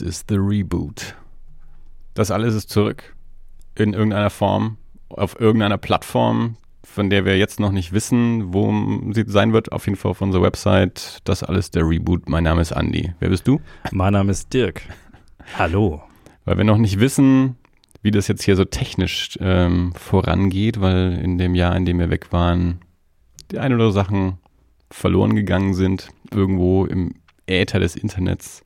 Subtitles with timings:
[0.00, 1.14] This is the Reboot.
[2.14, 3.14] Das alles ist zurück.
[3.74, 4.78] In irgendeiner Form,
[5.10, 8.72] auf irgendeiner Plattform, von der wir jetzt noch nicht wissen, wo
[9.12, 9.72] sie sein wird.
[9.72, 11.18] Auf jeden Fall auf unserer Website.
[11.24, 12.30] Das alles der Reboot.
[12.30, 13.12] Mein Name ist Andy.
[13.18, 13.60] Wer bist du?
[13.92, 14.80] Mein Name ist Dirk.
[15.58, 16.02] Hallo.
[16.46, 17.56] Weil wir noch nicht wissen,
[18.00, 22.08] wie das jetzt hier so technisch ähm, vorangeht, weil in dem Jahr, in dem wir
[22.08, 22.80] weg waren,
[23.50, 24.38] die ein oder andere Sachen
[24.90, 28.64] verloren gegangen sind, irgendwo im Äther des Internets.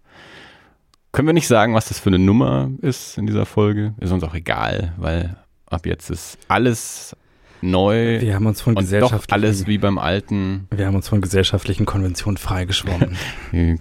[1.14, 3.94] Können wir nicht sagen, was das für eine Nummer ist in dieser Folge?
[4.00, 7.16] Ist uns auch egal, weil ab jetzt ist alles
[7.62, 8.20] neu.
[8.20, 10.66] Wir haben uns von und doch alles wie beim alten.
[10.74, 13.16] Wir haben uns von gesellschaftlichen Konventionen freigeschwommen.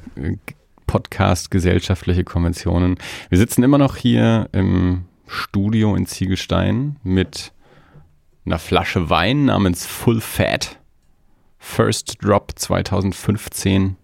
[0.85, 2.99] Podcast gesellschaftliche Konventionen.
[3.29, 7.51] Wir sitzen immer noch hier im Studio in Ziegelstein mit
[8.45, 10.77] einer Flasche Wein namens Full Fat.
[11.57, 13.95] First Drop 2015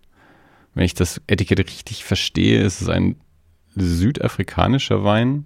[0.80, 3.18] wenn ich das Etikett richtig verstehe, ist es ein
[3.76, 5.46] südafrikanischer Wein,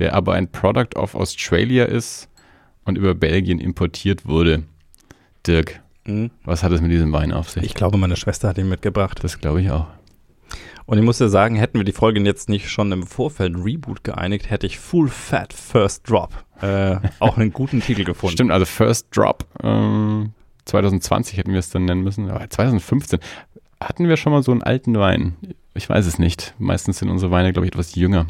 [0.00, 2.28] der aber ein Product of Australia ist
[2.84, 4.64] und über Belgien importiert wurde.
[5.46, 6.32] Dirk, mhm.
[6.42, 7.62] was hat es mit diesem Wein auf sich?
[7.62, 9.22] Ich glaube, meine Schwester hat ihn mitgebracht.
[9.22, 9.86] Das glaube ich auch.
[10.86, 14.02] Und ich muss dir sagen, hätten wir die Folge jetzt nicht schon im Vorfeld Reboot
[14.02, 18.32] geeinigt, hätte ich Full Fat First Drop äh, auch einen guten Titel gefunden.
[18.32, 20.32] Stimmt, also First Drop ähm,
[20.64, 23.20] 2020 hätten wir es dann nennen müssen, aber 2015
[23.84, 25.36] hatten wir schon mal so einen alten Wein?
[25.74, 26.54] Ich weiß es nicht.
[26.58, 28.26] Meistens sind unsere Weine, glaube ich, etwas jünger.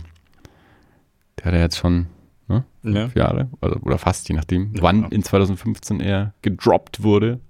[1.39, 2.07] Der hat ja jetzt schon
[2.48, 2.92] ne, ja.
[3.02, 7.41] fünf Jahre oder, oder, fast, je nachdem, ja, wann in 2015 er gedroppt wurde.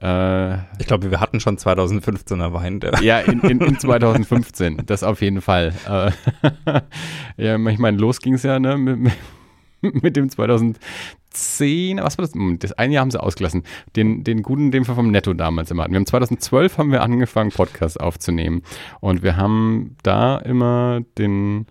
[0.00, 2.80] Äh, ich glaube, wir hatten schon 2015er Wein.
[3.02, 5.72] ja, in, in, in, 2015, das auf jeden Fall.
[5.88, 6.10] Äh,
[7.36, 9.12] ja, ich meine, los ging es ja ne, mit,
[9.80, 10.78] mit dem 2000,
[11.32, 12.32] 2010, was war das?
[12.58, 13.62] Das eine Jahr haben sie ausgelassen.
[13.96, 15.92] Den, den guten, den wir vom Netto damals immer hatten.
[15.92, 18.62] Wir haben 2012 haben wir angefangen, Podcasts aufzunehmen.
[19.00, 21.66] Und wir haben da immer den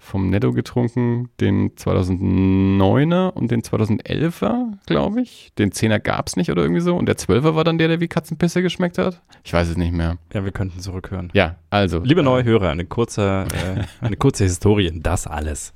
[0.00, 5.52] vom Netto getrunken, den 2009er und den 2011er, glaube ich.
[5.58, 6.96] Den 10er gab es nicht oder irgendwie so.
[6.96, 9.20] Und der 12er war dann der, der wie Katzenpisse geschmeckt hat.
[9.44, 10.16] Ich weiß es nicht mehr.
[10.32, 11.30] Ja, wir könnten zurückhören.
[11.34, 11.98] Ja, also.
[11.98, 15.74] Liebe neue Hörer, eine kurze, äh, eine kurze Historie, das alles.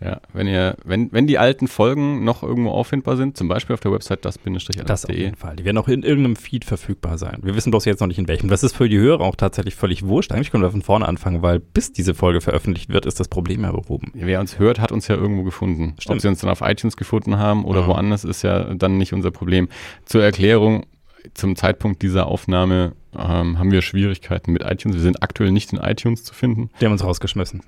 [0.00, 3.80] Ja, wenn ihr, wenn, wenn die alten Folgen noch irgendwo auffindbar sind, zum Beispiel auf
[3.80, 4.84] der Website das-alles.de.
[4.84, 5.56] Das auf jeden Fall.
[5.56, 7.38] Die werden auch in irgendeinem Feed verfügbar sein.
[7.42, 8.48] Wir wissen bloß jetzt noch nicht in welchem.
[8.48, 10.32] Das ist für die Hörer auch tatsächlich völlig wurscht.
[10.32, 13.62] Eigentlich können wir von vorne anfangen, weil bis diese Folge veröffentlicht wird, ist das Problem
[13.62, 14.12] ja behoben.
[14.14, 15.94] Wer uns hört, hat uns ja irgendwo gefunden.
[15.98, 16.16] Stimmt.
[16.16, 17.86] Ob sie uns dann auf iTunes gefunden haben oder ja.
[17.86, 19.68] woanders, ist ja dann nicht unser Problem.
[20.04, 20.84] Zur Erklärung,
[21.32, 24.96] zum Zeitpunkt dieser Aufnahme ähm, haben wir Schwierigkeiten mit iTunes.
[24.96, 26.70] Wir sind aktuell nicht in iTunes zu finden.
[26.80, 27.62] Die haben uns rausgeschmissen.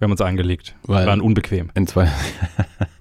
[0.00, 0.74] Wir haben uns eingelegt.
[0.84, 1.68] Weil waren unbequem.
[1.74, 2.08] In zwei.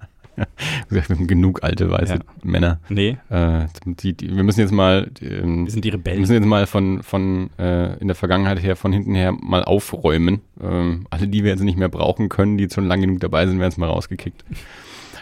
[0.90, 2.20] wir haben genug alte weiße ja.
[2.44, 2.82] Männer.
[2.90, 3.18] Nee.
[3.30, 5.10] Äh, die, die, wir müssen jetzt mal.
[5.22, 6.18] Ähm, wir sind die Rebellen.
[6.18, 9.64] Wir müssen jetzt mal von, von äh, in der Vergangenheit her, von hinten her mal
[9.64, 10.42] aufräumen.
[10.62, 13.60] Ähm, alle, die wir jetzt nicht mehr brauchen können, die schon lange genug dabei sind,
[13.60, 14.44] werden es mal rausgekickt.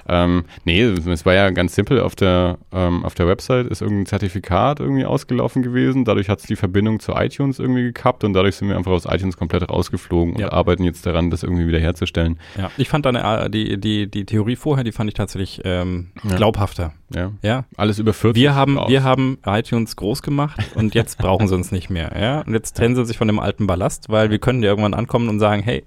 [0.08, 2.00] Ähm, nee, es war ja ganz simpel.
[2.00, 6.06] Auf der, ähm, auf der Website ist irgendein Zertifikat irgendwie ausgelaufen gewesen.
[6.06, 9.06] Dadurch hat es die Verbindung zu iTunes irgendwie gekappt und dadurch sind wir einfach aus
[9.06, 10.52] iTunes komplett rausgeflogen und ja.
[10.52, 12.40] arbeiten jetzt daran, das irgendwie wieder herzustellen.
[12.58, 16.12] Ja, ich fand deine, äh, die, die, die Theorie vorher, die fand ich tatsächlich ähm,
[16.36, 16.94] glaubhafter.
[17.14, 17.32] Ja.
[17.42, 17.66] ja.
[17.76, 18.42] Alles über 40.
[18.42, 22.12] Wir haben, wir haben iTunes groß gemacht und jetzt brauchen sie uns nicht mehr.
[22.20, 22.42] Ja.
[22.42, 25.30] Und jetzt trennen sie sich von dem alten Ballast, weil wir können ja irgendwann ankommen
[25.30, 25.84] und sagen, hey,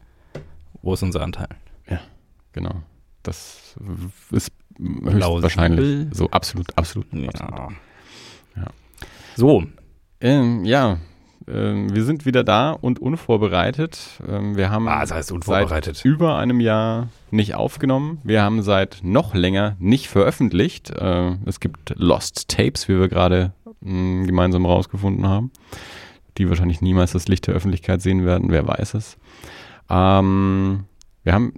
[0.82, 1.48] wo ist unser Anteil?
[1.88, 2.00] Ja,
[2.52, 2.82] genau.
[3.22, 3.76] Das
[4.30, 7.06] ist höchstwahrscheinlich so absolut, absolut.
[7.12, 7.28] Ja.
[7.28, 7.72] absolut.
[8.56, 8.66] ja.
[9.36, 9.64] So.
[10.20, 10.98] Ähm, ja,
[11.48, 14.20] ähm, wir sind wieder da und unvorbereitet.
[14.26, 15.96] Ähm, wir haben ah, das heißt unvorbereitet.
[15.96, 18.20] seit über einem Jahr nicht aufgenommen.
[18.24, 20.90] Wir haben seit noch länger nicht veröffentlicht.
[20.90, 23.52] Äh, es gibt Lost Tapes, wie wir gerade
[23.82, 25.50] hm, gemeinsam rausgefunden haben,
[26.38, 28.50] die wahrscheinlich niemals das Licht der Öffentlichkeit sehen werden.
[28.50, 29.16] Wer weiß es.
[29.88, 30.84] Ähm,
[31.24, 31.54] wir haben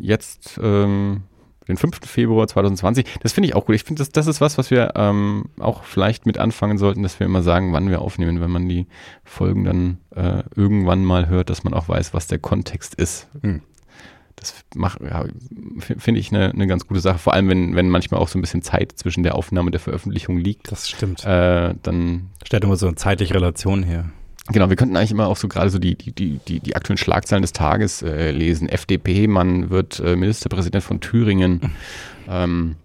[0.00, 1.22] jetzt ähm,
[1.68, 2.00] den 5.
[2.04, 3.06] Februar 2020.
[3.22, 3.74] Das finde ich auch gut.
[3.74, 7.20] Ich finde, das, das ist was, was wir ähm, auch vielleicht mit anfangen sollten, dass
[7.20, 8.86] wir immer sagen, wann wir aufnehmen, wenn man die
[9.24, 13.28] Folgen dann äh, irgendwann mal hört, dass man auch weiß, was der Kontext ist.
[13.42, 13.62] Hm.
[14.36, 15.24] Das ja,
[15.78, 17.18] finde ich eine, eine ganz gute Sache.
[17.18, 19.80] Vor allem, wenn, wenn manchmal auch so ein bisschen Zeit zwischen der Aufnahme und der
[19.80, 20.72] Veröffentlichung liegt.
[20.72, 21.24] Das stimmt.
[21.24, 24.10] Äh, dann stellt immer so eine zeitliche Relation her.
[24.48, 27.42] Genau, wir könnten eigentlich immer auch so gerade so die, die, die, die, aktuellen Schlagzeilen
[27.42, 28.68] des Tages äh, lesen.
[28.68, 31.72] FDP, man wird äh, Ministerpräsident von Thüringen.
[32.28, 32.76] ähm,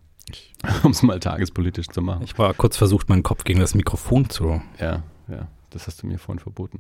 [0.83, 2.24] um es mal tagespolitisch zu machen.
[2.24, 4.62] Ich war kurz versucht, meinen Kopf gegen das Mikrofon zu.
[4.80, 5.48] Ja, ja.
[5.77, 6.79] Das hast du mir vorhin verboten.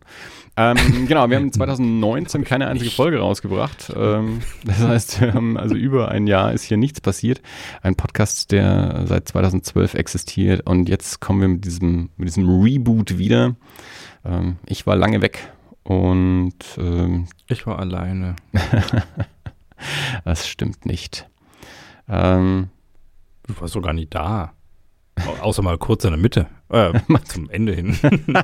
[0.55, 0.75] Ähm,
[1.07, 3.93] genau, wir haben 2019 keine einzige Folge rausgebracht.
[3.95, 7.43] Ähm, das heißt, wir haben also über ein Jahr ist hier nichts passiert.
[7.83, 13.19] Ein Podcast, der seit 2012 existiert und jetzt kommen wir mit diesem, mit diesem Reboot
[13.19, 13.55] wieder.
[14.25, 15.51] Ähm, ich war lange weg
[15.83, 18.35] Und ähm, Ich war alleine.
[20.25, 21.29] das stimmt nicht.
[22.09, 22.69] Ähm,
[23.47, 24.53] Du warst sogar nie da.
[25.25, 26.47] Au- Außer mal kurz in der Mitte.
[26.69, 26.93] Äh,
[27.25, 27.97] zum Ende hin.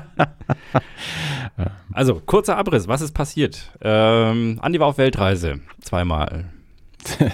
[1.92, 2.88] also, kurzer Abriss.
[2.88, 3.72] Was ist passiert?
[3.80, 5.60] Ähm, Andi war auf Weltreise.
[5.80, 6.46] Zweimal.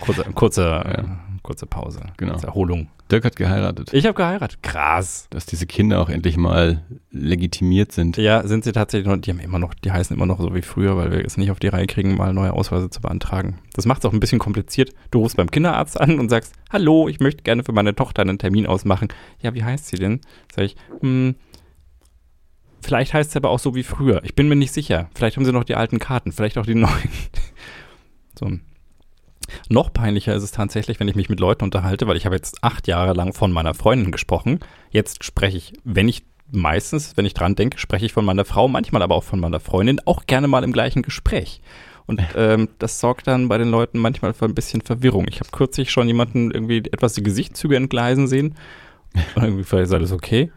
[0.00, 1.04] Kurze, kurze, äh,
[1.42, 2.00] kurze Pause.
[2.16, 2.32] Genau.
[2.32, 2.88] Kurze Erholung.
[3.10, 3.92] Dirk hat geheiratet.
[3.92, 4.62] Ich habe geheiratet.
[4.62, 5.28] Krass.
[5.30, 8.16] Dass diese Kinder auch endlich mal legitimiert sind.
[8.18, 10.62] Ja, sind sie tatsächlich noch, die haben immer noch, die heißen immer noch so wie
[10.62, 13.58] früher, weil wir es nicht auf die Reihe kriegen, mal neue Ausweise zu beantragen.
[13.74, 14.92] Das macht es auch ein bisschen kompliziert.
[15.10, 18.38] Du rufst beim Kinderarzt an und sagst, hallo, ich möchte gerne für meine Tochter einen
[18.38, 19.08] Termin ausmachen.
[19.40, 20.20] Ja, wie heißt sie denn?
[20.54, 21.36] Sag ich, hm,
[22.82, 24.22] vielleicht heißt sie aber auch so wie früher.
[24.24, 25.08] Ich bin mir nicht sicher.
[25.14, 27.10] Vielleicht haben sie noch die alten Karten, vielleicht auch die neuen.
[28.38, 28.50] so.
[29.68, 32.62] Noch peinlicher ist es tatsächlich, wenn ich mich mit Leuten unterhalte, weil ich habe jetzt
[32.62, 34.60] acht Jahre lang von meiner Freundin gesprochen.
[34.90, 38.68] Jetzt spreche ich, wenn ich meistens, wenn ich dran denke, spreche ich von meiner Frau,
[38.68, 41.60] manchmal aber auch von meiner Freundin, auch gerne mal im gleichen Gespräch.
[42.06, 45.26] Und ähm, das sorgt dann bei den Leuten manchmal für ein bisschen Verwirrung.
[45.28, 48.54] Ich habe kürzlich schon jemanden irgendwie etwas die Gesichtszüge entgleisen sehen.
[49.34, 50.50] Und irgendwie vielleicht ist alles okay.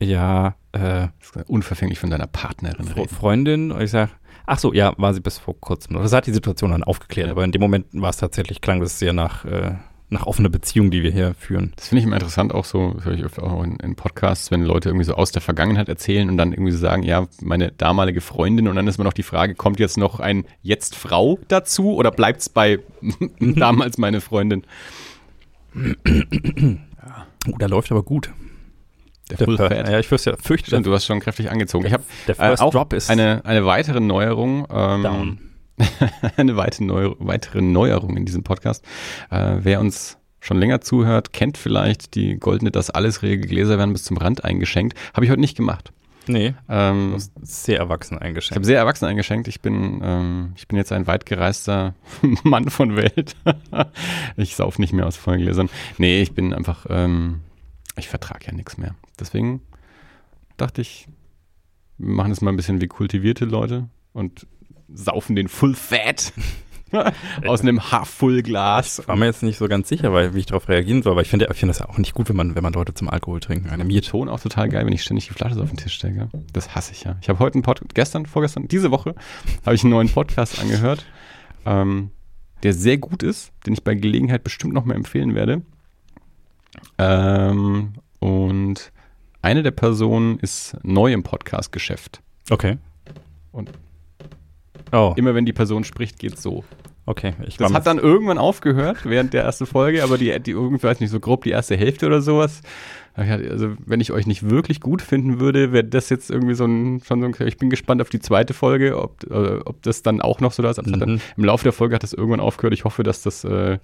[0.00, 1.08] Ja, äh,
[1.46, 3.08] Unverfänglich von deiner Partnerin Fre.
[3.08, 4.12] Freundin und ich sage,
[4.48, 5.96] ach so, ja, war sie bis vor kurzem.
[5.96, 7.32] Das hat die Situation dann aufgeklärt, Ja.
[7.32, 9.74] aber in dem Moment war es tatsächlich, klang das sehr nach, äh,
[10.10, 11.72] nach offener Beziehung, die wir hier führen.
[11.76, 14.50] Das finde ich immer interessant, auch so, das höre ich öfter auch in, in Podcasts,
[14.50, 17.72] wenn Leute irgendwie so aus der Vergangenheit erzählen und dann irgendwie so sagen, ja, meine
[17.72, 21.38] damalige Freundin und dann ist immer noch die Frage, kommt jetzt noch ein jetzt Frau
[21.48, 22.78] dazu oder bleibt es bei
[23.38, 24.64] damals meine Freundin?
[25.76, 28.30] Oh, der läuft aber gut.
[29.30, 29.88] Der Full Fir- Fat.
[29.88, 31.86] Ja, ich fürchte, fürchte Stimmt, du hast schon kräftig angezogen.
[31.86, 34.66] Ich habe der äh, First auch Drop ist eine, eine weitere Neuerung.
[34.70, 35.38] Ähm, down.
[36.36, 38.84] eine weitere, Neu weitere Neuerung in diesem Podcast.
[39.30, 43.46] Äh, wer uns schon länger zuhört, kennt vielleicht die goldene Das Alles-Regel.
[43.46, 44.96] Gläser werden bis zum Rand eingeschenkt.
[45.14, 45.92] Habe ich heute nicht gemacht.
[46.30, 48.56] Nee, Ähm, sehr erwachsen ich eingeschenkt.
[48.56, 49.48] habe sehr erwachsen eingeschenkt.
[49.48, 51.94] Ich bin, ähm, ich bin jetzt ein weit gereister
[52.42, 53.34] Mann von Welt.
[54.36, 55.70] ich sauf nicht mehr aus vollen Gläsern.
[55.96, 57.40] Nee, ich bin einfach, ähm,
[57.98, 58.94] ich vertrage ja nichts mehr.
[59.18, 59.62] Deswegen
[60.56, 61.08] dachte ich,
[61.98, 64.46] wir machen es mal ein bisschen wie kultivierte Leute und
[64.92, 66.32] saufen den Full Fat
[67.46, 69.06] aus einem Half-Full-Glas.
[69.06, 71.28] War mir jetzt nicht so ganz sicher, weil, wie ich darauf reagieren soll, aber ich
[71.28, 73.40] finde ich finde das ja auch nicht gut, wenn man, wenn man Leute zum Alkohol
[73.40, 74.08] trinken Mir animiert.
[74.08, 76.28] Ton auch total geil, wenn ich ständig die Flasche so auf den Tisch stecke.
[76.52, 77.16] Das hasse ich ja.
[77.20, 79.14] Ich habe heute einen Podcast, gestern, vorgestern, diese Woche
[79.66, 81.04] habe ich einen neuen Podcast angehört,
[81.66, 82.10] ähm,
[82.62, 85.62] der sehr gut ist, den ich bei Gelegenheit bestimmt noch mal empfehlen werde.
[86.98, 88.92] Ähm, und
[89.42, 92.20] eine der Personen ist neu im Podcast-Geschäft.
[92.50, 92.78] Okay.
[93.52, 93.70] Und
[94.90, 96.64] Oh, immer wenn die Person spricht, geht's so.
[97.08, 97.34] Okay.
[97.46, 101.00] Ich Das hat dann irgendwann aufgehört während der ersten Folge, aber die, die irgendwie, weiß
[101.00, 102.62] nicht, so grob die erste Hälfte oder sowas.
[103.14, 107.02] Also, wenn ich euch nicht wirklich gut finden würde, wäre das jetzt irgendwie so ein,
[107.04, 110.20] schon so ein, ich bin gespannt auf die zweite Folge, ob, äh, ob das dann
[110.20, 110.78] auch noch so da ist.
[110.78, 111.20] Hat dann, Mhm.
[111.36, 112.74] Im Laufe der Folge hat das irgendwann aufgehört.
[112.74, 113.78] Ich hoffe, dass das äh,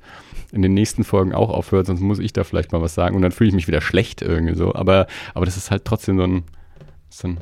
[0.53, 3.23] in den nächsten Folgen auch aufhört, sonst muss ich da vielleicht mal was sagen und
[3.23, 4.73] dann fühle ich mich wieder schlecht irgendwie so.
[4.73, 6.45] Aber, aber das ist halt trotzdem so ein,
[7.09, 7.39] so ein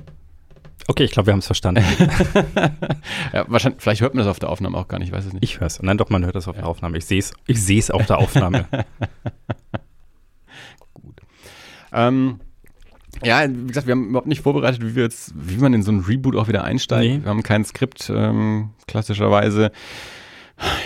[0.89, 1.85] okay, ich glaube, wir haben es verstanden.
[3.33, 5.33] ja, wahrscheinlich, vielleicht hört man das auf der Aufnahme auch gar nicht, ich weiß es
[5.33, 5.45] nicht.
[5.45, 5.83] Ich höre es.
[5.83, 6.99] Nein, doch, man hört das auf der Aufnahme.
[6.99, 8.67] Ich sehe es ich seh's auf der Aufnahme.
[11.93, 12.41] Ähm,
[13.23, 15.93] ja, wie gesagt, wir haben überhaupt nicht vorbereitet, wie wir jetzt, wie man in so
[15.93, 17.19] ein Reboot auch wieder einsteigt.
[17.19, 17.23] Nee.
[17.23, 19.71] Wir haben kein Skript, ähm, klassischerweise.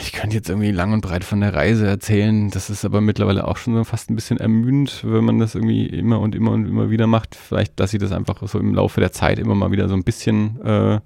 [0.00, 2.50] Ich könnte jetzt irgendwie lang und breit von der Reise erzählen.
[2.50, 5.86] Das ist aber mittlerweile auch schon so fast ein bisschen ermüdend, wenn man das irgendwie
[5.86, 7.34] immer und immer und immer wieder macht.
[7.34, 10.04] Vielleicht, dass sie das einfach so im Laufe der Zeit immer mal wieder so ein
[10.04, 11.00] bisschen äh,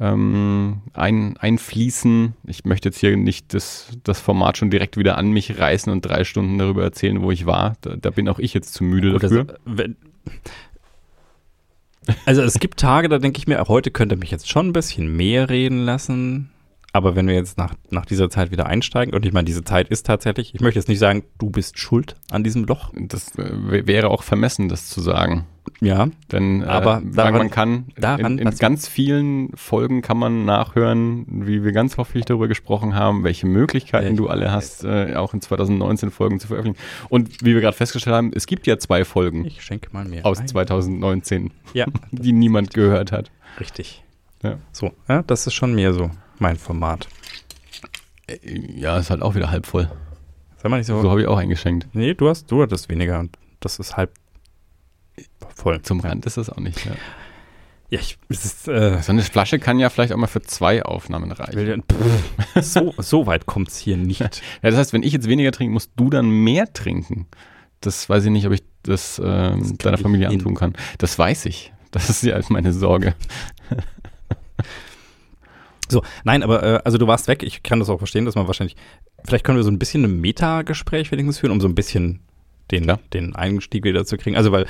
[0.00, 2.34] ähm, ein, einfließen.
[2.46, 6.00] Ich möchte jetzt hier nicht das, das Format schon direkt wieder an mich reißen und
[6.00, 7.76] drei Stunden darüber erzählen, wo ich war.
[7.82, 9.40] Da, da bin auch ich jetzt zu müde Gut, dafür.
[9.40, 9.96] also, wenn,
[12.24, 15.14] also es gibt Tage, da denke ich mir, heute könnte mich jetzt schon ein bisschen
[15.14, 16.50] mehr reden lassen.
[16.92, 19.88] Aber wenn wir jetzt nach, nach dieser Zeit wieder einsteigen, und ich meine, diese Zeit
[19.88, 22.92] ist tatsächlich, ich möchte jetzt nicht sagen, du bist schuld an diesem Loch.
[22.98, 25.46] Das äh, wäre auch vermessen, das zu sagen.
[25.80, 30.44] Ja, Denn äh, Aber daran- man kann daran in, in ganz vielen Folgen kann man
[30.44, 35.14] nachhören, wie wir ganz hoffentlich darüber gesprochen haben, welche Möglichkeiten Ja, du alle hast, äh,
[35.14, 36.84] auch in 2019 Folgen zu veröffentlichen.
[37.08, 40.26] Und wie wir gerade festgestellt haben, es gibt ja zwei Folgen ich schenke mal mehr.
[40.26, 40.48] aus ein.
[40.48, 43.30] 2019, Ja, die niemand gehört hat.
[43.60, 44.02] richtig.
[44.42, 44.56] Ja.
[44.72, 47.08] So, ja, das ist schon mehr so mein Format.
[48.26, 48.38] Äh,
[48.76, 49.90] Ja, ist halt auch wieder halb voll.
[50.62, 51.00] Sag mal nicht so.
[51.00, 51.88] So habe ich auch eingeschenkt.
[51.94, 54.12] Nee, du hast, du hattest weniger und das ist halb
[55.54, 55.80] voll.
[55.82, 56.84] Zum Rand ist das auch nicht.
[56.84, 56.92] Ja.
[57.92, 60.84] Ja, ich, es ist, äh, So eine Flasche kann ja vielleicht auch mal für zwei
[60.84, 61.82] Aufnahmen reichen.
[61.82, 64.20] pff, so, so weit kommt es hier nicht.
[64.62, 67.26] Ja, das heißt, wenn ich jetzt weniger trinke, musst du dann mehr trinken.
[67.80, 70.74] Das weiß ich nicht, ob ich das, ähm, krieg deiner Familie antun kann.
[70.98, 71.72] Das weiß ich.
[71.90, 73.14] Das ist ja halt meine Sorge.
[75.90, 77.42] So, nein, aber äh, also du warst weg.
[77.42, 78.76] Ich kann das auch verstehen, dass man wahrscheinlich,
[79.24, 82.20] vielleicht können wir so ein bisschen ein Meta-Gespräch wenigstens führen, um so ein bisschen
[82.70, 82.98] den, Ja.
[83.12, 84.36] den Einstieg wieder zu kriegen.
[84.36, 84.66] Also weil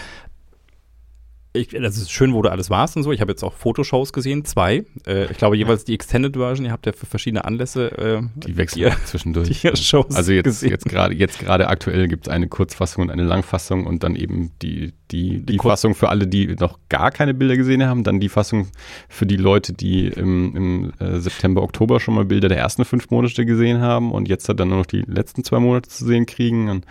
[1.53, 3.11] ich, das ist schön, wo du alles warst und so.
[3.11, 4.85] Ich habe jetzt auch Fotoshows gesehen, zwei.
[5.07, 6.65] Äh, ich glaube jeweils die Extended Version.
[6.65, 9.49] Ihr habt ja für verschiedene Anlässe äh, Die wechseln ihr- zwischendurch.
[9.49, 10.71] die Shows Also jetzt, gesehen.
[10.71, 14.53] jetzt gerade jetzt gerade aktuell gibt es eine Kurzfassung und eine Langfassung und dann eben
[14.63, 18.21] die, die, die, Kurz- Fassung für alle, die noch gar keine Bilder gesehen haben, dann
[18.21, 18.69] die Fassung
[19.09, 23.11] für die Leute, die im, im äh, September, Oktober schon mal Bilder der ersten fünf
[23.11, 26.69] Monate gesehen haben und jetzt dann nur noch die letzten zwei Monate zu sehen kriegen.
[26.69, 26.85] Und,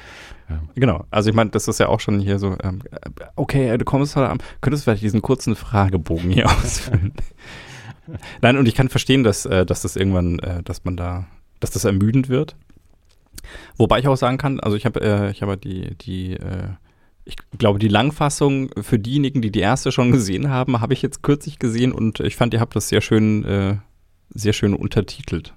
[0.75, 2.81] Genau, also ich meine, das ist ja auch schon hier so, ähm,
[3.35, 7.13] okay, du kommst heute Abend, könntest du vielleicht diesen kurzen Fragebogen hier ausfüllen?
[8.41, 11.27] Nein, und ich kann verstehen, dass, äh, dass das irgendwann, äh, dass man da,
[11.59, 12.55] dass das ermüdend wird.
[13.77, 16.69] Wobei ich auch sagen kann, also ich habe, äh, ich habe die, die, äh,
[17.25, 21.21] ich glaube, die Langfassung für diejenigen, die die erste schon gesehen haben, habe ich jetzt
[21.21, 23.77] kürzlich gesehen und ich fand, ihr habt das sehr schön, äh,
[24.29, 25.53] sehr schön untertitelt.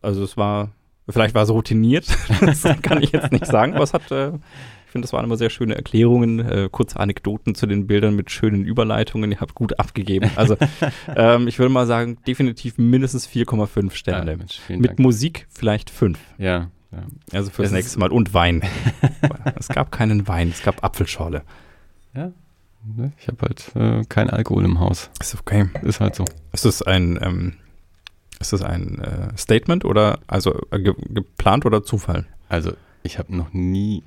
[0.00, 0.70] Also es war,
[1.08, 2.06] vielleicht war es routiniert,
[2.40, 5.36] das kann ich jetzt nicht sagen, aber es hat, äh, ich finde, das waren immer
[5.36, 9.30] sehr schöne Erklärungen, äh, kurze Anekdoten zu den Bildern mit schönen Überleitungen.
[9.32, 10.30] Ihr habt gut abgegeben.
[10.36, 10.56] Also
[11.16, 14.30] ähm, ich würde mal sagen, definitiv mindestens 4,5 Sterne.
[14.32, 14.98] Ja, Mensch, mit Dank.
[14.98, 16.18] Musik vielleicht 5.
[16.38, 17.02] Ja, ja.
[17.32, 18.10] Also fürs Es ist- nächste Mal.
[18.10, 18.62] Und Wein.
[19.56, 21.42] es gab keinen Wein, es gab Apfelschorle.
[22.14, 22.32] Ne?
[23.20, 25.10] Ich habe halt äh, kein Alkohol im Haus.
[25.20, 25.66] Ist okay.
[25.82, 26.24] Ist halt so.
[26.52, 27.52] Ist das ein, ähm,
[28.40, 32.26] ist das ein äh, Statement oder also äh, ge geplant oder Zufall?
[32.48, 34.02] Also ich habe noch nie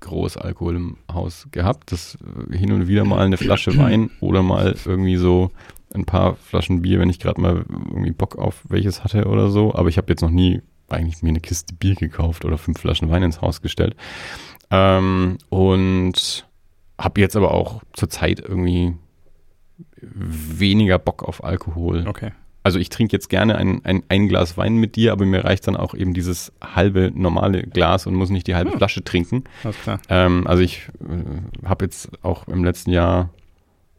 [0.00, 1.92] groß Alkohol im Haus gehabt.
[1.92, 2.18] Das
[2.50, 5.50] äh, hin und wieder mal eine Flasche Wein oder mal irgendwie so
[5.94, 9.74] ein paar Flaschen Bier, wenn ich gerade mal irgendwie Bock auf welches hatte oder so.
[9.74, 13.10] Aber ich habe jetzt noch nie eigentlich mir eine Kiste Bier gekauft oder fünf Flaschen
[13.10, 13.96] Wein ins Haus gestellt.
[14.70, 16.46] Ähm, und
[16.98, 18.94] habe jetzt aber auch zurzeit irgendwie
[20.00, 22.06] weniger Bock auf Alkohol.
[22.06, 22.32] Okay.
[22.66, 25.68] Also ich trinke jetzt gerne ein, ein, ein Glas Wein mit dir, aber mir reicht
[25.68, 28.78] dann auch eben dieses halbe normale Glas und muss nicht die halbe Hm.
[28.78, 29.44] Flasche trinken.
[29.62, 30.00] Alles klar.
[30.08, 33.30] Ähm, also ich äh, habe jetzt auch im letzten Jahr,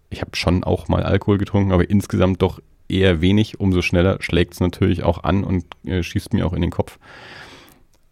[0.09, 2.59] ich habe schon auch mal Alkohol getrunken, aber insgesamt doch
[2.89, 3.57] eher wenig.
[3.57, 6.99] Umso schneller schlägt es natürlich auch an und äh, schießt mir auch in den Kopf.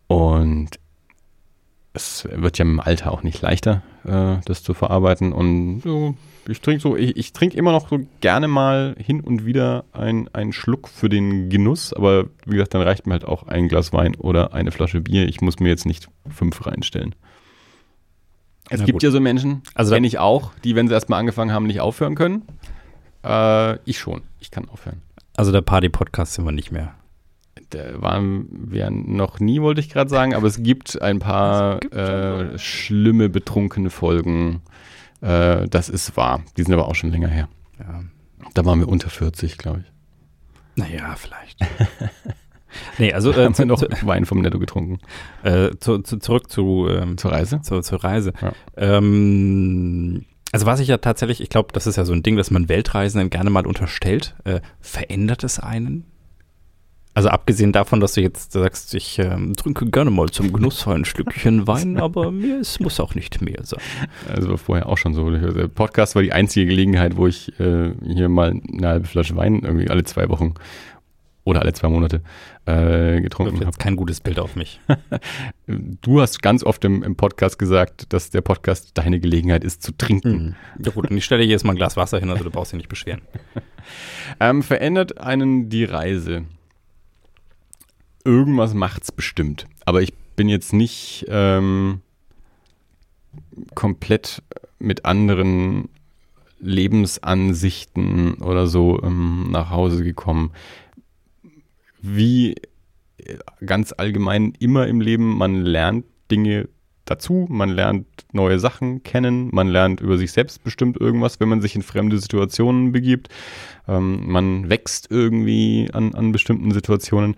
[0.07, 0.69] Und
[1.91, 5.33] es wird ja im Alter auch nicht leichter, äh, das zu verarbeiten.
[5.33, 6.15] Und so,
[6.47, 10.27] ich trinke so, ich, ich trinke immer noch so gerne mal hin und wieder ein,
[10.33, 13.93] einen Schluck für den Genuss, aber wie gesagt, dann reicht mir halt auch ein Glas
[13.93, 15.27] Wein oder eine Flasche Bier.
[15.27, 17.15] Ich muss mir jetzt nicht fünf reinstellen.
[18.69, 19.03] Es Na gibt gut.
[19.03, 22.15] ja so Menschen, Also kenne ich auch, die, wenn sie erstmal angefangen haben, nicht aufhören
[22.15, 22.43] können.
[23.23, 25.01] Äh, ich schon, ich kann aufhören.
[25.37, 26.95] Also der Party-Podcast sind wir nicht mehr.
[27.69, 31.95] Da waren wir noch nie, wollte ich gerade sagen, aber es gibt ein paar gibt
[31.95, 34.61] äh, schlimme, betrunkene Folgen.
[35.21, 36.43] Äh, das ist wahr.
[36.57, 37.47] Die sind aber auch schon länger her.
[37.79, 38.03] Ja.
[38.53, 39.91] Da waren wir unter 40, glaube ich.
[40.75, 41.59] Naja, vielleicht.
[42.97, 44.99] nee, also äh, haben wir zu, noch zu, Wein vom Netto getrunken.
[45.43, 47.61] äh, zu, zu, zurück zu, ähm, Zur Reise?
[47.61, 48.33] zur, zur Reise.
[48.41, 48.51] Ja.
[48.75, 52.51] Ähm, also was ich ja tatsächlich, ich glaube, das ist ja so ein Ding, das
[52.51, 54.35] man Weltreisenden gerne mal unterstellt.
[54.43, 56.05] Äh, verändert es einen?
[57.15, 61.05] Also abgesehen davon, dass du jetzt sagst, ich ähm, trinke gerne mal zum Genuss ein
[61.05, 63.79] Schlückchen Wein, aber mir es muss auch nicht mehr sein.
[64.27, 65.31] Also war vorher auch schon so.
[65.31, 69.61] Der Podcast war die einzige Gelegenheit, wo ich äh, hier mal eine halbe Flasche Wein
[69.63, 70.55] irgendwie alle zwei Wochen
[71.45, 72.21] oder alle zwei Monate
[72.65, 73.65] äh, getrunken habe.
[73.65, 74.81] jetzt kein gutes Bild auf mich.
[75.67, 79.93] Du hast ganz oft im, im Podcast gesagt, dass der Podcast deine Gelegenheit ist zu
[79.93, 80.55] trinken.
[80.77, 80.83] Mhm.
[80.83, 82.71] Ja gut, und ich stelle hier jetzt mal ein Glas Wasser hin, also du brauchst
[82.71, 83.21] dich nicht beschweren.
[84.39, 86.45] Ähm, verändert einen die Reise?
[88.25, 89.67] Irgendwas macht's bestimmt.
[89.85, 92.01] Aber ich bin jetzt nicht ähm,
[93.75, 94.41] komplett
[94.79, 95.89] mit anderen
[96.59, 100.51] Lebensansichten oder so ähm, nach Hause gekommen.
[102.01, 102.55] Wie
[103.17, 106.67] äh, ganz allgemein immer im Leben, man lernt Dinge
[107.05, 111.61] dazu, man lernt neue Sachen kennen, man lernt über sich selbst bestimmt irgendwas, wenn man
[111.61, 113.29] sich in fremde Situationen begibt.
[113.87, 117.35] Ähm, man wächst irgendwie an, an bestimmten Situationen.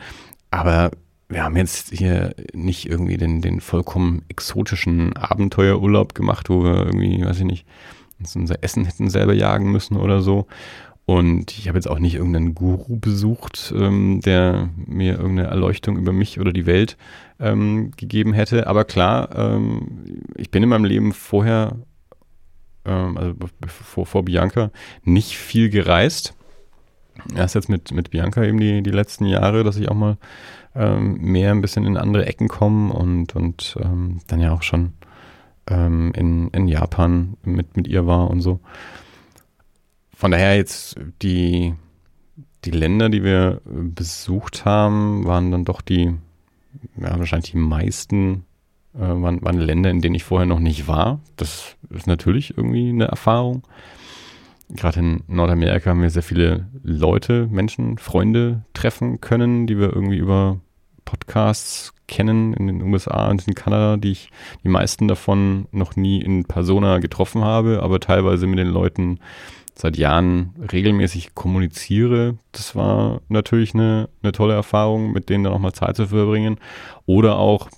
[0.52, 0.92] Aber
[1.30, 7.24] wir haben jetzt hier nicht irgendwie den, den vollkommen exotischen Abenteuerurlaub gemacht, wo wir irgendwie,
[7.24, 7.66] weiß ich nicht,
[8.20, 10.48] uns unser Essen hätten selber jagen müssen oder so.
[11.06, 16.12] Und ich habe jetzt auch nicht irgendeinen Guru besucht, ähm, der mir irgendeine Erleuchtung über
[16.12, 16.98] mich oder die Welt
[17.40, 18.68] ähm, gegeben hätte.
[18.68, 21.78] Aber klar, ähm, ich bin in meinem Leben vorher,
[22.84, 23.36] ähm, also
[23.68, 24.70] vor, vor Bianca,
[25.04, 26.36] nicht viel gereist.
[27.36, 30.18] Erst jetzt mit, mit Bianca eben die, die letzten Jahre, dass ich auch mal
[30.76, 34.94] ähm, mehr ein bisschen in andere Ecken komme und, und ähm, dann ja auch schon
[35.68, 38.60] ähm, in, in Japan mit, mit ihr war und so.
[40.16, 41.76] Von daher jetzt die,
[42.66, 46.14] die Länder, die wir besucht haben, waren dann doch die,
[47.00, 48.46] ja, wahrscheinlich die meisten,
[48.96, 51.20] äh, waren, waren Länder, in denen ich vorher noch nicht war.
[51.36, 53.64] Das ist natürlich irgendwie eine Erfahrung.
[54.70, 60.18] Gerade in Nordamerika haben wir sehr viele Leute, Menschen, Freunde treffen können, die wir irgendwie
[60.18, 60.60] über
[61.06, 64.30] Podcasts kennen in den USA und in Kanada, die ich
[64.64, 69.20] die meisten davon noch nie in Persona getroffen habe, aber teilweise mit den Leuten
[69.76, 72.38] seit Jahren regelmäßig kommuniziere.
[72.52, 76.58] Das war natürlich eine, eine tolle Erfahrung, mit denen dann auch mal Zeit zu verbringen.
[77.06, 77.70] Oder auch,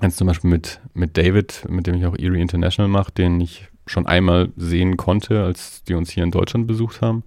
[0.00, 3.68] jetzt zum Beispiel mit, mit David, mit dem ich auch Erie International mache, den ich
[3.90, 7.24] schon einmal sehen konnte, als die uns hier in Deutschland besucht haben.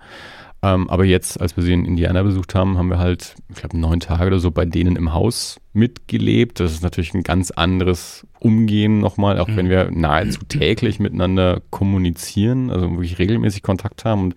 [0.61, 3.77] Ähm, aber jetzt, als wir sie in Indiana besucht haben, haben wir halt, ich glaube,
[3.77, 6.61] neun Tage oder so bei denen im Haus mitgelebt.
[6.61, 9.57] Das ist natürlich ein ganz anderes Umgehen nochmal, auch mhm.
[9.57, 14.35] wenn wir nahezu täglich miteinander kommunizieren, also wirklich regelmäßig Kontakt haben und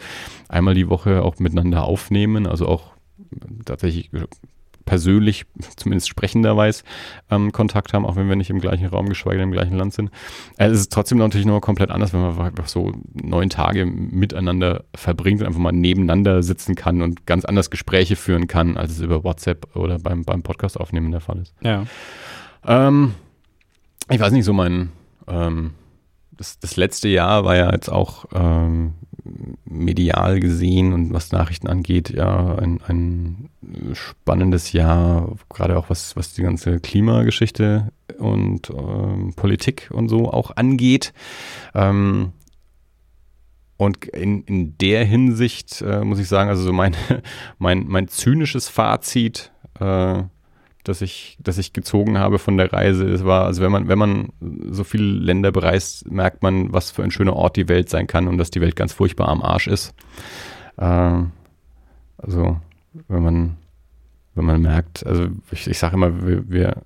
[0.49, 2.91] einmal die Woche auch miteinander aufnehmen, also auch
[3.65, 4.11] tatsächlich
[4.87, 5.45] persönlich,
[5.77, 6.83] zumindest sprechenderweise,
[7.31, 9.93] ähm, Kontakt haben, auch wenn wir nicht im gleichen Raum, geschweige denn im gleichen Land
[9.93, 10.11] sind.
[10.57, 14.85] Also es ist trotzdem natürlich noch komplett anders, wenn man einfach so neun Tage miteinander
[14.95, 19.01] verbringt und einfach mal nebeneinander sitzen kann und ganz anders Gespräche führen kann, als es
[19.01, 21.55] über WhatsApp oder beim, beim Podcast aufnehmen der Fall ist.
[21.61, 21.85] Ja.
[22.65, 23.15] Ähm,
[24.09, 24.93] ich weiß nicht, so mein,
[25.27, 25.75] ähm,
[26.31, 28.95] das, das letzte Jahr war ja jetzt auch ähm,
[29.65, 33.49] medial gesehen und was Nachrichten angeht, ja, ein, ein
[33.93, 40.57] spannendes Jahr, gerade auch was, was die ganze Klimageschichte und ähm, Politik und so auch
[40.57, 41.13] angeht.
[41.75, 42.33] Ähm,
[43.77, 46.97] und in, in der Hinsicht äh, muss ich sagen, also so mein,
[47.59, 50.23] mein, mein zynisches Fazit äh,
[50.89, 53.05] das ich, das ich gezogen habe von der Reise.
[53.07, 54.29] Es war, also wenn man, wenn man
[54.71, 58.29] so viele Länder bereist, merkt man, was für ein schöner Ort die Welt sein kann
[58.29, 59.95] und dass die Welt ganz furchtbar am Arsch ist.
[60.77, 61.23] Äh,
[62.19, 62.61] also
[63.09, 63.57] wenn man,
[64.35, 66.83] wenn man merkt, also ich, ich sage immer, wir, wir,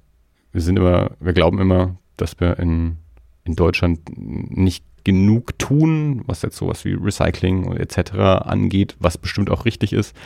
[0.53, 2.97] wir sind immer, wir glauben immer, dass wir in,
[3.45, 8.13] in Deutschland nicht genug tun, was jetzt sowas wie Recycling etc.
[8.13, 10.17] angeht, was bestimmt auch richtig ist.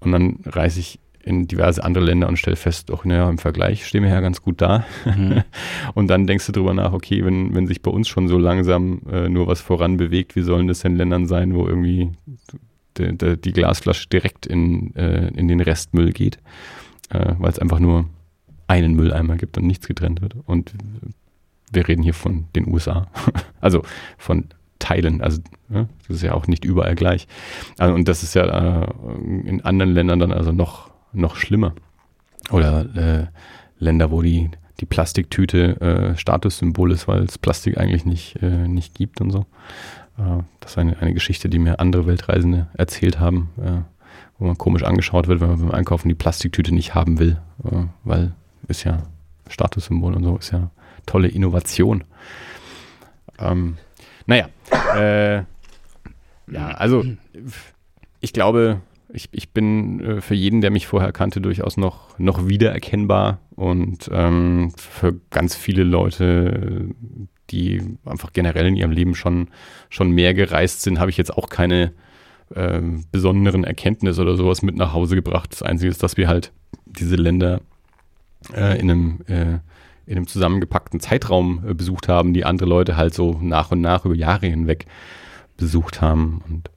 [0.00, 3.86] Und dann reise ich in diverse andere Länder und stelle fest, doch, naja, im Vergleich
[3.86, 4.84] stehen wir ja ganz gut da.
[5.04, 5.42] Mhm.
[5.94, 9.02] und dann denkst du drüber nach, okay, wenn, wenn sich bei uns schon so langsam
[9.10, 12.12] äh, nur was voran bewegt, wie sollen das in Ländern sein, wo irgendwie
[12.96, 16.38] die, die, die Glasflasche direkt in, äh, in den Restmüll geht,
[17.10, 18.06] äh, weil es einfach nur
[18.66, 20.34] einen Mülleimer gibt und nichts getrennt wird.
[20.46, 20.72] Und
[21.70, 23.06] wir reden hier von den USA.
[23.60, 23.82] also
[24.16, 24.46] von
[24.78, 25.20] Teilen.
[25.20, 27.26] Also ja, das ist ja auch nicht überall gleich.
[27.76, 28.44] Also, und das ist ja
[28.82, 28.86] äh,
[29.44, 31.74] in anderen Ländern dann also noch noch schlimmer.
[32.50, 33.26] Oder äh,
[33.78, 38.94] Länder, wo die, die Plastiktüte äh, Statussymbol ist, weil es Plastik eigentlich nicht, äh, nicht
[38.94, 39.40] gibt und so.
[40.18, 43.82] Äh, das ist eine, eine Geschichte, die mir andere Weltreisende erzählt haben, äh,
[44.38, 47.84] wo man komisch angeschaut wird, wenn man beim Einkaufen die Plastiktüte nicht haben will, äh,
[48.04, 48.32] weil
[48.68, 49.02] ist ja
[49.48, 50.70] Statussymbol und so, ist ja
[51.06, 52.04] tolle Innovation.
[53.38, 53.76] Ähm,
[54.26, 54.48] naja,
[54.94, 55.36] äh,
[56.50, 57.04] ja, also
[58.20, 58.80] ich glaube,
[59.12, 64.08] ich, ich bin äh, für jeden, der mich vorher kannte, durchaus noch, noch wiedererkennbar und
[64.12, 66.88] ähm, für ganz viele Leute,
[67.50, 69.48] die einfach generell in ihrem Leben schon,
[69.88, 71.92] schon mehr gereist sind, habe ich jetzt auch keine
[72.54, 75.52] äh, besonderen Erkenntnisse oder sowas mit nach Hause gebracht.
[75.52, 76.52] Das Einzige ist, dass wir halt
[76.84, 77.60] diese Länder
[78.54, 79.58] äh, in einem äh,
[80.08, 84.06] in einem zusammengepackten Zeitraum äh, besucht haben, die andere Leute halt so nach und nach
[84.06, 84.86] über Jahre hinweg
[85.58, 86.42] besucht haben.
[86.48, 86.70] Und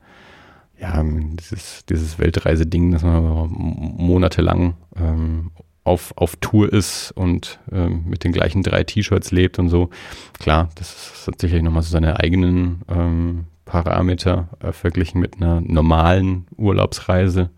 [0.82, 5.52] ja, dieses, dieses Weltreise-Ding, dass man monatelang ähm,
[5.84, 9.92] auf, auf Tour ist und ähm, mit den gleichen drei T-Shirts lebt und so.
[10.40, 16.48] Klar, das hat sicherlich nochmal so seine eigenen ähm, Parameter äh, verglichen mit einer normalen
[16.58, 17.52] Urlaubsreise.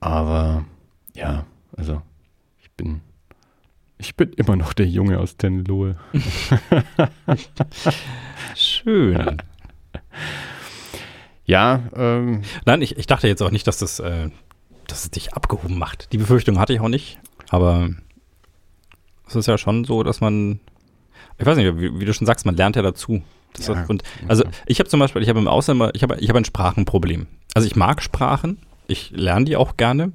[0.00, 0.64] Aber
[1.14, 1.44] ja,
[1.76, 2.00] also
[2.60, 3.02] ich bin,
[3.98, 5.96] ich bin immer noch der Junge aus Tenlohe.
[8.54, 9.36] Schön.
[11.44, 12.42] Ja, ähm.
[12.64, 14.30] Nein, ich, ich dachte jetzt auch nicht, dass das, äh,
[14.86, 16.12] dass es dich abgehoben macht.
[16.12, 17.18] Die Befürchtung hatte ich auch nicht,
[17.50, 17.90] aber
[19.26, 20.60] es ist ja schon so, dass man,
[21.38, 23.22] ich weiß nicht, wie, wie du schon sagst, man lernt ja dazu.
[23.58, 26.36] Ja, und, also ich habe zum Beispiel, ich habe im Ausland, ich habe ich hab
[26.36, 27.26] ein Sprachenproblem.
[27.54, 30.12] Also ich mag Sprachen, ich lerne die auch gerne.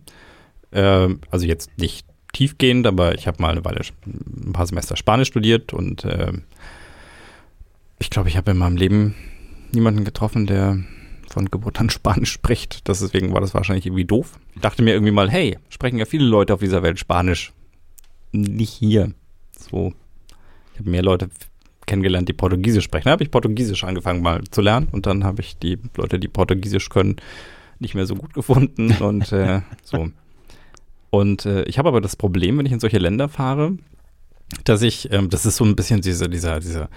[0.71, 5.27] Äh, also jetzt nicht tiefgehend, aber ich habe mal eine Weile, ein paar Semester Spanisch
[5.27, 6.33] studiert und äh,
[7.99, 9.15] ich glaube, ich habe in meinem Leben
[9.71, 10.79] niemanden getroffen, der
[11.37, 12.87] von Geburt an Spanisch spricht.
[12.87, 14.39] Deswegen war das wahrscheinlich irgendwie doof.
[14.55, 17.53] Ich dachte mir irgendwie mal, hey, sprechen ja viele Leute auf dieser Welt Spanisch.
[18.31, 19.13] Nicht hier.
[19.55, 19.93] So.
[20.73, 21.29] Ich habe mehr Leute
[21.85, 23.05] kennengelernt, die Portugiesisch sprechen.
[23.05, 26.27] Da habe ich Portugiesisch angefangen mal zu lernen und dann habe ich die Leute, die
[26.27, 27.17] Portugiesisch können,
[27.77, 30.09] nicht mehr so gut gefunden und äh, so.
[31.11, 33.77] Und äh, ich habe aber das Problem, wenn ich in solche Länder fahre,
[34.63, 36.89] dass ich, ähm, das ist so ein bisschen dieser, dieser, dieser,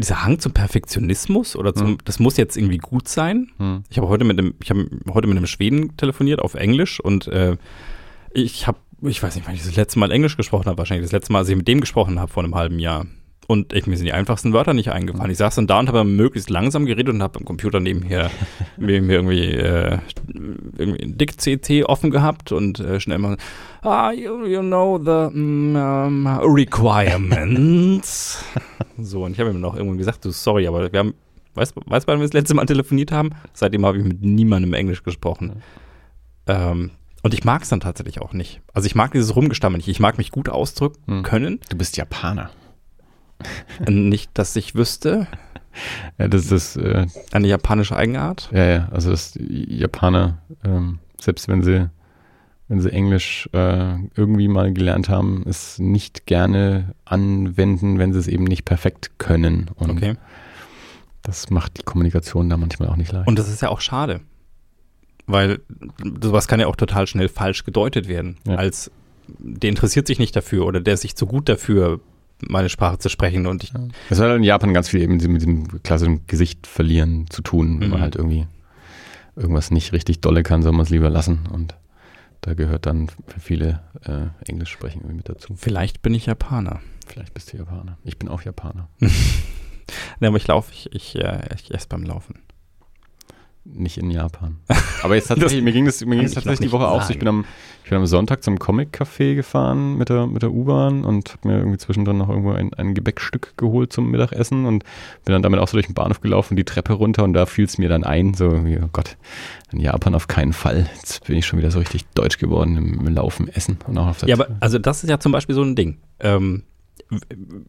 [0.00, 1.98] dieser Hang zum Perfektionismus oder zum, Hm.
[2.04, 3.50] das muss jetzt irgendwie gut sein.
[3.58, 3.84] Hm.
[3.90, 7.26] Ich habe heute mit einem, ich habe heute mit einem Schweden telefoniert auf Englisch und
[7.28, 7.56] äh,
[8.32, 11.12] ich habe, ich weiß nicht, wann ich das letzte Mal Englisch gesprochen habe, wahrscheinlich das
[11.12, 13.06] letzte Mal, als ich mit dem gesprochen habe vor einem halben Jahr.
[13.50, 15.28] Und ich, mir sind die einfachsten Wörter nicht eingefallen.
[15.28, 18.30] Ich saß dann da und habe möglichst langsam geredet und habe am Computer nebenher
[18.76, 19.98] mir, mir irgendwie, äh,
[20.78, 23.36] irgendwie ein Dick-CC offen gehabt und äh, schnell mal,
[23.82, 28.44] ah, you, you know the mm, um, requirements.
[28.98, 31.14] so, und ich habe ihm noch irgendwann gesagt, du, sorry, aber wir haben,
[31.54, 33.30] weißt du, weißt, wann wir das letzte Mal telefoniert haben?
[33.52, 35.60] Seitdem habe ich mit niemandem Englisch gesprochen.
[36.46, 36.92] Ähm,
[37.24, 38.60] und ich mag es dann tatsächlich auch nicht.
[38.74, 39.88] Also ich mag dieses Rumgestammel nicht.
[39.88, 41.22] Ich mag mich gut ausdrücken Hm.
[41.24, 41.58] können.
[41.68, 42.50] Du bist Japaner.
[43.88, 45.26] Nicht, dass ich wüsste.
[46.18, 48.48] Ja, das ist, äh, Eine japanische Eigenart.
[48.52, 51.88] ja, ja, also das Japaner, ähm, selbst wenn sie,
[52.68, 58.26] wenn sie Englisch äh, irgendwie mal gelernt haben, es nicht gerne anwenden, wenn sie es
[58.28, 59.70] eben nicht perfekt können.
[59.76, 60.14] Und Okay.
[61.22, 63.28] das macht die Kommunikation da manchmal auch nicht leicht.
[63.28, 64.20] Und das ist ja auch schade.
[65.26, 65.60] Weil
[66.20, 68.38] sowas kann ja auch total schnell falsch gedeutet werden.
[68.46, 68.56] Ja.
[68.56, 68.90] Als
[69.38, 72.00] der interessiert sich nicht dafür oder der ist sich zu gut dafür,
[72.48, 73.46] meine Sprache zu sprechen.
[73.46, 73.72] Und ich,
[74.10, 77.80] Es hat halt in Japan ganz viel eben mit dem klassischen Gesicht verlieren zu tun,
[77.80, 78.02] wenn man Mhm.
[78.02, 78.46] halt irgendwie
[79.36, 81.40] irgendwas nicht richtig dolle kann, soll man es lieber lassen.
[81.52, 81.74] Und
[82.42, 85.54] da gehört dann für viele äh, Englisch sprechen irgendwie mit dazu.
[85.56, 86.80] vielleicht bin ich Japaner.
[87.06, 87.98] Vielleicht bist du Japaner.
[88.04, 88.88] Ich bin auch Japaner.
[90.20, 92.36] Ne, aber ich laufe, ich, ich, äh, ich esse beim Laufen.
[93.64, 94.56] Nicht in Japan.
[95.02, 97.12] Aber jetzt tatsächlich, mir ging das, mir ging das tatsächlich die Woche auch so.
[97.12, 97.44] Ich bin am,
[97.84, 101.58] ich bin am Sonntag zum Comic-Café gefahren mit der, mit der U-Bahn und habe mir
[101.58, 104.84] irgendwie zwischendrin noch irgendwo ein, ein Gebäckstück geholt zum Mittagessen und
[105.24, 107.66] bin dann damit auch so durch den Bahnhof gelaufen, die Treppe runter und da fiel
[107.66, 109.18] es mir dann ein, so, irgendwie, oh Gott,
[109.72, 110.88] in Japan auf keinen Fall.
[110.96, 114.08] Jetzt bin ich schon wieder so richtig deutsch geworden im, im Laufen, Essen und auch
[114.08, 115.98] auf der Ja, aber also das ist ja zum Beispiel so ein Ding.
[116.20, 116.62] Ähm,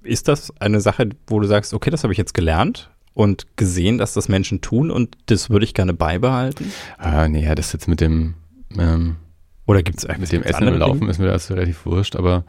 [0.04, 3.98] ist das eine Sache, wo du sagst, okay, das habe ich jetzt gelernt und gesehen,
[3.98, 6.72] dass das Menschen tun und das würde ich gerne beibehalten?
[6.98, 8.36] Ah, nee, ja, das jetzt mit dem,
[8.78, 9.18] ähm,
[9.66, 12.46] Oder gibt es mit dem Essen und Laufen ist mir das relativ wurscht, aber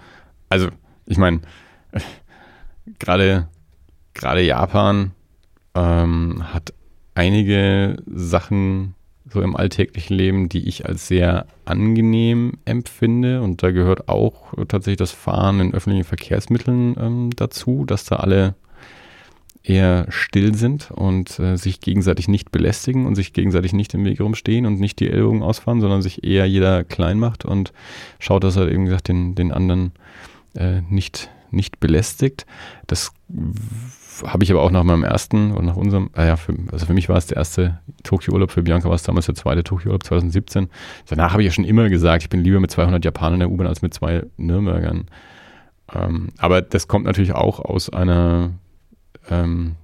[0.48, 0.68] also,
[1.06, 1.40] ich meine,
[2.98, 3.48] gerade
[4.14, 5.12] gerade Japan
[5.74, 6.74] ähm, hat
[7.14, 8.94] einige Sachen
[9.32, 13.40] so im alltäglichen Leben, die ich als sehr angenehm empfinde.
[13.40, 18.54] Und da gehört auch tatsächlich das Fahren in öffentlichen Verkehrsmitteln ähm, dazu, dass da alle
[19.64, 24.20] eher still sind und äh, sich gegenseitig nicht belästigen und sich gegenseitig nicht im Weg
[24.20, 27.72] rumstehen und nicht die Ellbogen ausfahren, sondern sich eher jeder klein macht und
[28.18, 29.92] schaut, dass er eben gesagt den, den anderen
[30.54, 32.44] äh, nicht, nicht belästigt.
[32.86, 33.12] Das
[34.26, 36.94] habe ich aber auch nach meinem ersten und nach unserem, ah ja, für, also für
[36.94, 40.68] mich war es der erste Tokio-Urlaub, für Bianca war es damals der zweite Tokio-Urlaub 2017.
[41.08, 43.50] Danach habe ich ja schon immer gesagt, ich bin lieber mit 200 Japanern in der
[43.50, 45.06] U-Bahn als mit zwei Nürnbergern.
[45.94, 48.50] Ähm, aber das kommt natürlich auch aus einer
[49.30, 49.76] ähm,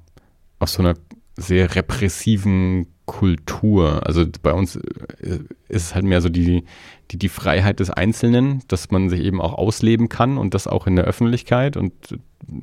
[0.59, 0.95] aus so einer
[1.37, 4.07] sehr repressiven Kultur.
[4.07, 6.65] Also bei uns äh, ist es halt mehr so die,
[7.11, 10.87] die, die Freiheit des Einzelnen, dass man sich eben auch ausleben kann und das auch
[10.87, 11.77] in der Öffentlichkeit.
[11.77, 12.19] Und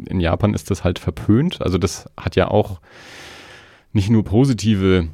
[0.08, 1.62] in Japan ist das halt verpönt.
[1.62, 2.80] Also das hat ja auch
[3.92, 5.08] nicht nur positive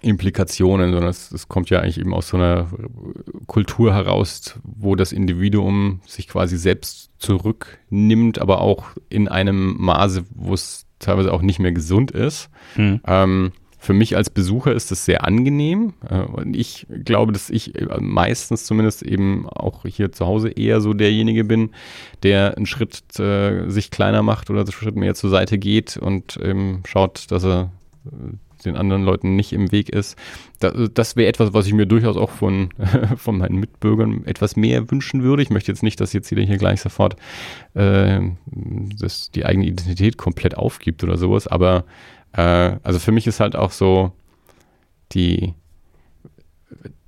[0.00, 2.68] Implikationen, sondern es, es kommt ja eigentlich eben aus so einer
[3.46, 10.54] Kultur heraus, wo das Individuum sich quasi selbst zurücknimmt, aber auch in einem Maße, wo
[10.54, 12.50] es teilweise auch nicht mehr gesund ist.
[12.74, 13.00] Hm.
[13.06, 15.94] Ähm, für mich als Besucher ist das sehr angenehm.
[16.08, 20.80] Äh, und ich glaube, dass ich äh, meistens zumindest eben auch hier zu Hause eher
[20.80, 21.70] so derjenige bin,
[22.24, 26.38] der einen Schritt äh, sich kleiner macht oder einen Schritt mehr zur Seite geht und
[26.42, 27.70] ähm, schaut, dass er
[28.06, 30.16] äh, den anderen Leuten nicht im Weg ist.
[30.58, 32.70] Da, das wäre etwas, was ich mir durchaus auch von,
[33.16, 35.42] von meinen Mitbürgern etwas mehr wünschen würde.
[35.42, 37.16] Ich möchte jetzt nicht, dass jetzt jeder hier gleich sofort
[37.74, 41.84] äh, das, die eigene Identität komplett aufgibt oder sowas, aber
[42.32, 44.12] äh, also für mich ist halt auch so
[45.12, 45.54] die,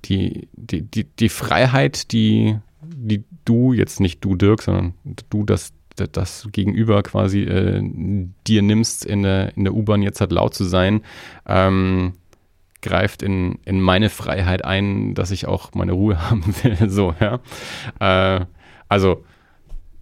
[0.05, 4.93] die, die, die, die Freiheit, die, die du, jetzt nicht du Dirk, sondern
[5.29, 7.81] du das, das Gegenüber quasi äh,
[8.47, 11.01] dir nimmst, in der, in der U-Bahn jetzt halt laut zu sein,
[11.45, 12.13] ähm,
[12.81, 16.89] greift in, in meine Freiheit ein, dass ich auch meine Ruhe haben will.
[16.89, 17.39] so, ja.
[17.99, 18.45] Äh,
[18.89, 19.23] also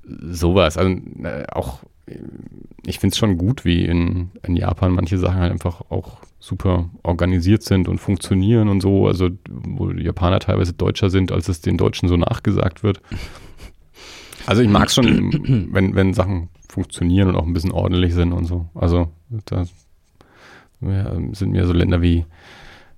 [0.03, 0.77] sowas.
[0.77, 0.91] Also
[1.23, 1.79] äh, auch,
[2.85, 6.89] ich finde es schon gut, wie in, in Japan manche Sachen halt einfach auch super
[7.03, 9.07] organisiert sind und funktionieren und so.
[9.07, 13.01] Also wo die Japaner teilweise deutscher sind, als es den Deutschen so nachgesagt wird.
[14.49, 18.33] Also ich mag es schon, wenn, wenn Sachen funktionieren und auch ein bisschen ordentlich sind
[18.33, 18.67] und so.
[18.73, 19.11] Also
[19.45, 19.63] da
[20.81, 22.25] sind mir so Länder wie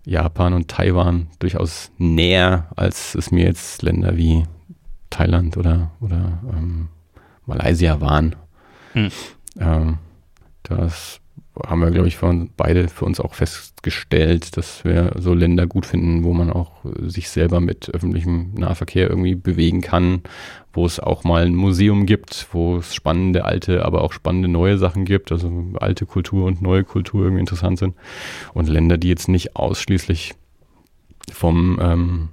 [0.05, 4.45] Japan und Taiwan durchaus näher, als es mir jetzt Länder wie
[5.09, 6.87] Thailand oder, oder ähm,
[7.45, 8.37] Malaysia waren.
[8.93, 9.09] Hm.
[9.59, 9.97] Ähm,
[10.63, 11.19] das
[11.67, 15.85] haben wir, glaube ich, für beide für uns auch festgestellt, dass wir so Länder gut
[15.85, 20.21] finden, wo man auch sich selber mit öffentlichem Nahverkehr irgendwie bewegen kann,
[20.73, 24.77] wo es auch mal ein Museum gibt, wo es spannende alte, aber auch spannende neue
[24.77, 27.95] Sachen gibt, also alte Kultur und neue Kultur irgendwie interessant sind.
[28.53, 30.33] Und Länder, die jetzt nicht ausschließlich
[31.31, 32.29] vom, ähm,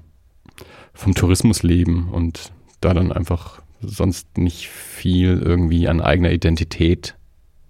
[0.95, 7.17] vom Tourismus leben und da dann einfach sonst nicht viel irgendwie an eigener Identität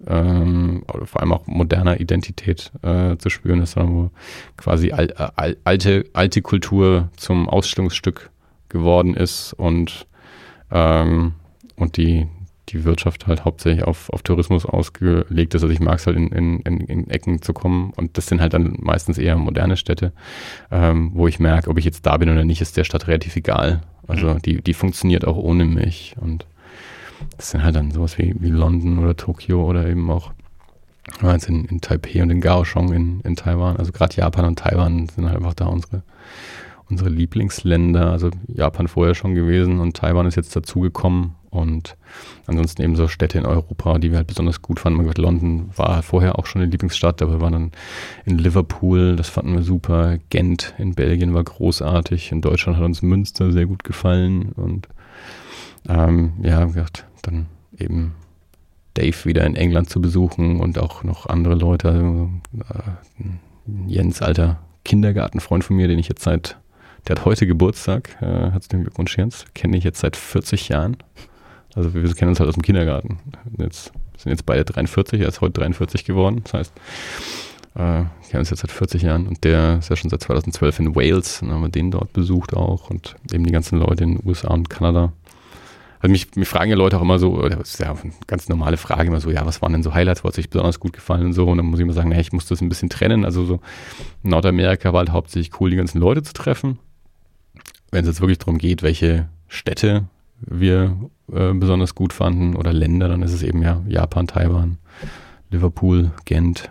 [0.06, 4.10] ähm, vor allem auch moderner Identität äh, zu spüren ist, sondern wo
[4.56, 8.30] quasi al, al, alte, alte Kultur zum Ausstellungsstück
[8.68, 10.06] geworden ist und,
[10.70, 11.32] ähm,
[11.76, 12.26] und die,
[12.68, 15.62] die Wirtschaft halt hauptsächlich auf, auf Tourismus ausgelegt ist.
[15.62, 18.54] Also ich mag es halt in, in, in, Ecken zu kommen und das sind halt
[18.54, 20.12] dann meistens eher moderne Städte,
[20.70, 23.36] ähm, wo ich merke, ob ich jetzt da bin oder nicht, ist der Stadt relativ
[23.36, 23.82] egal.
[24.06, 24.42] Also mhm.
[24.42, 26.46] die, die funktioniert auch ohne mich und
[27.36, 30.32] das sind halt dann sowas wie, wie London oder Tokio oder eben auch
[31.22, 33.76] jetzt in, in Taipei und in Kaohsiung in, in Taiwan.
[33.76, 36.02] Also gerade Japan und Taiwan sind halt einfach da unsere,
[36.90, 38.10] unsere Lieblingsländer.
[38.10, 41.34] Also Japan vorher schon gewesen und Taiwan ist jetzt dazugekommen.
[41.50, 41.96] Und
[42.46, 45.00] ansonsten eben so Städte in Europa, die wir halt besonders gut fanden.
[45.00, 47.72] Gesagt, London war vorher auch schon eine Lieblingsstadt, aber wir waren dann
[48.26, 50.18] in Liverpool, das fanden wir super.
[50.28, 52.32] Gent in Belgien war großartig.
[52.32, 54.52] In Deutschland hat uns Münster sehr gut gefallen.
[54.52, 54.88] Und
[55.88, 57.46] ähm, ja, gesagt, dann
[57.78, 58.14] eben
[58.94, 61.88] Dave wieder in England zu besuchen und auch noch andere Leute.
[61.88, 63.22] Also, äh,
[63.86, 66.58] Jens, alter Kindergartenfreund von mir, den ich jetzt seit,
[67.08, 70.98] der hat heute Geburtstag, äh, herzlichen Glückwunsch Jens, kenne ich jetzt seit 40 Jahren.
[71.74, 73.18] Also wir kennen uns halt aus dem Kindergarten.
[73.56, 76.42] Jetzt sind jetzt beide 43, er ist heute 43 geworden.
[76.44, 76.72] Das heißt,
[77.76, 80.96] äh, kennen uns jetzt seit 40 Jahren und der ist ja schon seit 2012 in
[80.96, 84.28] Wales und haben wir den dort besucht auch und eben die ganzen Leute in den
[84.28, 85.12] USA und Kanada.
[86.00, 88.76] Also mich, mich fragen ja Leute auch immer so, das ist ja eine ganz normale
[88.76, 91.26] Frage, immer so, ja, was waren denn so Highlights, was hat euch besonders gut gefallen
[91.26, 91.46] und so.
[91.46, 93.24] Und dann muss ich immer sagen, naja, ich muss das ein bisschen trennen.
[93.24, 93.60] Also so
[94.22, 96.78] Nordamerika war halt hauptsächlich cool, die ganzen Leute zu treffen.
[97.90, 100.04] Wenn es jetzt wirklich darum geht, welche Städte
[100.40, 100.96] wir
[101.32, 104.78] äh, besonders gut fanden oder Länder, dann ist es eben ja Japan, Taiwan,
[105.50, 106.70] Liverpool, Gent,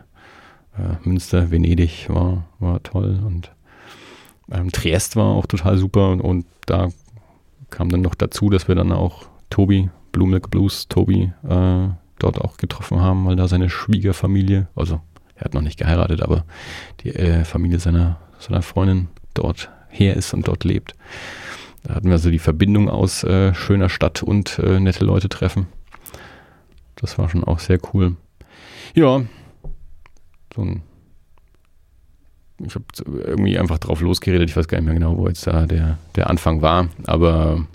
[0.77, 3.51] äh, Münster, Venedig war, war toll und
[4.51, 6.89] ähm, Triest war auch total super und, und da
[7.69, 11.88] kam dann noch dazu, dass wir dann auch Tobi, Blue Milk Blues, Tobi, äh,
[12.19, 15.01] dort auch getroffen haben, weil da seine Schwiegerfamilie, also
[15.36, 16.45] er hat noch nicht geheiratet, aber
[17.01, 20.93] die äh, Familie seiner, seiner Freundin dort her ist und dort lebt.
[21.84, 25.67] Da hatten wir also die Verbindung aus äh, schöner Stadt und äh, nette Leute treffen.
[26.95, 28.15] Das war schon auch sehr cool.
[28.93, 29.21] Ja,
[30.56, 30.82] so ein
[32.65, 34.50] ich habe irgendwie einfach drauf losgeredet.
[34.50, 36.89] Ich weiß gar nicht mehr genau, wo jetzt da der, der Anfang war.
[37.06, 37.67] Aber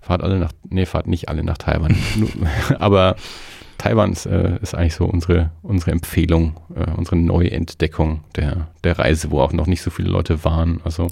[0.00, 1.96] fahrt alle nach, nee, fahrt nicht alle nach Taiwan.
[2.78, 3.16] aber
[3.78, 9.30] Taiwan ist, äh, ist, eigentlich so unsere, unsere Empfehlung, äh, unsere Neuentdeckung der, der Reise,
[9.30, 10.80] wo auch noch nicht so viele Leute waren.
[10.84, 11.08] Also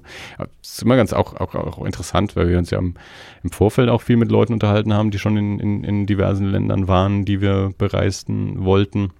[0.63, 2.95] es ist immer ganz auch, auch, auch interessant, weil wir uns ja im,
[3.43, 6.89] im, Vorfeld auch viel mit Leuten unterhalten haben, die schon in, in, in diversen Ländern
[6.89, 9.11] waren, die wir bereisten wollten.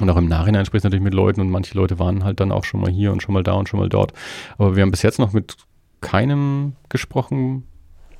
[0.00, 2.50] Und auch im Nachhinein sprichst du natürlich mit Leuten und manche Leute waren halt dann
[2.50, 4.12] auch schon mal hier und schon mal da und schon mal dort.
[4.56, 5.56] Aber wir haben bis jetzt noch mit
[6.00, 7.64] keinem gesprochen,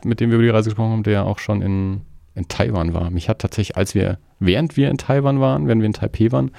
[0.05, 2.03] mit dem wir über die Reise gesprochen haben, der auch schon in,
[2.35, 3.11] in Taiwan war.
[3.11, 6.50] Mich hat tatsächlich, als wir, während wir in Taiwan waren, während wir in Taipei waren,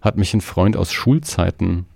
[0.00, 1.86] hat mich ein Freund aus Schulzeiten,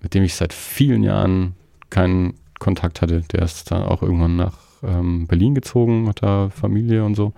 [0.00, 1.54] mit dem ich seit vielen Jahren
[1.90, 7.04] keinen Kontakt hatte, der ist dann auch irgendwann nach ähm, Berlin gezogen, hat da Familie
[7.04, 7.32] und so.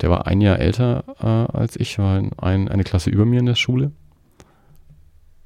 [0.00, 3.46] Der war ein Jahr älter äh, als ich, war ein, eine Klasse über mir in
[3.46, 3.92] der Schule.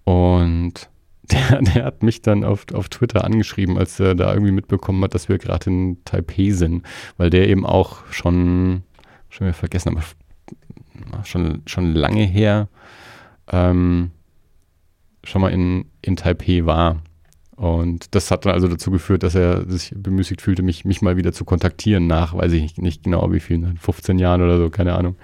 [0.05, 0.88] Und
[1.24, 5.14] der, der hat mich dann auf, auf Twitter angeschrieben, als er da irgendwie mitbekommen hat,
[5.14, 6.85] dass wir gerade in Taipei sind,
[7.16, 8.83] weil der eben auch schon,
[9.31, 10.05] schon wieder vergessen, aber
[11.24, 12.68] schon, schon lange her
[13.50, 14.11] ähm,
[15.22, 17.02] schon mal in, in Taipei war.
[17.57, 21.16] Und das hat dann also dazu geführt, dass er sich bemüßigt fühlte, mich, mich mal
[21.16, 24.94] wieder zu kontaktieren nach, weiß ich nicht genau wie vielen, 15 Jahren oder so, keine
[24.94, 25.16] Ahnung.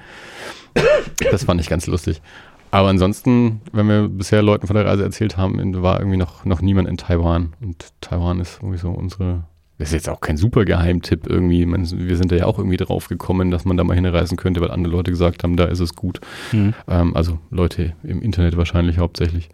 [1.30, 2.22] Das fand ich ganz lustig.
[2.70, 6.62] Aber ansonsten, wenn wir bisher Leuten von der Reise erzählt haben, war irgendwie noch, noch
[6.62, 7.54] niemand in Taiwan.
[7.60, 9.44] Und Taiwan ist irgendwie so unsere,
[9.80, 11.66] das ist jetzt auch kein super Geheimtipp irgendwie.
[11.66, 14.70] Wir sind da ja auch irgendwie drauf gekommen, dass man da mal hinreisen könnte, weil
[14.70, 16.20] andere Leute gesagt haben, da ist es gut.
[16.52, 16.74] Mhm.
[16.86, 19.48] Ähm, also Leute im Internet wahrscheinlich hauptsächlich.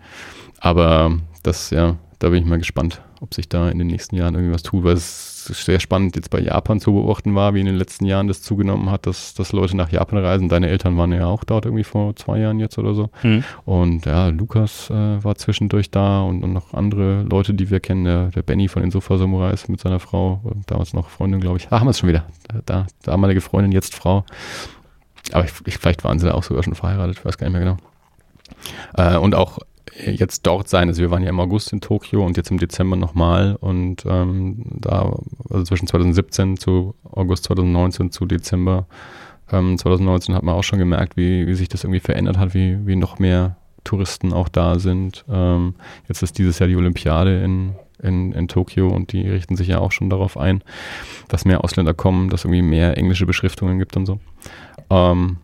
[0.58, 4.34] Aber das, ja, da bin ich mal gespannt, ob sich da in den nächsten Jahren
[4.34, 7.66] irgendwie was tut, weil es sehr spannend jetzt bei Japan zu beobachten war, wie in
[7.66, 10.48] den letzten Jahren das zugenommen hat, dass, dass Leute nach Japan reisen.
[10.48, 13.10] Deine Eltern waren ja auch dort irgendwie vor zwei Jahren jetzt oder so.
[13.22, 13.44] Hm.
[13.64, 18.04] Und ja, Lukas äh, war zwischendurch da und, und noch andere Leute, die wir kennen.
[18.04, 21.58] Der, der Benny von den Sofa Samurais mit seiner Frau, äh, damals noch Freundin, glaube
[21.58, 21.68] ich.
[21.70, 22.24] Ah, haben wir es schon wieder.
[22.66, 24.24] Da, damalige Freundin, jetzt Frau.
[25.32, 27.58] Aber ich, ich, vielleicht waren sie da auch sogar schon verheiratet, ich weiß gar nicht
[27.58, 27.76] mehr genau.
[28.96, 29.58] Äh, und auch
[30.04, 30.88] jetzt dort sein.
[30.88, 34.62] Also wir waren ja im August in Tokio und jetzt im Dezember nochmal und ähm,
[34.80, 35.14] da,
[35.50, 38.86] also zwischen 2017 zu August 2019 zu Dezember
[39.50, 42.84] ähm, 2019 hat man auch schon gemerkt, wie, wie sich das irgendwie verändert hat, wie,
[42.86, 45.24] wie noch mehr Touristen auch da sind.
[45.30, 45.74] Ähm,
[46.08, 49.78] jetzt ist dieses Jahr die Olympiade in, in, in Tokio und die richten sich ja
[49.78, 50.62] auch schon darauf ein,
[51.28, 54.18] dass mehr Ausländer kommen, dass irgendwie mehr englische Beschriftungen gibt und so.
[54.90, 55.38] Ähm,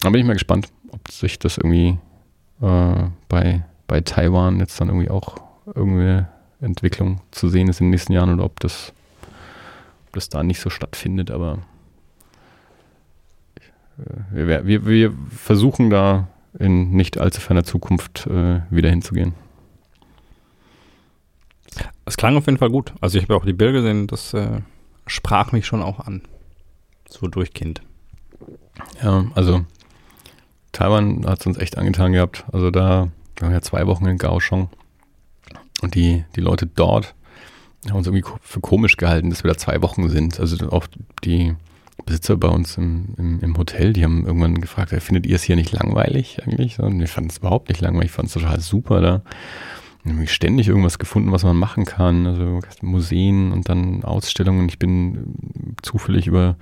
[0.00, 1.98] da bin ich mal gespannt, ob sich das irgendwie
[2.62, 6.28] äh, bei bei Taiwan jetzt dann irgendwie auch irgendeine
[6.60, 8.92] Entwicklung zu sehen ist in den nächsten Jahren oder ob das,
[10.06, 11.58] ob das da nicht so stattfindet, aber
[13.98, 19.34] äh, wir, wir, wir versuchen da in nicht allzu ferner Zukunft äh, wieder hinzugehen.
[22.04, 22.92] Es klang auf jeden Fall gut.
[23.00, 24.60] Also ich habe auch die Bilder gesehen, das äh,
[25.06, 26.22] sprach mich schon auch an.
[27.08, 27.82] So durchgehend.
[29.02, 29.64] Ja, also
[30.72, 32.44] Taiwan hat es uns echt angetan gehabt.
[32.52, 34.68] Also da wir waren ja zwei Wochen in Kaohsiung
[35.82, 37.14] und die, die Leute dort
[37.88, 40.40] haben uns irgendwie für komisch gehalten, dass wir da zwei Wochen sind.
[40.40, 40.86] Also auch
[41.24, 41.54] die
[42.04, 45.56] Besitzer bei uns im, im, im Hotel, die haben irgendwann gefragt, findet ihr es hier
[45.56, 46.78] nicht langweilig eigentlich?
[46.80, 49.22] Und wir fanden es überhaupt nicht langweilig, ich fand es total super da.
[50.26, 52.26] Ständig irgendwas gefunden, was man machen kann.
[52.26, 54.68] Also Museen und dann Ausstellungen.
[54.68, 56.56] Ich bin zufällig über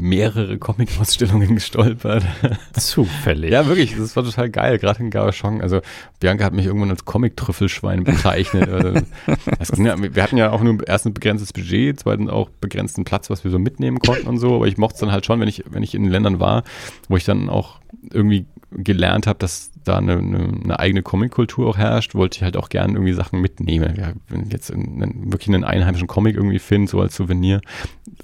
[0.00, 2.24] mehrere Comic-Ausstellungen gestolpert.
[2.72, 3.52] Zufällig.
[3.52, 5.60] ja, wirklich, das war total geil, gerade in Kaohsiung.
[5.62, 5.80] Also
[6.18, 8.68] Bianca hat mich irgendwann als Comic-Trüffelschwein bezeichnet.
[8.68, 13.30] Also, ja, wir hatten ja auch nur erst ein begrenztes Budget, zweitens auch begrenzten Platz,
[13.30, 15.48] was wir so mitnehmen konnten und so, aber ich mochte es dann halt schon, wenn
[15.48, 16.64] ich, wenn ich in Ländern war,
[17.08, 17.80] wo ich dann auch
[18.12, 22.68] irgendwie gelernt habe, dass da eine, eine, eigene Comic-Kultur auch herrscht, wollte ich halt auch
[22.68, 23.94] gerne irgendwie Sachen mitnehmen.
[23.96, 27.60] Ja, wenn ich jetzt einen, wirklich einen einheimischen Comic irgendwie finde, so als Souvenir,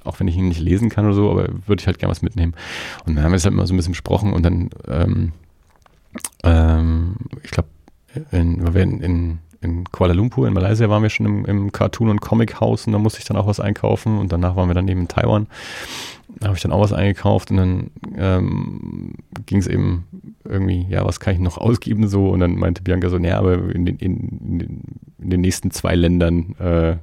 [0.04, 2.22] auch wenn ich ihn nicht lesen kann oder so, aber würde ich halt gerne was
[2.22, 2.54] mitnehmen.
[3.04, 5.32] Und dann haben wir es halt immer so ein bisschen besprochen und dann, ähm,
[6.44, 7.68] ähm, ich glaube,
[8.30, 12.20] in, in, in, in Kuala Lumpur in Malaysia waren wir schon im, im Cartoon- und
[12.20, 15.00] Comic-Haus und da musste ich dann auch was einkaufen und danach waren wir dann eben
[15.00, 15.48] in Taiwan
[16.42, 19.14] habe ich dann auch was eingekauft und dann ähm,
[19.46, 20.04] ging es eben
[20.44, 22.28] irgendwie, ja, was kann ich noch ausgeben so?
[22.28, 24.82] Und dann meinte Bianca so, naja, aber in den, in,
[25.18, 26.96] in den nächsten zwei Ländern äh,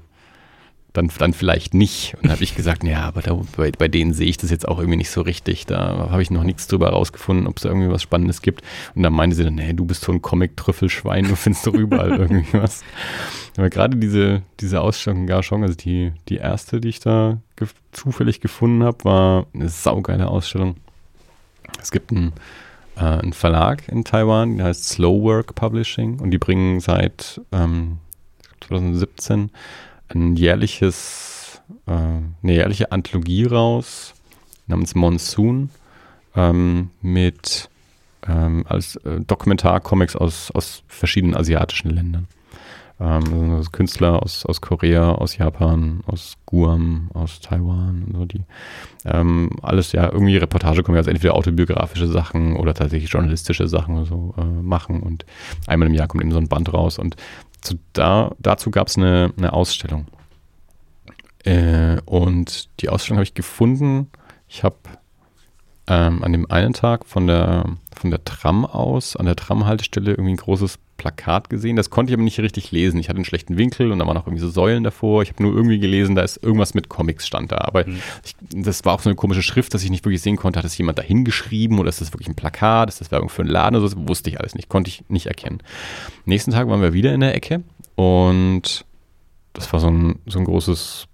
[0.93, 2.13] dann, dann vielleicht nicht.
[2.15, 4.67] Und dann habe ich gesagt, ja, aber da, bei, bei denen sehe ich das jetzt
[4.67, 5.65] auch irgendwie nicht so richtig.
[5.65, 8.62] Da habe ich noch nichts drüber rausgefunden, ob es da irgendwie was Spannendes gibt.
[8.93, 12.12] Und dann meinte sie dann, nee, du bist so ein Comic-Trüffelschwein, du findest doch überall
[12.19, 12.84] irgendwie was.
[13.58, 17.67] Aber gerade diese, diese Ausstellung gar schon, also die, die erste, die ich da ge
[17.91, 20.75] zufällig gefunden habe, war eine saugeile Ausstellung.
[21.82, 22.34] Es gibt einen,
[22.97, 27.97] äh, einen Verlag in Taiwan, der heißt Slow Work Publishing und die bringen seit ähm,
[28.67, 29.49] 2017
[30.15, 34.13] ein jährliches, äh, eine jährliche Anthologie raus
[34.67, 35.69] namens Monsoon
[36.36, 37.69] ähm, mit
[38.28, 42.28] ähm, als äh, Dokumentarcomics aus, aus verschiedenen asiatischen Ländern.
[42.99, 48.43] Ähm, also Künstler aus, aus Korea, aus Japan, aus Guam, aus Taiwan und so die.
[49.06, 54.34] Ähm, alles ja irgendwie Reportage kommen, also entweder autobiografische Sachen oder tatsächlich journalistische Sachen so
[54.38, 55.26] äh, machen und
[55.67, 57.15] einmal im Jahr kommt eben so ein Band raus und
[57.63, 60.08] zu, da, dazu gab es eine, eine Ausstellung.
[61.43, 64.10] Äh, und die Ausstellung habe ich gefunden.
[64.48, 64.77] Ich habe
[65.88, 67.65] ähm, an dem einen Tag von der,
[67.96, 71.75] von der Tram aus, an der Tramhaltestelle, irgendwie ein großes Plakat gesehen.
[71.75, 73.00] Das konnte ich aber nicht richtig lesen.
[73.00, 75.21] Ich hatte einen schlechten Winkel und da waren auch irgendwie so Säulen davor.
[75.23, 77.58] Ich habe nur irgendwie gelesen, da ist irgendwas mit Comics stand da.
[77.58, 78.00] Aber mhm.
[78.23, 80.60] ich, das war auch so eine komische Schrift, dass ich nicht wirklich sehen konnte.
[80.60, 82.88] Hat das jemand da hingeschrieben oder ist das wirklich ein Plakat?
[82.88, 83.96] Ist das Werbung für einen Laden oder so?
[83.96, 84.69] Das wusste ich alles nicht.
[84.69, 85.60] Konnte ich nicht erkennen.
[86.25, 87.63] Nächsten Tag waren wir wieder in der Ecke
[87.96, 88.86] und
[89.52, 91.08] das war so ein, so ein großes,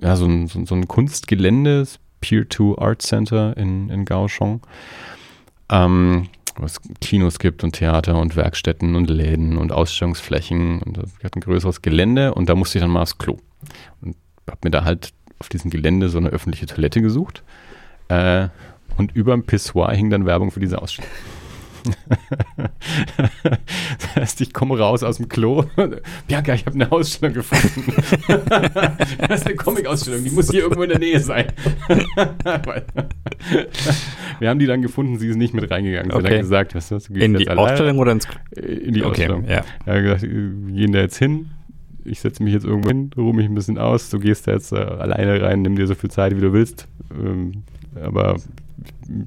[0.00, 1.86] ja, so ein, so, so ein Kunstgelände,
[2.20, 4.66] Peer-to Art Center in, in Kaohsiung.
[5.70, 11.24] Ähm, wo es Kinos gibt und Theater und Werkstätten und Läden und Ausstellungsflächen und wir
[11.24, 13.38] hatten ein größeres Gelände und da musste ich dann mal aufs Klo.
[14.00, 14.16] Und
[14.48, 17.44] habe mir da halt auf diesem Gelände so eine öffentliche Toilette gesucht
[18.08, 18.48] äh,
[18.96, 21.10] und über dem Pissoir hing dann Werbung für diese Ausstellung
[23.16, 25.64] das heißt, ich komme raus aus dem Klo.
[26.26, 27.92] Bianca, ich habe eine Ausstellung gefunden.
[29.28, 31.46] das ist eine Comic-Ausstellung, die muss hier irgendwo in der Nähe sein.
[34.38, 36.10] Wir haben die dann gefunden, sie ist nicht mit reingegangen.
[36.10, 36.24] Sie okay.
[36.24, 39.44] hat dann gesagt, was, was, In die Ausstellung oder ins In die okay, Ausstellung.
[39.44, 39.64] Ja.
[39.84, 41.50] Er hat gesagt, wir gehen da jetzt hin
[42.04, 44.72] ich setze mich jetzt irgendwo hin, ruhe mich ein bisschen aus, du gehst da jetzt
[44.72, 46.88] äh, alleine rein, nimm dir so viel Zeit, wie du willst.
[47.22, 47.64] Ähm,
[47.94, 48.36] aber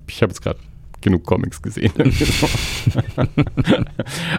[0.08, 0.60] ich habe jetzt gerade
[1.02, 1.92] genug Comics gesehen.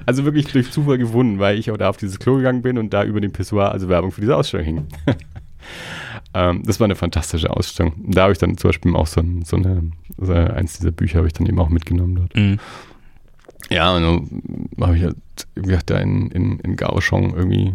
[0.07, 2.93] also wirklich durch Zufall gefunden, weil ich auch da auf dieses Klo gegangen bin und
[2.93, 4.87] da über den Pissoir also Werbung für diese Ausstellung hing.
[6.35, 7.95] ähm, das war eine fantastische Ausstellung.
[7.99, 11.19] Da habe ich dann zum Beispiel auch so, ein, so eine, so eins dieser Bücher
[11.19, 12.37] habe ich dann eben auch mitgenommen dort.
[12.37, 12.59] Mhm.
[13.71, 15.17] Ja, und dann habe ich halt,
[15.55, 17.75] gesagt, da in, in, in Kaohsiung irgendwie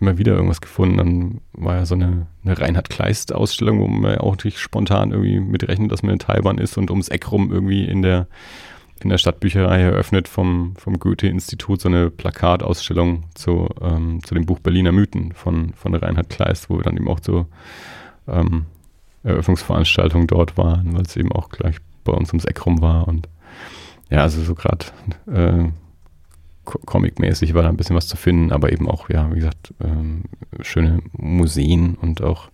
[0.00, 0.96] immer wieder irgendwas gefunden.
[0.96, 5.40] Dann war ja so eine, eine Reinhard Kleist-Ausstellung, wo man ja auch nicht spontan irgendwie
[5.40, 8.26] mitrechnet, dass man in Taiwan ist und ums Eck rum irgendwie in der,
[9.02, 14.60] in der Stadtbücherei eröffnet vom, vom Goethe-Institut so eine Plakatausstellung zu, ähm, zu dem Buch
[14.60, 17.46] Berliner Mythen von, von Reinhard Kleist, wo wir dann eben auch so
[18.26, 18.66] ähm,
[19.24, 23.28] Eröffnungsveranstaltungen dort waren, weil es eben auch gleich bei uns ums Eck rum war und
[24.10, 24.86] ja, also so gerade
[25.30, 25.68] äh,
[26.86, 30.24] Comic-mäßig war da ein bisschen was zu finden, aber eben auch, ja, wie gesagt, ähm,
[30.60, 32.50] schöne Museen und auch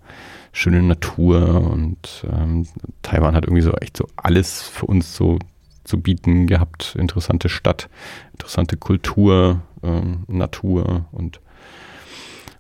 [0.53, 2.67] schöne Natur und ähm,
[3.03, 5.39] Taiwan hat irgendwie so echt so alles für uns so
[5.83, 6.97] zu bieten gehabt.
[6.99, 7.89] Interessante Stadt,
[8.33, 11.41] interessante Kultur, ähm, Natur und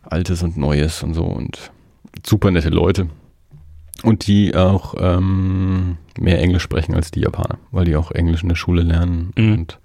[0.02, 1.70] Altes und Neues und so und
[2.26, 3.08] super nette Leute.
[4.02, 8.48] Und die auch ähm, mehr Englisch sprechen als die Japaner, weil die auch Englisch in
[8.48, 9.52] der Schule lernen Mhm.
[9.52, 9.78] und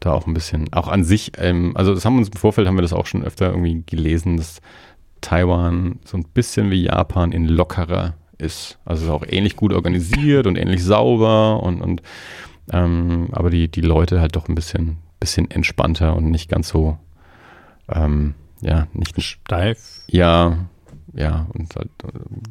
[0.00, 2.66] da auch ein bisschen, auch an sich, ähm, also das haben wir uns im Vorfeld,
[2.66, 4.60] haben wir das auch schon öfter irgendwie gelesen, dass
[5.20, 8.78] Taiwan so ein bisschen wie Japan in lockerer ist.
[8.84, 12.02] Also ist auch ähnlich gut organisiert und ähnlich sauber und, und
[12.72, 16.98] ähm, aber die, die Leute halt doch ein bisschen, bisschen entspannter und nicht ganz so,
[17.88, 20.04] ähm, ja, nicht, Steif.
[20.06, 20.58] ja,
[21.12, 21.90] ja, und halt,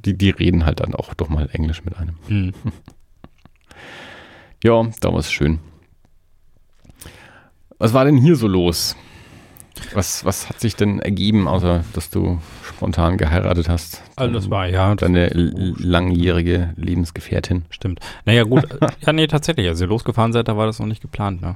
[0.05, 2.15] die, die reden halt dann auch doch mal Englisch mit einem.
[2.27, 2.53] Mhm.
[4.61, 5.59] Ja, da war es schön.
[7.79, 8.95] Was war denn hier so los?
[9.93, 14.03] Was, was hat sich denn ergeben, außer dass du spontan geheiratet hast?
[14.17, 17.63] Also das war ja, das Deine langjährige Lebensgefährtin.
[17.69, 18.01] stimmt.
[18.25, 18.67] Naja, gut.
[19.05, 19.67] ja, nee, tatsächlich.
[19.67, 21.55] Als ihr losgefahren seid, da war das noch nicht geplant, ne?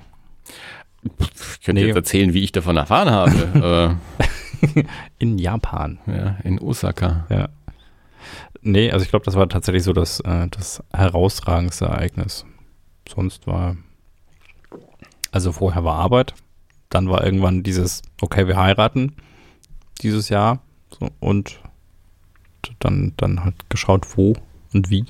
[1.04, 1.88] Ich könnte Nee.
[1.88, 3.98] jetzt erzählen, wie ich davon erfahren habe.
[5.20, 6.00] In Japan.
[6.08, 7.26] äh, ja, in Osaka.
[7.30, 7.50] Ja.
[8.62, 12.46] Nee, also ich glaube, das war tatsächlich so das, äh, das herausragendste Ereignis.
[13.14, 13.76] Sonst war,
[15.34, 16.36] also vorher war Arbeit,
[16.90, 19.16] dann war irgendwann dieses, okay, wir heiraten
[20.02, 20.60] dieses Jahr
[20.98, 21.60] so, und
[22.80, 24.36] dann, dann halt geschaut, wo
[24.74, 25.06] und wie.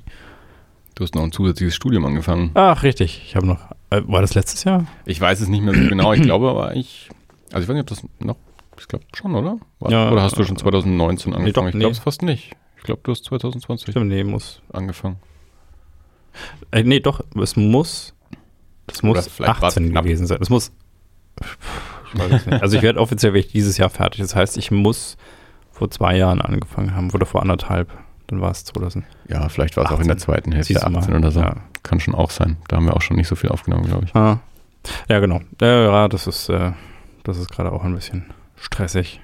[0.95, 2.51] Du hast noch ein zusätzliches Studium angefangen.
[2.53, 3.21] Ach, richtig.
[3.25, 3.59] Ich habe noch,
[3.89, 4.85] äh, war das letztes Jahr?
[5.05, 6.13] Ich weiß es nicht mehr so genau.
[6.13, 7.09] Ich glaube aber ich,
[7.51, 8.37] also ich weiß nicht, ob das noch,
[8.79, 9.57] ich glaube schon, oder?
[9.79, 11.53] War, Ja, oder hast du schon 2019 angefangen?
[11.53, 11.91] doch, ich glaube nee.
[11.91, 12.55] es fast nicht.
[12.77, 14.61] Ich glaube, du hast 2020 Stimmt, nee, muss.
[14.71, 15.17] angefangen.
[16.71, 18.13] Äh, nee, doch, es muss,
[18.87, 20.03] das muss vielleicht war's 18 knapp.
[20.03, 20.39] gewesen sein.
[20.41, 20.71] Es muss,
[22.13, 22.61] ich weiß nicht.
[22.61, 24.21] Also ich werde offiziell werde ich dieses Jahr fertig.
[24.21, 25.17] Das heißt, ich muss
[25.71, 27.89] vor zwei Jahren angefangen haben oder vor anderthalb.
[28.27, 29.05] Dann war es 2000.
[29.27, 30.19] Ja, vielleicht war es auch in der 18.
[30.19, 30.99] zweiten Hälfte Siehst du mal.
[30.99, 31.39] 18 oder so.
[31.41, 31.55] Ja.
[31.81, 32.57] Kann schon auch sein.
[32.67, 34.15] Da haben wir auch schon nicht so viel aufgenommen, glaube ich.
[34.15, 34.39] Ah.
[35.09, 35.41] Ja, genau.
[35.61, 36.71] Ja, ja, das ist, äh,
[37.23, 38.25] das ist gerade auch ein bisschen
[38.55, 39.19] stressig.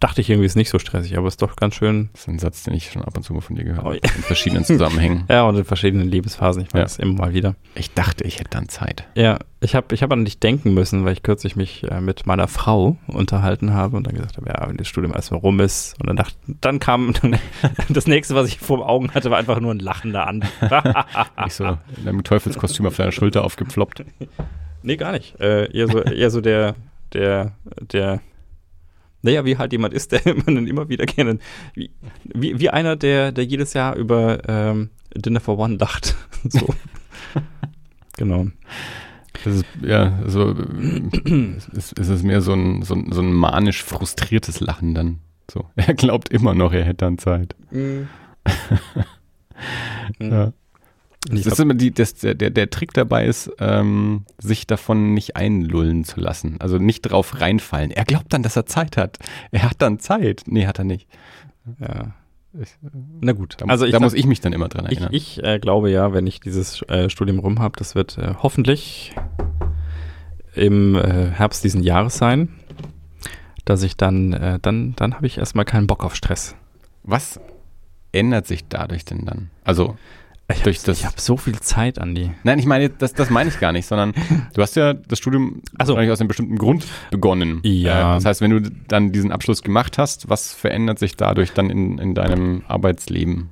[0.00, 2.08] Dachte ich irgendwie, ist nicht so stressig, aber ist doch ganz schön.
[2.14, 3.88] Das ist ein Satz, den ich schon ab und zu mal von dir gehört Oh,
[3.90, 3.96] habe.
[4.02, 4.10] ja.
[4.16, 5.24] In verschiedenen Zusammenhängen.
[5.28, 6.62] Ja, und in verschiedenen Lebensphasen.
[6.62, 7.54] Ich weiß immer mal wieder.
[7.74, 9.06] Ich dachte, ich hätte dann Zeit.
[9.14, 12.24] Ja, ich habe ich hab an dich denken müssen, weil ich kürzlich mich äh, mit
[12.26, 16.00] meiner Frau unterhalten habe und dann gesagt habe, ja, wenn das Studium erstmal rum ist.
[16.00, 17.12] Und dann dachte, dann kam
[17.90, 20.44] das nächste, was ich vor Augen hatte, war einfach nur ein lachender an.
[21.46, 21.78] Ich so in
[22.08, 24.02] einem Teufelskostüm auf deiner Schulter aufgepfloppt.
[24.82, 25.38] nee, gar nicht.
[25.40, 26.74] Äh, eher so, eher so der,
[27.12, 27.52] der,
[27.92, 28.20] der,
[29.22, 31.38] naja, wie halt jemand ist, der man dann immer wieder gerne,
[31.74, 31.90] wie,
[32.24, 36.16] wie, wie einer, der, der jedes Jahr über ähm, Dinner for One lacht.
[36.48, 36.74] so.
[38.16, 38.46] genau.
[39.44, 43.22] Das ist, ja, so, äh, es ist, es ist mehr so ein, so, ein, so
[43.22, 45.18] ein manisch frustriertes Lachen dann.
[45.50, 47.56] So, er glaubt immer noch, er hätte dann Zeit.
[50.20, 50.52] Ja.
[51.28, 55.36] Ich Das ist immer die, das, der, der, Trick dabei ist, ähm, sich davon nicht
[55.36, 56.56] einlullen zu lassen.
[56.60, 57.90] Also nicht drauf reinfallen.
[57.90, 59.18] Er glaubt dann, dass er Zeit hat.
[59.50, 60.44] Er hat dann Zeit.
[60.46, 61.08] Nee, hat er nicht.
[61.78, 62.14] Ja.
[62.58, 62.70] Ich,
[63.20, 63.56] Na gut.
[63.58, 65.10] da also ich, da glaub- muss ich mich dann immer dran ich, erinnern.
[65.12, 69.14] ich äh, glaube ja, wenn ich dieses äh, Studium rum habe, das wird äh, hoffentlich
[70.54, 72.48] im äh, Herbst diesen Jahres sein,
[73.64, 76.56] dass ich dann, äh, dann, dann habe ich erstmal keinen Bock auf Stress.
[77.04, 77.38] Was
[78.10, 79.50] ändert sich dadurch denn dann?
[79.62, 79.96] Also,
[80.52, 82.30] Ich Durch habe das- hab so viel Zeit, Andi.
[82.44, 84.12] nein, ich meine, das, das meine ich gar nicht, sondern
[84.54, 85.92] du hast ja das Studium Ach so.
[85.92, 87.60] wahrscheinlich aus einem bestimmten Grund begonnen.
[87.62, 88.12] Ja.
[88.12, 91.70] Äh, das heißt, wenn du dann diesen Abschluss gemacht hast, was verändert sich dadurch dann
[91.70, 93.50] in, in deinem Arbeitsleben?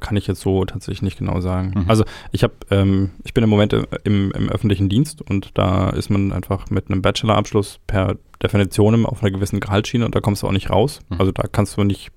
[0.00, 1.72] kann ich jetzt so tatsächlich nicht genau sagen.
[1.74, 1.84] Mhm.
[1.88, 6.10] Also ich habe, ähm, ich bin im Moment im, im öffentlichen Dienst und da ist
[6.10, 10.46] man einfach mit einem Bachelorabschluss per Definition auf einer gewissen Gehaltsschiene und da kommst du
[10.46, 11.00] auch nicht raus.
[11.08, 11.20] Mhm.
[11.20, 12.10] Also da kannst du nicht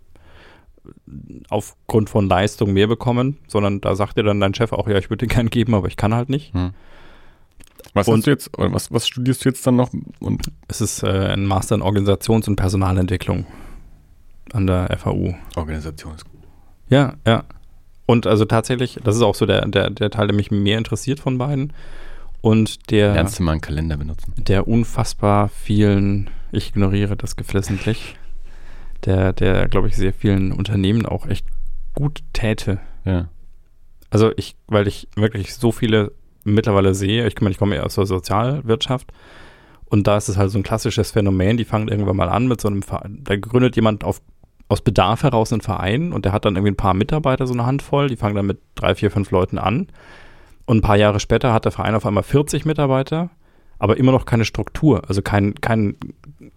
[1.49, 5.09] aufgrund von Leistung mehr bekommen, sondern da sagt dir dann dein Chef auch, ja, ich
[5.09, 6.53] würde dir gern geben, aber ich kann halt nicht.
[6.53, 6.71] Hm.
[7.93, 9.89] Was Und- jetzt, was, was studierst du jetzt dann noch?
[10.19, 13.45] Und Es ist äh, ein Master in Organisations- und Personalentwicklung
[14.53, 15.35] an der FAU.
[15.55, 16.39] Organisation ist gut.
[16.89, 17.43] Ja, ja.
[18.05, 21.19] Und also tatsächlich, das ist auch so der, der, der Teil, der mich mehr interessiert
[21.19, 21.73] von beiden.
[22.41, 24.33] Und der, Lernst du mal einen Kalender benutzen?
[24.38, 28.15] der unfassbar vielen, ich ignoriere das geflissentlich,
[29.05, 31.45] der, der, glaube ich, sehr vielen Unternehmen auch echt
[31.93, 32.79] gut täte.
[33.05, 33.29] Ja.
[34.09, 36.11] Also ich, weil ich wirklich so viele
[36.43, 39.11] mittlerweile sehe, ich meine, ich komme ja aus der Sozialwirtschaft
[39.85, 42.61] und da ist es halt so ein klassisches Phänomen, die fangen irgendwann mal an mit
[42.61, 44.21] so einem Verein, da gründet jemand auf,
[44.69, 47.65] aus Bedarf heraus einen Verein und der hat dann irgendwie ein paar Mitarbeiter, so eine
[47.65, 49.87] Handvoll, die fangen dann mit drei, vier, fünf Leuten an
[50.65, 53.29] und ein paar Jahre später hat der Verein auf einmal 40 Mitarbeiter,
[53.80, 55.95] aber immer noch keine Struktur, also kein, kein,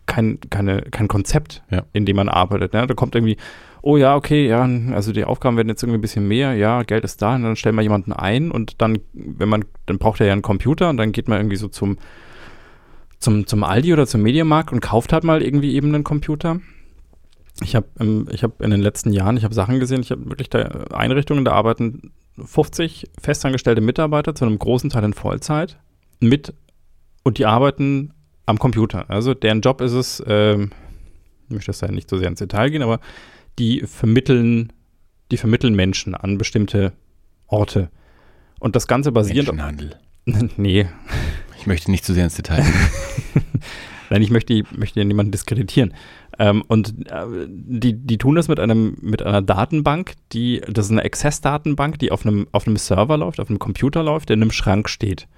[0.07, 1.83] kein, keine, kein Konzept, Ja.
[1.93, 2.73] in dem man arbeitet.
[2.73, 2.87] Ne?
[2.87, 3.37] Da kommt irgendwie,
[3.83, 7.05] oh ja, okay, ja, also die Aufgaben werden jetzt irgendwie ein bisschen mehr, ja, Geld
[7.05, 10.27] ist da, und dann stellen wir jemanden ein und dann, wenn man, dann braucht er
[10.27, 11.99] ja einen Computer und dann geht man irgendwie so zum,
[13.19, 16.61] zum, zum Aldi oder zum Mediamarkt und kauft halt mal irgendwie eben einen Computer.
[17.63, 20.25] Ich habe ähm, ich hab in den letzten Jahren, ich habe Sachen gesehen, ich habe
[20.31, 20.61] wirklich da
[20.93, 22.13] Einrichtungen, da arbeiten
[22.43, 25.79] 50 festangestellte Mitarbeiter zu einem großen Teil in Vollzeit
[26.21, 26.55] mit
[27.23, 28.13] und die arbeiten
[28.47, 29.09] am Computer.
[29.09, 30.71] Also deren Job ist es, ähm,
[31.49, 33.01] ich möchte das ja nicht so sehr ins Detail gehen, aber
[33.59, 34.73] die vermitteln,
[35.31, 36.93] die vermitteln Menschen an bestimmte
[37.47, 37.91] Orte.
[38.59, 39.49] Und das Ganze basierend.
[39.49, 39.97] Menschenhandel.
[40.57, 40.87] nee,
[41.59, 43.43] Ich möchte nicht zu sehr ins Detail gehen.
[44.11, 45.95] Nein, ich möchte, möchte ja niemanden diskreditieren.
[46.39, 50.93] Ähm, und äh, die, die tun das mit einem, mit einer Datenbank, die, das ist
[50.93, 54.43] eine Access-Datenbank, die auf einem, auf einem Server läuft, auf einem Computer läuft, der in
[54.43, 55.29] einem Schrank steht.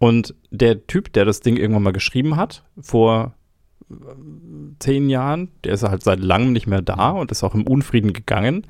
[0.00, 3.34] Und der Typ, der das Ding irgendwann mal geschrieben hat, vor
[3.90, 3.94] äh,
[4.78, 8.12] zehn Jahren, der ist halt seit langem nicht mehr da und ist auch im Unfrieden
[8.12, 8.66] gegangen.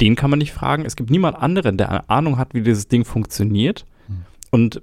[0.00, 0.84] Den kann man nicht fragen.
[0.84, 3.84] Es gibt niemand anderen, der eine Ahnung hat, wie dieses Ding funktioniert.
[4.06, 4.22] Hm.
[4.50, 4.82] Und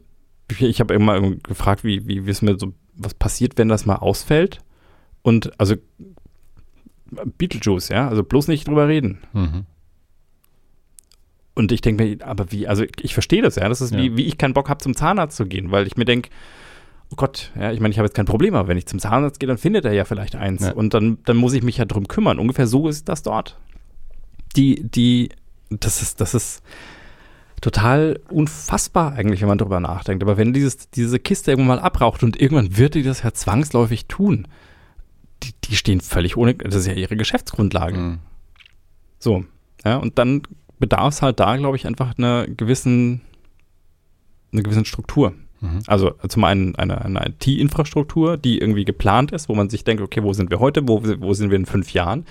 [0.51, 3.95] ich, ich habe immer gefragt, wie, wie, es mir so, was passiert, wenn das mal
[3.95, 4.59] ausfällt.
[5.21, 5.75] Und also
[7.37, 9.19] Beetlejuice, ja, also bloß nicht drüber reden.
[9.33, 9.65] Mhm.
[11.57, 13.67] Und ich denke mir, aber wie, also ich verstehe das, ja.
[13.67, 13.97] Das ist Ja.
[13.97, 16.29] wie, wie ich keinen Bock habe, zum Zahnarzt zu gehen, weil ich mir denke,
[17.09, 19.39] oh Gott, ja, ich meine, ich habe jetzt kein Problem, aber wenn ich zum Zahnarzt
[19.39, 20.61] gehe, dann findet er ja vielleicht eins.
[20.61, 20.73] Ja.
[20.73, 22.37] Und dann, dann muss ich mich ja drum kümmern.
[22.37, 23.57] Ungefähr so ist das dort.
[24.55, 25.29] Die, die,
[25.69, 26.61] das ist, das ist
[27.59, 30.21] total unfassbar eigentlich, wenn man drüber nachdenkt.
[30.23, 34.05] Aber wenn dieses, diese Kiste irgendwann mal abraucht und irgendwann wird die das ja zwangsläufig
[34.05, 34.47] tun,
[35.43, 37.97] die, die stehen völlig ohne, das ist ja ihre Geschäftsgrundlage.
[37.97, 38.19] Mhm.
[39.17, 39.45] So,
[39.83, 40.43] ja, und dann
[40.79, 43.21] bedarf es halt da, glaube ich, einfach einer gewissen,
[44.51, 45.33] einer gewissen Struktur.
[45.59, 45.79] Mhm.
[45.87, 50.23] Also zum einen eine, eine IT-Infrastruktur, die irgendwie geplant ist, wo man sich denkt, okay,
[50.23, 52.25] wo sind wir heute, wo, wo sind wir in fünf Jahren?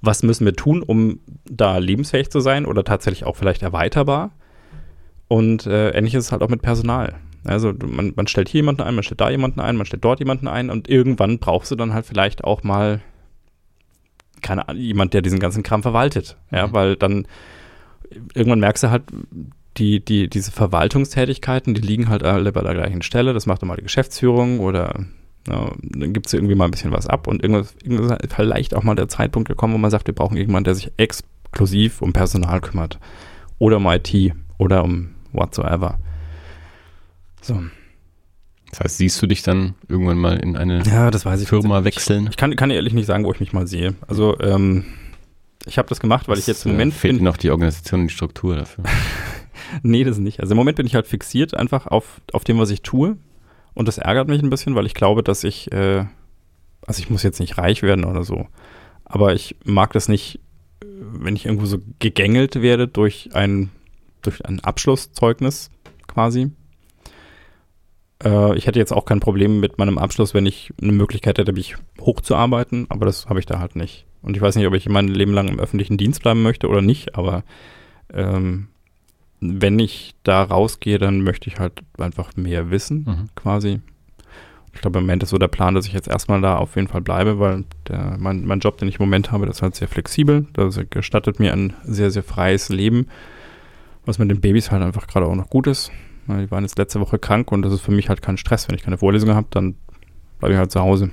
[0.00, 4.32] Was müssen wir tun, um da lebensfähig zu sein oder tatsächlich auch vielleicht erweiterbar?
[5.28, 7.14] Und äh, ähnlich ist es halt auch mit Personal.
[7.44, 10.18] Also man, man stellt hier jemanden ein, man stellt da jemanden ein, man stellt dort
[10.18, 13.00] jemanden ein und irgendwann brauchst du dann halt vielleicht auch mal
[14.42, 16.36] keine Ahnung, jemand, der diesen ganzen Kram verwaltet.
[16.50, 16.72] Ja, Mhm.
[16.72, 17.26] weil dann
[18.34, 19.02] irgendwann merkst du halt,
[19.76, 23.32] die, die, diese Verwaltungstätigkeiten, die liegen halt alle bei der gleichen Stelle.
[23.32, 25.04] Das macht dann mal die Geschäftsführung oder
[25.48, 28.74] ja, dann gibt es irgendwie mal ein bisschen was ab und irgendwas, irgendwas ist vielleicht
[28.74, 32.12] auch mal der Zeitpunkt gekommen, wo man sagt, wir brauchen jemanden, der sich exklusiv um
[32.12, 32.98] Personal kümmert.
[33.58, 35.98] Oder um IT oder um whatsoever.
[37.40, 37.60] So.
[38.70, 41.48] Das heißt, siehst du dich dann irgendwann mal in eine Ja, das weiß ich.
[41.48, 41.96] Firma tatsächlich.
[42.08, 42.26] wechseln?
[42.30, 43.94] Ich kann, kann ehrlich nicht sagen, wo ich mich mal sehe.
[44.08, 44.84] Also, ähm,
[45.66, 48.02] ich habe das gemacht, weil ich jetzt im äh, Moment fehlt bin, noch die Organisation
[48.02, 48.84] und die Struktur dafür.
[49.82, 50.40] Nee, das nicht.
[50.40, 53.16] Also im Moment bin ich halt fixiert einfach auf, auf dem, was ich tue.
[53.74, 56.04] Und das ärgert mich ein bisschen, weil ich glaube, dass ich, äh,
[56.86, 58.46] also ich muss jetzt nicht reich werden oder so.
[59.04, 60.36] Aber ich mag das nicht,
[60.82, 63.70] äh, wenn ich irgendwo so gegängelt werde durch ein,
[64.22, 65.70] durch ein Abschlusszeugnis
[66.06, 66.52] quasi.
[68.22, 71.52] Äh, ich hätte jetzt auch kein Problem mit meinem Abschluss, wenn ich eine Möglichkeit hätte,
[71.52, 74.06] mich hochzuarbeiten, aber das habe ich da halt nicht.
[74.24, 76.82] Und ich weiß nicht, ob ich mein Leben lang im öffentlichen Dienst bleiben möchte oder
[76.82, 77.44] nicht, aber
[78.12, 78.68] ähm,
[79.40, 83.28] wenn ich da rausgehe, dann möchte ich halt einfach mehr wissen, Mhm.
[83.34, 83.80] quasi.
[84.72, 86.88] Ich glaube, im Moment ist so der Plan, dass ich jetzt erstmal da auf jeden
[86.88, 89.76] Fall bleibe, weil der, mein, mein Job, den ich im Moment habe, das ist halt
[89.76, 90.46] sehr flexibel.
[90.54, 93.06] Das gestattet mir ein sehr, sehr freies Leben,
[94.04, 95.92] was mit den Babys halt einfach gerade auch noch gut ist.
[96.26, 98.66] Die waren jetzt letzte Woche krank und das ist für mich halt kein Stress.
[98.68, 99.74] Wenn ich keine Vorlesungen habe, dann
[100.40, 101.10] bleibe ich halt zu Hause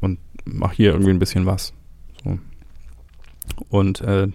[0.00, 1.72] und mache hier irgendwie ein bisschen was.
[2.24, 2.38] So.
[3.68, 4.28] Und äh,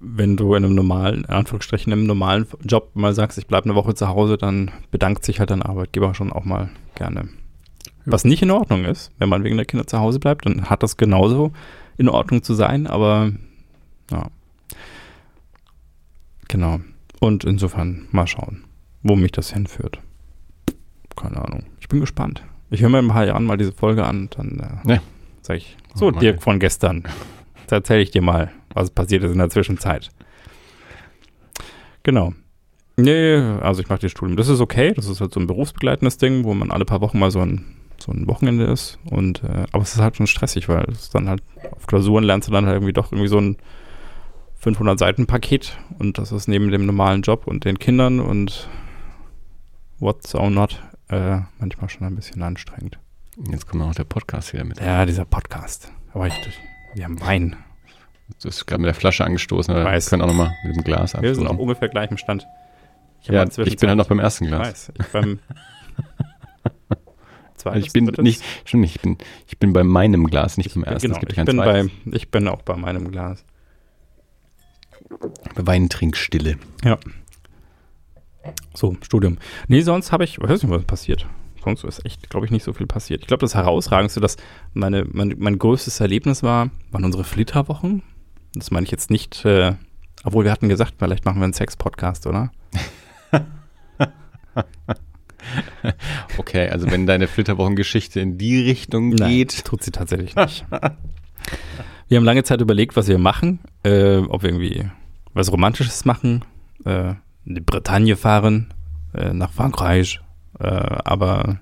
[0.00, 3.66] wenn du in einem normalen, in Anführungsstrichen, in einem normalen Job mal sagst, ich bleibe
[3.66, 7.28] eine Woche zu Hause, dann bedankt sich halt dein Arbeitgeber schon auch mal gerne.
[8.06, 10.82] Was nicht in Ordnung ist, wenn man wegen der Kinder zu Hause bleibt, dann hat
[10.82, 11.52] das genauso
[11.96, 13.32] in Ordnung zu sein, aber
[14.10, 14.26] ja.
[16.48, 16.80] Genau.
[17.20, 18.64] Und insofern mal schauen,
[19.02, 20.00] wo mich das hinführt.
[21.16, 21.64] Keine Ahnung.
[21.80, 22.42] Ich bin gespannt.
[22.70, 25.02] Ich höre mir in ein paar Jahren mal diese Folge an und dann äh, Ja.
[25.42, 27.04] sage ich, so Oh Dirk von gestern,
[27.60, 30.10] jetzt erzähle ich dir mal, was passiert ist in der Zwischenzeit.
[32.02, 32.32] Genau.
[32.96, 34.36] Nee, also ich mache das Studium.
[34.36, 34.92] Das ist okay.
[34.94, 37.64] Das ist halt so ein berufsbegleitendes Ding, wo man alle paar Wochen mal so ein,
[37.98, 38.98] so ein Wochenende ist.
[39.10, 41.42] Und äh, aber es ist halt schon stressig, weil es ist dann halt
[41.72, 43.56] auf Klausuren lernst du dann halt irgendwie doch irgendwie so ein
[44.64, 48.66] 500 Seiten Paket und das ist neben dem normalen Job und den Kindern und
[49.98, 52.98] what's so not äh, manchmal schon ein bisschen anstrengend.
[53.50, 54.80] Jetzt kommt auch der Podcast wieder mit.
[54.80, 55.90] Ja, dieser Podcast.
[56.12, 56.34] Aber ich,
[56.94, 57.56] wir haben Wein.
[58.40, 61.14] Du hast gerade mit der Flasche angestoßen, aber wir können auch nochmal mit dem Glas
[61.14, 61.60] Wir sind auch anstoßen.
[61.60, 62.46] ungefähr gleich im Stand.
[63.28, 64.60] hab Ja, ich bin halt noch beim ersten Ich Glas.
[64.68, 64.92] weiß.
[65.00, 65.38] Ich beim
[67.64, 69.16] Also ich bin nicht, stimmt nicht, ich bin,
[69.46, 71.06] ich bin bei meinem Glas, nicht beim ersten.
[71.08, 71.90] Genau, es gibt ich kein bin, bei, zweites.
[72.12, 73.42] ich bin auch bei meinem Glas.
[75.54, 76.58] Bei Weintrinkstille.
[76.84, 76.98] Ja.
[78.74, 79.38] So, Studium.
[79.66, 81.26] Nee, sonst habe ich, weiß nicht, was passiert.
[81.64, 83.22] Sonst ist echt, glaube ich, nicht so viel passiert.
[83.22, 84.36] Ich glaube, das Herausragendste, dass
[84.72, 88.02] meine, mein, mein größtes Erlebnis war, waren unsere Flitterwochen.
[88.54, 89.74] Das meine ich jetzt nicht, äh,
[90.22, 92.50] obwohl wir hatten gesagt, vielleicht machen wir einen Sex-Podcast, oder?
[96.38, 99.64] Okay, also wenn deine Flitterwochengeschichte in die Richtung geht.
[99.64, 100.64] tut sie tatsächlich nicht.
[102.08, 104.88] wir haben lange Zeit überlegt, was wir machen, äh, ob wir irgendwie
[105.32, 106.44] was Romantisches machen,
[106.84, 107.10] äh,
[107.44, 108.72] in die Bretagne fahren,
[109.14, 110.20] äh, nach Frankreich,
[110.58, 111.60] äh, aber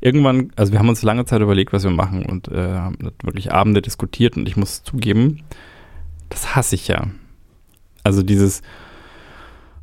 [0.00, 3.52] irgendwann, also wir haben uns lange Zeit überlegt, was wir machen und äh, haben wirklich
[3.52, 5.42] Abende diskutiert und ich muss zugeben,
[6.28, 7.08] das hasse ich ja.
[8.04, 8.62] Also dieses,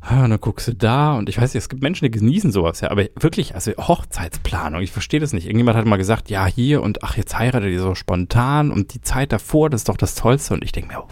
[0.00, 2.80] ah, dann guckst du da und ich weiß nicht, es gibt Menschen, die genießen sowas,
[2.80, 5.46] ja, aber wirklich, also Hochzeitsplanung, ich verstehe das nicht.
[5.46, 9.00] Irgendjemand hat mal gesagt, ja, hier und ach, jetzt heiratet ihr so spontan und die
[9.00, 11.08] Zeit davor, das ist doch das Tollste und ich denke mir, oh,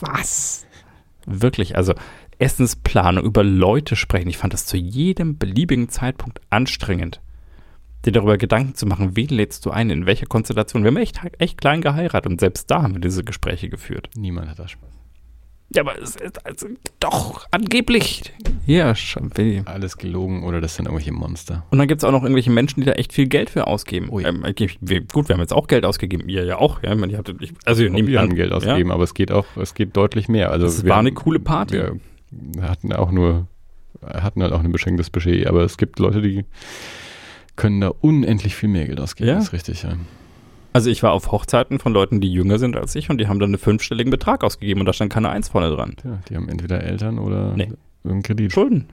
[0.00, 0.66] was?
[1.26, 1.94] Wirklich, also
[2.42, 7.20] Essensplanung, über Leute sprechen, ich fand das zu jedem beliebigen Zeitpunkt anstrengend,
[8.04, 10.82] dir darüber Gedanken zu machen, wen lädst du ein, in welcher Konstellation.
[10.82, 14.10] Wir haben echt, echt klein geheiratet und selbst da haben wir diese Gespräche geführt.
[14.16, 14.88] Niemand hat da Spaß.
[15.74, 16.66] Ja, aber es ist also
[17.00, 18.34] doch angeblich.
[18.66, 19.34] Ja, schon.
[19.38, 21.64] will- Alles gelogen oder das sind irgendwelche Monster.
[21.70, 24.08] Und dann gibt es auch noch irgendwelche Menschen, die da echt viel Geld für ausgeben.
[24.10, 24.28] Oh ja.
[24.28, 26.28] ähm, ich- wir, gut, wir haben jetzt auch Geld ausgegeben.
[26.28, 26.82] Ihr ja auch.
[26.82, 29.32] Ja, ich meine, ihr hattet, ich, also nehmt wir haben Geld ausgegeben, aber es geht
[29.32, 30.50] auch, es geht deutlich mehr.
[30.50, 31.74] Also Das wir war haben- eine coole Party.
[31.74, 31.98] Wir
[32.60, 33.46] hatten auch nur,
[34.04, 36.44] hatten halt auch ein beschränktes Budget, aber es gibt Leute, die
[37.56, 39.28] können da unendlich viel mehr Geld ausgeben.
[39.28, 39.34] Ja?
[39.36, 39.92] Das ist richtig, ja.
[40.72, 43.38] Also ich war auf Hochzeiten von Leuten, die jünger sind als ich und die haben
[43.38, 45.96] dann einen fünfstelligen Betrag ausgegeben und da stand keine Eins vorne dran.
[46.00, 47.70] Tja, die haben entweder Eltern oder Nee.
[48.04, 48.52] irgendeinen Kredit.
[48.52, 48.86] Schulden.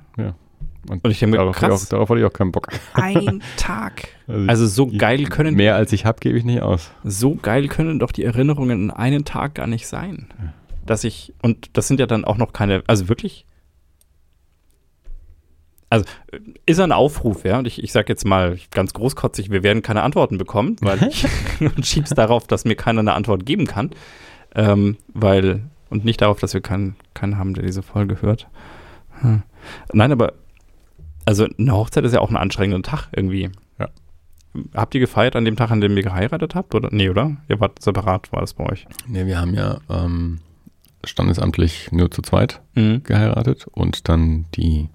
[0.89, 1.85] Und, Und ich denke mir, darauf, hatte ich krass.
[1.85, 2.67] auch, darauf hatte ich auch keinen Bock.
[2.93, 4.09] Ein Tag.
[4.27, 6.91] Also, Also so ich- geil können mehr als ich habe, gebe ich nicht aus.
[7.05, 10.27] so geil können doch die Erinnerungen in einem Tag gar nicht sein.
[10.89, 13.45] Dass ich, und das sind ja dann auch noch keine, also wirklich.
[15.91, 19.61] Also äh, ist ein Aufruf, ja, und ich, ich sage jetzt mal ganz großkotzig, wir
[19.61, 21.27] werden keine Antworten bekommen, weil ich
[21.59, 23.91] und schieb's darauf, dass mir keiner eine Antwort geben kann,
[24.55, 25.61] ähm, weil,
[25.91, 28.47] und nicht darauf, dass wir keinen, keinen haben, der diese Folge hört.
[29.21, 29.43] Hm.
[29.93, 30.33] Nein, aber,
[31.23, 33.51] also eine Hochzeit ist ja auch ein anstrengender Tag irgendwie.
[33.77, 33.89] Ja.
[34.73, 36.73] Habt ihr gefeiert an dem Tag, an dem ihr geheiratet habt?
[36.73, 36.89] Oder?
[36.91, 37.37] Nee, oder?
[37.47, 38.87] Ihr wart separat, war das bei euch?
[39.05, 40.39] Nee, wir haben ja ähm,
[41.05, 43.03] standesamtlich nur zu zweit Mhm.
[43.03, 44.89] geheiratet und dann die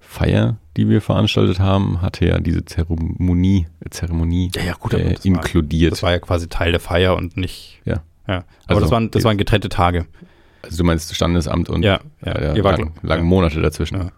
[0.00, 5.18] Feier, die wir veranstaltet haben, hatte ja diese Zeremonie, Zeremonie Ja, ja, gut, äh, das
[5.18, 5.92] war- inkludiert.
[5.92, 7.80] Das war ja quasi Teil der Feier und nicht.
[7.84, 8.02] Ja.
[8.28, 8.36] ja.
[8.36, 10.06] Aber Also, das, waren, das waren getrennte Tage.
[10.62, 12.32] also du meinst Standesamt und Ja, ja.
[12.32, 13.28] äh, Ihr wart- lang, lange ja.
[13.28, 13.98] Monate dazwischen.
[13.98, 14.10] Ja.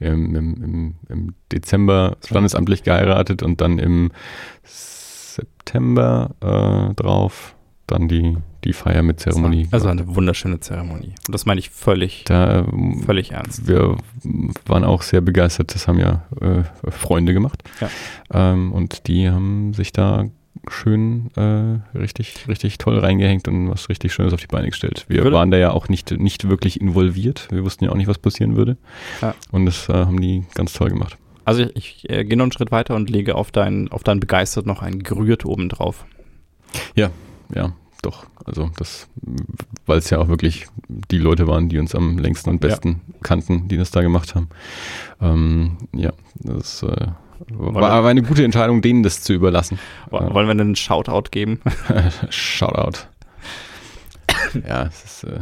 [0.00, 4.10] Im, im, im Dezember standesamtlich geheiratet und dann im
[4.64, 7.53] September äh, drauf
[7.86, 9.68] dann die, die Feier mit Zeremonie.
[9.70, 11.14] War eine wunderschöne Zeremonie.
[11.26, 12.66] Und das meine ich völlig, da,
[13.04, 13.66] völlig ernst.
[13.68, 13.96] wir
[14.66, 15.74] waren auch sehr begeistert.
[15.74, 17.62] Das haben ja äh, Freunde gemacht.
[17.80, 17.90] Ja.
[18.32, 20.24] Ähm, und die haben sich da
[20.70, 25.04] schön äh, richtig, richtig toll reingehängt und was richtig Schönes auf die Beine gestellt.
[25.08, 27.48] Wir Würde- waren da ja auch nicht, nicht wirklich involviert.
[27.50, 28.78] Wir wussten ja auch nicht, was passieren würde.
[29.20, 29.34] Ja.
[29.50, 31.18] Und das äh, haben die ganz toll gemacht.
[31.44, 34.20] Also ich, ich äh, gehe noch einen Schritt weiter und lege auf dein, auf dein
[34.20, 36.06] Begeistert noch ein gerührt oben drauf.
[37.52, 37.72] Ja,
[38.02, 38.26] doch.
[38.44, 39.08] Also das,
[39.86, 42.68] weil es ja auch wirklich die Leute waren, die uns am längsten und Ja.
[42.68, 44.48] besten kannten, die das da gemacht haben.
[45.20, 47.06] Ähm, ja, das äh,
[47.48, 49.78] war, war eine gute Entscheidung, denen das zu überlassen.
[50.10, 51.60] Wollen wir einen Shoutout geben?
[52.30, 53.00] Shoutout.
[54.66, 55.24] ja, es ist.
[55.24, 55.40] Äh,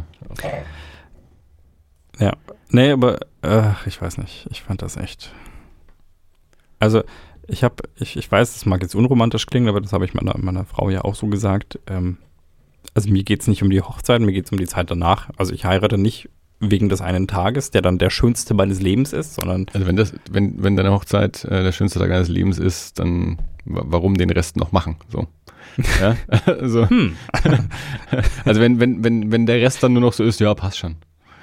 [2.19, 2.33] Ja.
[2.69, 4.47] Nee, aber äh, ich weiß nicht.
[4.49, 5.31] Ich fand das echt.
[6.79, 7.03] Also,
[7.47, 10.35] ich habe, ich, ich weiß, das mag jetzt unromantisch klingen, aber das habe ich meiner,
[10.37, 11.79] meiner Frau ja auch so gesagt.
[11.87, 12.17] Ähm,
[12.93, 15.29] also mir geht es nicht um die Hochzeit, mir geht es um die Zeit danach.
[15.37, 16.29] Also ich heirate nicht
[16.59, 20.13] wegen des einen Tages, der dann der schönste meines Lebens ist, sondern also wenn das,
[20.31, 24.29] wenn, wenn deine Hochzeit äh, der schönste Tag deines Lebens ist, dann wa- warum den
[24.29, 24.95] Rest noch machen?
[25.09, 25.27] So.
[25.99, 26.15] Ja,
[26.45, 27.15] also, hm,
[28.45, 30.95] also wenn, wenn, wenn, wenn der Rest dann nur noch so ist, ja, passt schon.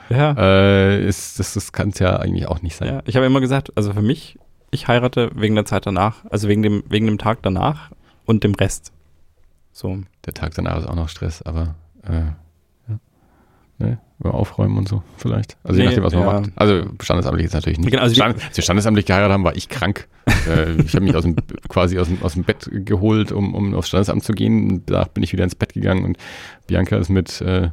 [0.09, 2.88] ja, Äh, ist, das das kann es ja eigentlich auch nicht sein.
[2.88, 3.03] ja.
[3.07, 4.38] Ich habe immer gesagt, also für mich,
[4.70, 7.90] ich heirate wegen der Zeit danach, also wegen dem, wegen dem Tag danach
[8.26, 8.92] und dem Rest.
[9.72, 9.98] So.
[10.26, 12.12] Der Tag danach ist auch noch Stress, aber äh,
[12.88, 12.98] ja.
[13.78, 13.98] Ne?
[14.18, 15.56] Über Aufräumen und so vielleicht.
[15.64, 16.32] Also je Nee, nachdem, was man ja.
[16.40, 16.50] macht.
[16.56, 17.90] Also standesamtlich ist natürlich nicht.
[17.90, 20.08] Genau, also Stand, als wir standesamtlich geheiratet haben, war ich krank.
[20.46, 21.36] äh, ich habe mich aus dem,
[21.68, 24.82] quasi aus dem, aus dem Bett geholt, um, um aufs Standesamt zu gehen.
[24.84, 26.18] Danach bin ich wieder ins Bett gegangen und
[26.66, 27.70] Bianca ist mit, äh,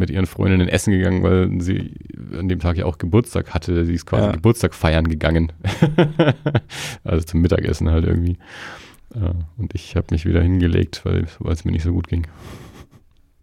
[0.00, 1.94] mit ihren Freundinnen essen gegangen, weil sie
[2.36, 3.84] an dem Tag ja auch Geburtstag hatte.
[3.84, 4.32] Sie ist quasi Ja.
[4.32, 5.52] Geburtstag feiern gegangen.
[7.04, 8.38] also zum Mittagessen halt irgendwie.
[9.14, 12.26] Äh, und ich habe mich wieder hingelegt, weil es mir nicht so gut ging.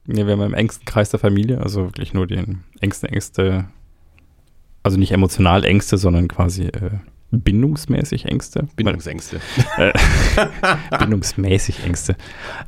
[0.05, 3.65] Nee, wir haben im engsten Kreis der Familie, also wirklich nur den engsten Ängste,
[4.83, 6.91] also nicht emotional Ängste, sondern quasi äh,
[7.31, 8.67] bindungsmäßig Ängste.
[8.77, 9.41] Bindungsängste.
[10.99, 12.15] Bindungsmäßig Ängste.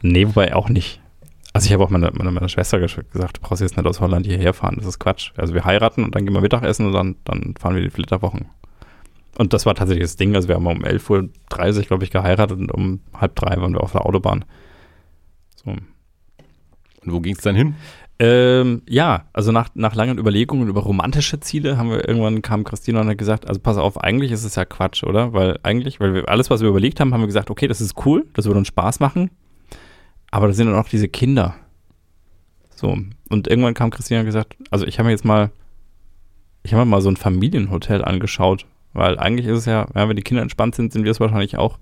[0.02, 1.02] Nee, wobei auch nicht.
[1.54, 4.26] Also ich habe auch meiner meine, meine Schwester gesagt, du brauchst jetzt nicht aus Holland
[4.26, 5.32] hierher fahren, das ist Quatsch.
[5.36, 8.46] Also wir heiraten und dann gehen wir Mittagessen und dann, dann fahren wir die Flitterwochen.
[9.38, 12.60] Und das war tatsächlich das Ding, also wir haben um 11.30 Uhr, glaube ich, geheiratet
[12.60, 14.46] und um halb drei waren wir auf der Autobahn.
[15.56, 15.72] So.
[15.72, 15.86] Und
[17.06, 17.76] wo ging es dann hin?
[18.22, 23.00] Ähm, ja, also nach, nach langen Überlegungen über romantische Ziele haben wir irgendwann kam Christina
[23.00, 25.32] und hat gesagt, also pass auf, eigentlich ist es ja Quatsch, oder?
[25.32, 28.06] Weil eigentlich, weil wir alles, was wir überlegt haben, haben wir gesagt, okay, das ist
[28.06, 29.32] cool, das würde uns Spaß machen,
[30.32, 31.56] aber da sind dann auch diese Kinder.
[32.76, 32.98] So,
[33.30, 35.52] und irgendwann kam Christina und gesagt, also ich habe mir jetzt mal,
[36.64, 40.16] ich habe mir mal so ein Familienhotel angeschaut, weil eigentlich ist es ja, ja, wenn
[40.16, 41.78] die Kinder entspannt sind, sind wir es wahrscheinlich auch.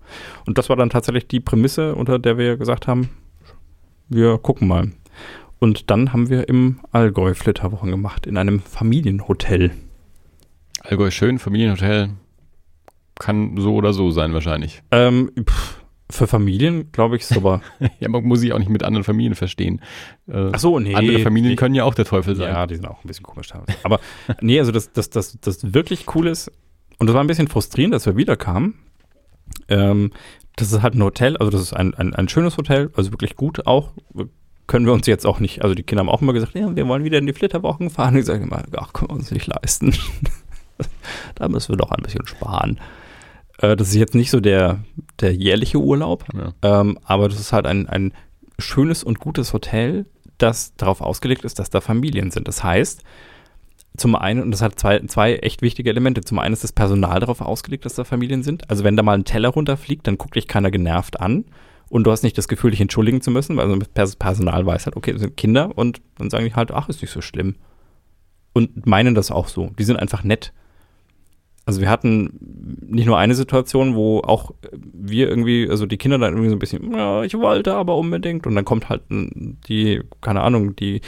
[0.45, 3.09] Und das war dann tatsächlich die Prämisse, unter der wir gesagt haben,
[4.09, 4.91] wir gucken mal.
[5.59, 9.71] Und dann haben wir im Allgäu Flitterwochen gemacht, in einem Familienhotel.
[10.81, 12.09] Allgäu schön, Familienhotel.
[13.19, 14.83] Kann so oder so sein wahrscheinlich.
[14.91, 15.76] Ähm, pff,
[16.09, 17.61] für Familien, glaube ich, ist aber.
[17.99, 19.81] Ja, man muss sich auch nicht mit anderen Familien verstehen.
[20.27, 20.95] Äh, Ach so, nee.
[20.95, 22.53] andere Familien die- können ja auch der Teufel sein.
[22.53, 23.77] Ja, die sind auch ein bisschen komisch teilweise.
[23.83, 23.99] Aber
[24.41, 26.51] nee, also das, das, das, das wirklich cool ist,
[26.99, 28.75] und das war ein bisschen frustrierend, dass wir wiederkamen.
[29.67, 30.11] Ähm,
[30.55, 33.35] das ist halt ein Hotel, also das ist ein, ein, ein schönes Hotel, also wirklich
[33.35, 33.91] gut auch.
[34.65, 36.87] Können wir uns jetzt auch nicht, also die Kinder haben auch immer gesagt, ja, wir
[36.87, 38.17] wollen wieder in die Flitterwochen fahren.
[38.17, 39.93] Ich sage immer, ach, können wir uns nicht leisten.
[41.35, 42.79] da müssen wir doch ein bisschen sparen.
[43.57, 44.83] Äh, das ist jetzt nicht so der,
[45.19, 46.53] der jährliche Urlaub, Ja.
[46.81, 48.13] ähm, aber das ist halt ein, ein
[48.59, 50.05] schönes und gutes Hotel,
[50.37, 52.47] das darauf ausgelegt ist, dass da Familien sind.
[52.47, 53.03] Das heißt,
[53.97, 56.21] zum einen, und das hat zwei, zwei echt wichtige Elemente.
[56.21, 58.69] Zum einen ist das Personal darauf ausgelegt, dass da Familien sind.
[58.69, 61.45] Also wenn da mal ein Teller runterfliegt, dann guckt dich keiner genervt an.
[61.89, 64.95] Und du hast nicht das Gefühl, dich entschuldigen zu müssen, weil das Personal weiß halt,
[64.97, 67.55] okay, das sind Kinder und dann sagen die halt, ach, ist nicht so schlimm.
[68.53, 69.71] Und meinen das auch so.
[69.79, 70.53] Die sind einfach nett.
[71.67, 72.29] Also wir hatten
[72.87, 76.59] nicht nur eine Situation, wo auch wir irgendwie, also die Kinder dann irgendwie so ein
[76.59, 78.47] bisschen, ja, ich wollte aber unbedingt.
[78.47, 81.01] Und dann kommt halt die, keine Ahnung, die,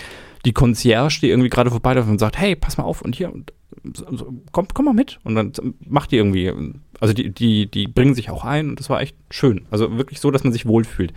[0.43, 3.53] die Concierge, die irgendwie gerade vorbeiläuft und sagt, hey, pass mal auf und hier, und
[4.51, 5.21] komm, komm mal mit.
[5.23, 5.53] Und dann
[5.87, 6.51] macht die irgendwie,
[6.99, 9.65] also die, die, die bringen sich auch ein und das war echt schön.
[9.71, 11.13] Also wirklich so, dass man sich wohlfühlt.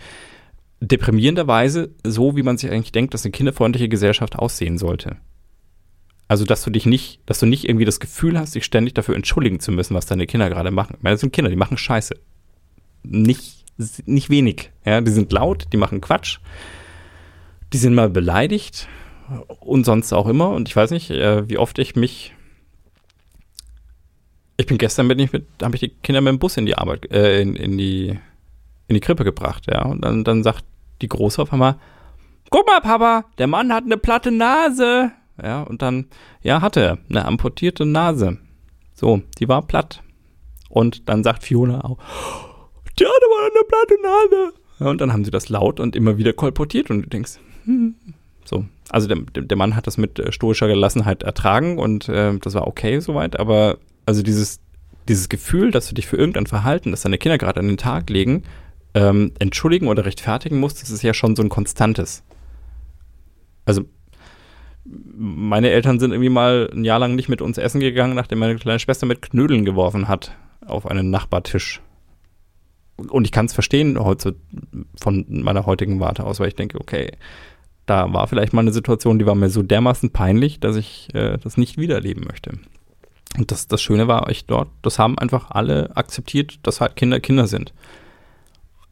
[0.79, 5.17] Deprimierenderweise so, wie man sich eigentlich denkt, dass eine kinderfreundliche Gesellschaft aussehen sollte.
[6.33, 9.13] Also, dass du dich nicht, dass du nicht irgendwie das Gefühl hast, dich ständig dafür
[9.13, 10.95] entschuldigen zu müssen, was deine Kinder gerade machen.
[10.97, 12.15] Ich meine, das sind Kinder, die machen Scheiße.
[13.03, 13.63] Nicht,
[14.07, 14.71] nicht wenig.
[14.83, 16.39] Ja, die sind laut, die machen Quatsch.
[17.71, 18.87] Die sind mal beleidigt
[19.59, 20.49] und sonst auch immer.
[20.49, 22.33] Und ich weiß nicht, äh, wie oft ich mich.
[24.57, 26.79] Ich bin gestern bin ich mit, habe ich die Kinder mit dem Bus in die
[26.79, 28.19] Arbeit, äh, in, in die,
[28.87, 29.83] in die Krippe gebracht, ja.
[29.83, 30.65] Und dann, dann sagt
[30.99, 31.75] die Große auf einmal,
[32.49, 35.11] guck mal, Papa, der Mann hat eine platte Nase.
[35.41, 36.05] Ja, und dann,
[36.41, 38.37] ja, hatte er eine amputierte Nase.
[38.93, 40.03] So, die war platt.
[40.69, 41.97] Und dann sagt Fiona auch,
[42.99, 44.53] der hatte aber eine platte Nase.
[44.79, 47.95] Ja, und dann haben sie das laut und immer wieder kolportiert und du denkst, hm,
[48.45, 48.65] so.
[48.89, 52.67] Also der, der Mann hat das mit äh, stoischer Gelassenheit ertragen und äh, das war
[52.67, 54.59] okay soweit, aber also dieses,
[55.07, 58.09] dieses Gefühl, dass du dich für irgendein Verhalten, das deine Kinder gerade an den Tag
[58.09, 58.43] legen,
[58.93, 62.23] ähm, entschuldigen oder rechtfertigen musst, das ist ja schon so ein konstantes.
[63.65, 63.85] Also
[64.85, 68.55] meine Eltern sind irgendwie mal ein Jahr lang nicht mit uns essen gegangen, nachdem meine
[68.55, 71.81] kleine Schwester mit Knödeln geworfen hat auf einen Nachbartisch.
[72.97, 74.35] Und ich kann es verstehen heute
[75.01, 77.11] von meiner heutigen Warte aus, weil ich denke, okay,
[77.85, 81.37] da war vielleicht mal eine Situation, die war mir so dermaßen peinlich, dass ich äh,
[81.37, 82.51] das nicht wiedererleben möchte.
[83.37, 87.19] Und das, das Schöne war echt dort, das haben einfach alle akzeptiert, dass halt Kinder
[87.19, 87.73] Kinder sind.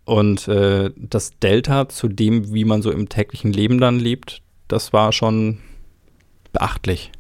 [0.04, 4.94] Und äh, das Delta zu dem, wie man so im täglichen Leben dann lebt, das
[4.94, 5.60] war schon
[6.52, 7.12] beachtlich.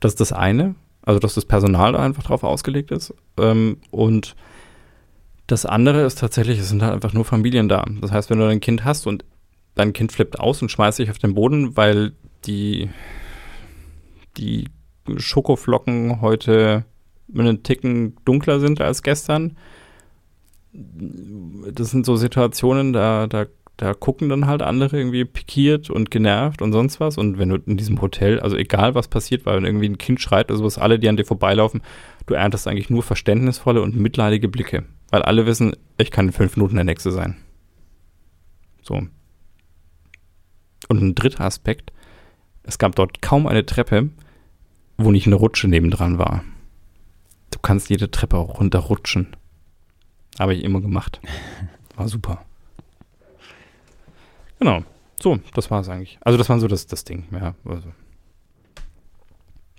[0.00, 3.14] Das ist das eine, also dass das Personal da einfach drauf ausgelegt ist.
[3.38, 4.36] Ähm, und
[5.46, 7.84] das andere ist tatsächlich, es sind halt einfach nur Familien da.
[8.00, 9.24] Das heißt, wenn du ein Kind hast und
[9.74, 12.12] dein Kind flippt aus und schmeißt sich auf den Boden, weil
[12.44, 12.90] die,
[14.36, 14.68] die
[15.16, 16.84] Schokoflocken heute
[17.36, 19.56] einen Ticken dunkler sind als gestern.
[20.72, 23.46] Das sind so Situationen, da, da,
[23.78, 27.16] da gucken dann halt andere irgendwie pikiert und genervt und sonst was.
[27.16, 30.50] Und wenn du in diesem Hotel, also egal was passiert, weil irgendwie ein Kind schreit
[30.50, 31.82] oder sowas, alle, die an dir vorbeilaufen,
[32.26, 34.84] du erntest eigentlich nur verständnisvolle und mitleidige Blicke.
[35.10, 37.36] Weil alle wissen, ich kann in fünf Minuten der Nächste sein.
[38.82, 38.94] So.
[40.88, 41.92] Und ein dritter Aspekt,
[42.64, 44.08] es gab dort kaum eine Treppe,
[44.96, 46.42] wo nicht eine Rutsche nebendran war.
[47.52, 49.36] Du kannst jede Treppe auch runterrutschen.
[50.36, 51.20] Habe ich immer gemacht.
[51.96, 52.44] War super.
[54.58, 54.82] Genau.
[55.20, 56.18] So, das war es eigentlich.
[56.20, 57.24] Also das war so das, das Ding.
[57.32, 57.88] Ja, also.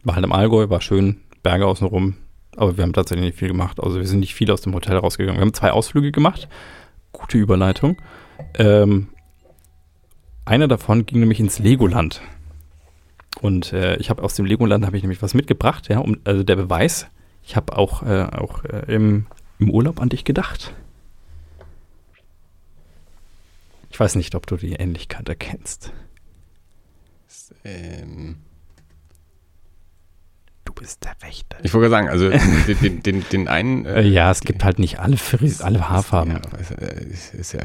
[0.03, 2.15] War halt im Allgäu, war schön, Berge außenrum,
[2.55, 3.79] aber wir haben tatsächlich nicht viel gemacht.
[3.81, 5.39] Also wir sind nicht viel aus dem Hotel rausgegangen.
[5.39, 6.47] Wir haben zwei Ausflüge gemacht.
[7.11, 7.97] Gute Überleitung.
[8.57, 9.09] Ähm,
[10.45, 12.21] einer davon ging nämlich ins Legoland.
[13.41, 16.43] Und äh, ich habe aus dem Legoland habe ich nämlich was mitgebracht, ja, um, also
[16.43, 17.07] der Beweis,
[17.43, 19.27] ich habe auch, äh, auch äh, im,
[19.59, 20.73] im Urlaub an dich gedacht.
[23.99, 25.91] Ich weiß nicht, ob du die Ähnlichkeit erkennst.
[27.65, 28.37] Ähm,
[30.63, 31.57] Du bist der Wächter.
[31.63, 33.85] ich wollte sagen, also den, den, den, einen.
[33.85, 36.31] Äh, ja, es gibt halt nicht alle, Fris alle Haarfarben.
[36.31, 37.63] Ja, äh, es ist ja.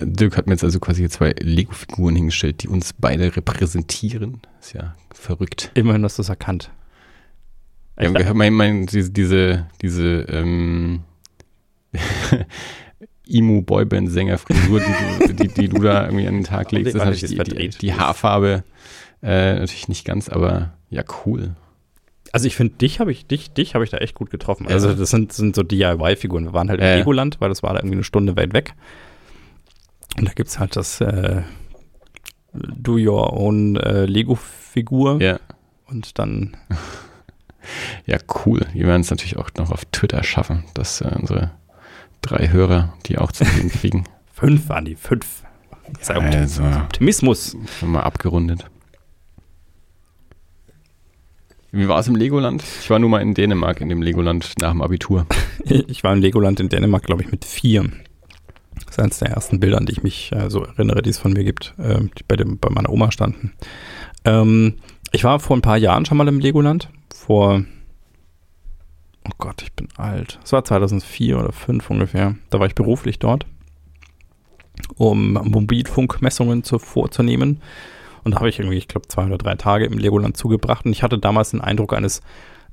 [0.00, 4.40] Dirk hat mir jetzt also quasi zwei Lego-Figuren hingestellt, die uns beide repräsentieren.
[4.60, 5.70] Ist ja verrückt.
[5.74, 6.70] Immerhin hast du es erkannt.
[8.00, 11.02] Ja, Ich- ich mein, mein, diese, diese, diese ähm,
[13.28, 17.94] Emo-Boyband-Sänger-Frisur, die, die, die du da irgendwie an den Tag legst, die ist die, die,
[17.94, 18.64] Haarfarbe
[19.22, 21.56] äh, natürlich nicht ganz, aber ja, cool.
[22.32, 24.66] Also ich finde, dich habe ich, dich, dich habe ich da echt gut getroffen.
[24.66, 26.44] Also das sind, sind so DIY-Figuren.
[26.44, 26.98] Wir waren halt im Ja, ja.
[26.98, 28.74] Legoland, weil das war da irgendwie eine Stunde weit weg.
[30.18, 31.42] Und da gibt es halt das äh,
[32.52, 35.20] Do Your Own äh, Lego-Figur.
[35.22, 35.38] Ja,
[35.86, 36.56] Und dann,
[38.06, 38.66] ja, cool.
[38.72, 41.52] Wir werden es natürlich auch noch auf Twitter schaffen, dass äh, unsere
[42.26, 44.04] drei Hörer die auch zu sehen kriegen.
[44.32, 45.42] fünf waren die, fünf.
[46.00, 47.56] Sei Also, Optimismus.
[47.82, 48.66] mal abgerundet.
[51.72, 52.62] Wie war es im Legoland?
[52.80, 55.26] Ich war nur mal in Dänemark in dem Legoland nach dem Abitur.
[55.66, 57.84] Ich war im Legoland in Dänemark, glaube ich, mit vier.
[58.74, 61.18] Das ist eines der ersten Bilder, an die ich mich äh, so erinnere, die es
[61.18, 63.52] von mir gibt, äh, die bei, dem, bei meiner Oma standen.
[64.26, 64.74] Ähm,
[65.10, 66.90] ich war vor ein paar Jahren schon mal im Legoland.
[67.14, 67.64] Vor,
[69.24, 70.38] oh Gott, ich bin alt.
[70.44, 72.34] Es war 2004 oder 2005 ungefähr.
[72.50, 73.46] Da war ich beruflich dort,
[74.96, 77.60] um Mobilfunkmessungen zu, vorzunehmen.
[78.22, 80.86] Und da habe ich irgendwie, ich glaube, zwei oder drei Tage im Legoland zugebracht.
[80.86, 82.22] Und ich hatte damals den Eindruck eines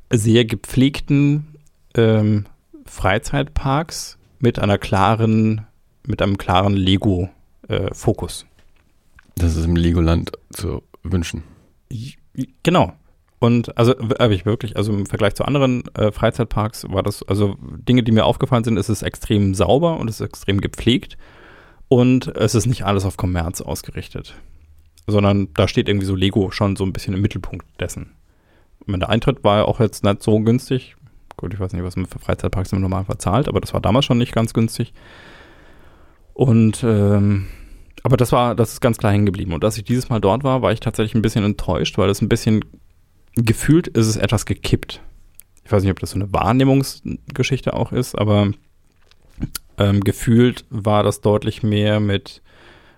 [0.09, 1.55] sehr gepflegten
[1.95, 2.45] ähm,
[2.85, 5.67] Freizeitparks mit einer klaren,
[6.05, 8.45] mit einem klaren Lego-Fokus.
[9.35, 11.43] Das ist im Legoland zu wünschen.
[12.63, 12.93] Genau.
[13.41, 17.55] Und also habe ich wirklich, also im Vergleich zu anderen äh, Freizeitparks war das, also
[17.59, 21.17] Dinge, die mir aufgefallen sind, ist es extrem sauber und es ist extrem gepflegt
[21.87, 24.35] und es ist nicht alles auf Kommerz ausgerichtet,
[25.07, 28.11] sondern da steht irgendwie so Lego schon so ein bisschen im Mittelpunkt dessen.
[28.85, 30.95] Und der Eintritt war ja auch jetzt nicht so günstig.
[31.35, 34.05] Gut, ich weiß nicht, was man für Freizeitparks im Normalfall zahlt, aber das war damals
[34.05, 34.93] schon nicht ganz günstig.
[36.35, 37.47] Und ähm,
[38.03, 39.53] aber das war, das ist ganz klar hängen geblieben.
[39.53, 42.21] Und als ich dieses Mal dort war, war ich tatsächlich ein bisschen enttäuscht, weil es
[42.21, 42.63] ein bisschen
[43.36, 45.01] gefühlt ist es etwas gekippt.
[45.63, 48.51] Ich weiß nicht, ob das so eine Wahrnehmungsgeschichte auch ist, aber
[49.77, 52.41] ähm, gefühlt war das deutlich mehr mit,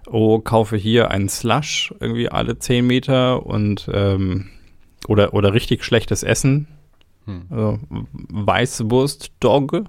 [0.07, 4.49] oh, kaufe hier einen Slush irgendwie alle 10 Meter und ähm,
[5.07, 6.67] oder, oder richtig schlechtes Essen.
[7.25, 7.45] Hm.
[7.49, 7.79] Also
[8.11, 9.83] Weißwurst Dog.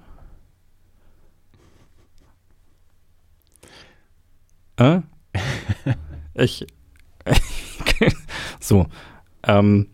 [4.77, 5.01] Äh?
[6.35, 6.67] ich
[8.61, 8.87] so
[9.43, 9.89] ähm,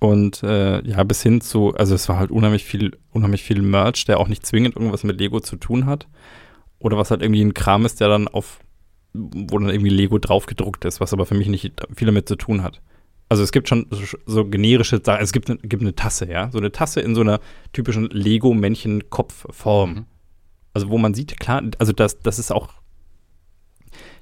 [0.00, 4.06] und äh, ja bis hin zu also es war halt unheimlich viel unheimlich viel Merch
[4.06, 6.08] der auch nicht zwingend irgendwas mit Lego zu tun hat.
[6.78, 8.60] Oder was halt irgendwie ein Kram ist der dann auf
[9.12, 12.36] wo dann irgendwie Lego drauf gedruckt ist was aber für mich nicht viel damit zu
[12.36, 12.80] tun hat.
[13.28, 16.50] Also es gibt schon so, so generische Sachen es gibt, ne, gibt eine Tasse ja?
[16.50, 17.38] So eine Tasse in so einer
[17.72, 20.04] typischen Lego Männchen Kopfform Mhm.
[20.72, 22.72] also wo man sieht klar also das das ist auch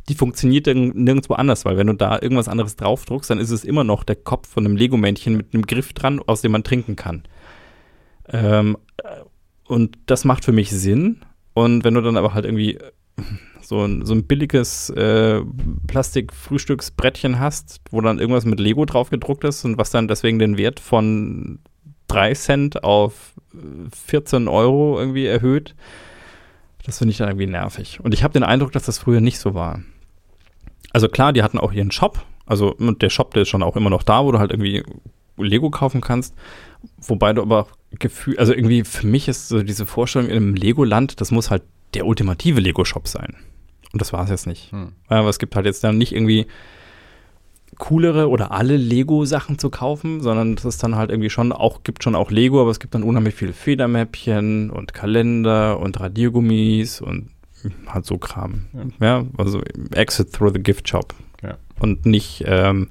[0.08, 3.64] die funktioniert dann nirgendwo anders, weil wenn du da irgendwas anderes draufdruckst, dann ist es
[3.64, 6.96] immer noch der Kopf von einem Lego-Männchen mit einem Griff dran, aus dem man trinken
[6.96, 7.24] kann.
[8.28, 8.76] Ähm,
[9.66, 11.20] und das macht für mich Sinn.
[11.52, 12.78] Und wenn du dann aber halt irgendwie
[13.60, 15.42] so ein, so ein billiges äh,
[15.86, 20.56] Plastik-Frühstücksbrettchen hast, wo dann irgendwas mit Lego drauf gedruckt ist und was dann deswegen den
[20.56, 21.58] Wert von
[22.06, 23.34] 3 Cent auf
[24.06, 25.74] 14 Euro irgendwie erhöht,
[26.84, 28.00] das finde ich dann irgendwie nervig.
[28.02, 29.82] Und ich habe den Eindruck, dass das früher nicht so war.
[30.92, 32.24] Also klar, die hatten auch ihren Shop.
[32.46, 34.82] Also der Shop, der ist schon auch immer noch da, wo du halt irgendwie
[35.36, 36.34] Lego kaufen kannst.
[37.00, 37.66] Wobei du aber
[37.98, 41.62] Gefühl, also irgendwie für mich ist so diese Vorstellung in einem Lego-Land, das muss halt
[41.94, 43.34] der ultimative Lego-Shop sein.
[43.92, 44.72] Und das war es jetzt nicht.
[44.72, 44.92] Hm.
[45.08, 46.46] Aber es gibt halt jetzt dann nicht irgendwie
[47.78, 52.02] coolere oder alle Lego-Sachen zu kaufen, sondern es ist dann halt irgendwie schon auch, gibt
[52.02, 57.30] schon auch Lego, aber es gibt dann unheimlich viele Federmäppchen und Kalender und Radiergummis und
[57.86, 58.66] halt so Kram.
[59.00, 59.60] Ja, ja also
[59.92, 61.14] Exit through the Gift Shop.
[61.42, 61.56] Ja.
[61.80, 62.90] Und nicht, ähm,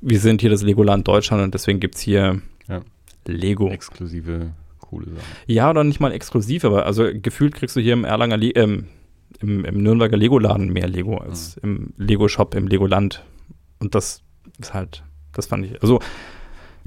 [0.00, 2.82] wir sind hier das Legoland Deutschland und deswegen gibt es hier ja.
[3.26, 3.68] Lego.
[3.68, 5.26] Exklusive, coole Sachen.
[5.46, 8.86] Ja, oder nicht mal exklusiv, aber also gefühlt kriegst du hier im Erlanger, Le ähm,
[9.40, 11.92] im, im Nürnberger Lego-Laden mehr Lego als mhm.
[11.96, 13.24] im Lego-Shop im Legoland.
[13.78, 14.22] Und das
[14.58, 15.02] ist halt,
[15.32, 16.00] das fand ich, also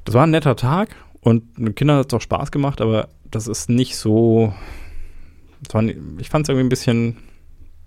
[0.06, 3.48] das war ein netter Tag und mit Kindern hat es auch Spaß gemacht, aber das
[3.48, 4.54] ist nicht so,
[5.70, 7.18] war, ich fand es irgendwie ein bisschen,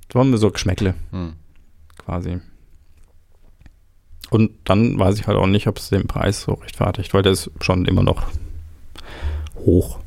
[0.08, 1.34] das war mir so Geschmäckle, hm.
[1.98, 2.40] quasi.
[4.30, 7.32] Und dann weiß ich halt auch nicht, ob es den Preis so rechtfertigt, weil der
[7.32, 8.22] ist schon immer noch
[9.56, 9.98] hoch.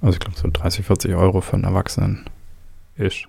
[0.00, 2.24] Also ich glaube so 30, 40 Euro für einen Erwachsenen
[2.96, 3.28] ist.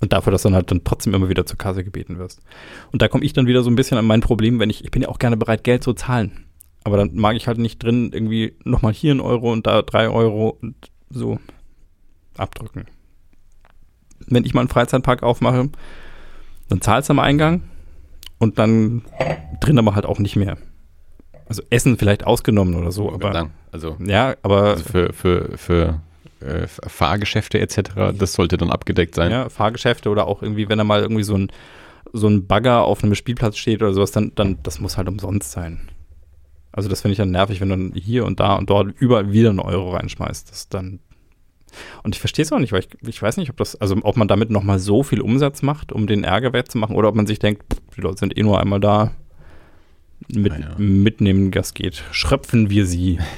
[0.00, 2.42] Und dafür, dass dann halt dann trotzdem immer wieder zur Kasse gebeten wirst.
[2.90, 4.90] Und da komme ich dann wieder so ein bisschen an mein Problem, wenn ich, ich
[4.90, 6.46] bin ja auch gerne bereit, Geld zu zahlen.
[6.82, 10.08] Aber dann mag ich halt nicht drin irgendwie nochmal hier ein Euro und da drei
[10.08, 10.74] Euro und
[11.10, 11.38] so
[12.36, 12.86] abdrücken.
[14.26, 15.68] Wenn ich mal einen Freizeitpark aufmache,
[16.68, 17.62] dann zahlst du am Eingang
[18.38, 19.02] und dann
[19.60, 20.56] drin aber halt auch nicht mehr.
[21.46, 23.30] Also Essen vielleicht ausgenommen oder so, aber.
[23.30, 24.62] Dann, also, ja, aber.
[24.70, 26.00] Also für, für, für
[26.40, 29.30] äh, Fahrgeschäfte etc., das sollte dann abgedeckt sein.
[29.30, 31.50] Ja, Fahrgeschäfte oder auch irgendwie, wenn da mal irgendwie so ein,
[32.12, 35.50] so ein Bagger auf einem Spielplatz steht oder sowas, dann, dann das muss halt umsonst
[35.50, 35.88] sein.
[36.72, 39.32] Also das finde ich dann nervig, wenn du dann hier und da und dort überall
[39.32, 40.50] wieder einen Euro reinschmeißt.
[40.50, 41.00] Das dann
[42.02, 44.16] und ich verstehe es auch nicht, weil ich, ich weiß nicht, ob das, also ob
[44.16, 47.38] man damit nochmal so viel Umsatz macht, um den Ärger wettzumachen, oder ob man sich
[47.38, 49.12] denkt, pff, die Leute sind eh nur einmal da,
[50.28, 50.74] mit, ja.
[50.78, 52.02] mitnehmen Gas geht.
[52.10, 53.20] Schröpfen wir sie.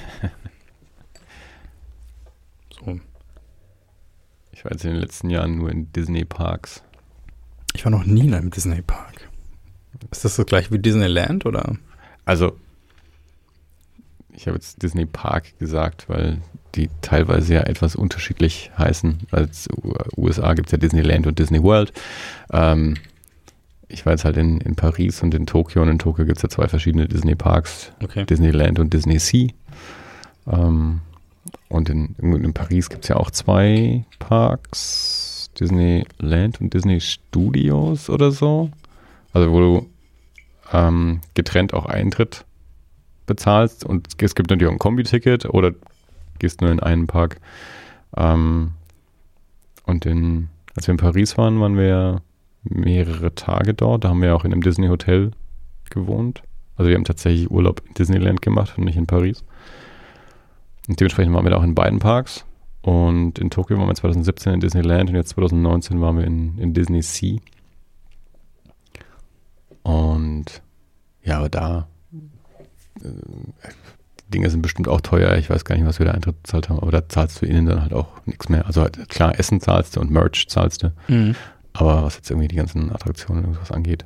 [4.63, 6.85] Ich war jetzt in den letzten Jahren nur in Disney-Parks.
[7.75, 9.29] Ich war noch nie in einem Disney-Park.
[10.13, 11.77] Ist das so gleich wie Disneyland oder?
[12.25, 12.57] Also,
[14.35, 16.39] ich habe jetzt Disney Park gesagt, weil
[16.75, 19.21] die teilweise ja etwas unterschiedlich heißen.
[19.31, 19.69] Als
[20.17, 21.93] USA gibt es ja Disneyland und Disney World.
[22.51, 22.97] Ähm,
[23.89, 26.43] ich war jetzt halt in, in Paris und in Tokio und in Tokio gibt es
[26.43, 27.93] ja zwei verschiedene Disney Parks.
[28.03, 28.25] Okay.
[28.25, 29.49] Disneyland und Disney Sea.
[30.51, 31.01] Ähm,
[31.69, 38.31] und in, in Paris gibt es ja auch zwei Parks, Disneyland und Disney Studios oder
[38.31, 38.71] so.
[39.35, 39.91] Also wo du
[40.73, 42.47] ähm, getrennt auch Eintritt
[43.27, 45.73] bezahlst und es gibt natürlich auch ein Kombi-Ticket oder
[46.39, 47.39] gehst nur in einen Park.
[48.17, 48.73] Ähm,
[49.85, 52.23] und in, als wir in Paris waren, waren wir
[52.65, 54.05] mehrere Tage dort.
[54.05, 55.33] Da haben wir auch in einem Disney-Hotel
[55.91, 56.43] gewohnt.
[56.77, 59.45] Also wir haben tatsächlich Urlaub in Disneyland gemacht und nicht in Paris.
[60.89, 62.45] Und dementsprechend waren wir da auch in beiden Parks.
[62.83, 66.75] Und in Tokio waren wir 2017 in Disneyland und jetzt 2019 waren wir in, in
[66.75, 67.39] Disney Sea.
[69.85, 70.63] Und
[71.23, 71.89] ja, aber da,
[74.33, 75.37] Dinge sind bestimmt auch teuer.
[75.37, 77.67] Ich weiß gar nicht, was wir da Eintritt bezahlt haben, aber da zahlst du innen
[77.67, 78.67] dann halt auch nichts mehr.
[78.67, 80.93] Also halt, klar, Essen zahlst du und Merch zahlst du.
[81.09, 81.35] Mhm.
[81.75, 84.05] Aber was jetzt irgendwie die ganzen Attraktionen und irgendwas angeht,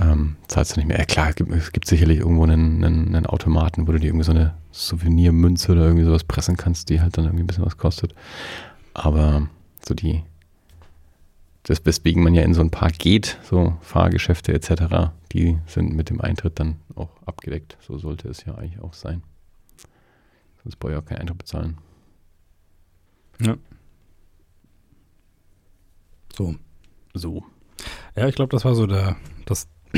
[0.00, 0.98] ähm, zahlst du nicht mehr.
[0.98, 4.08] Ja, klar, es gibt, es gibt sicherlich irgendwo einen, einen, einen, Automaten, wo du dir
[4.08, 7.66] irgendwie so eine Souvenirmünze oder irgendwie sowas pressen kannst, die halt dann irgendwie ein bisschen
[7.66, 8.14] was kostet.
[8.94, 9.48] Aber
[9.86, 10.22] so die,
[11.68, 16.08] das, weswegen man ja in so ein Park geht, so Fahrgeschäfte etc., die sind mit
[16.08, 17.76] dem Eintritt dann auch abgedeckt.
[17.80, 19.22] So sollte es ja eigentlich auch sein.
[20.62, 21.76] Sonst brauche ich auch keinen Eintritt bezahlen.
[23.40, 23.56] Ja.
[26.34, 26.54] So.
[27.12, 27.44] So.
[28.16, 29.68] Ja, ich glaube, das war so der, das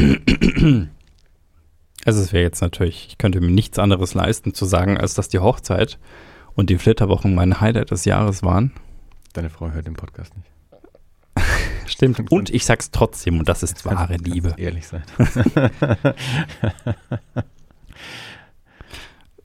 [2.05, 5.29] also es wäre jetzt natürlich, ich könnte mir nichts anderes leisten zu sagen, als dass
[5.29, 6.01] die Hochzeit
[6.55, 8.73] und die Flitterwochen mein Highlight des Jahres waren.
[9.35, 10.51] Deine Frau hört den Podcast nicht.
[11.91, 12.31] Stimmt.
[12.31, 14.55] Und ich sag's trotzdem, und das ist wahre Liebe.
[14.57, 15.03] Ehrlich sein.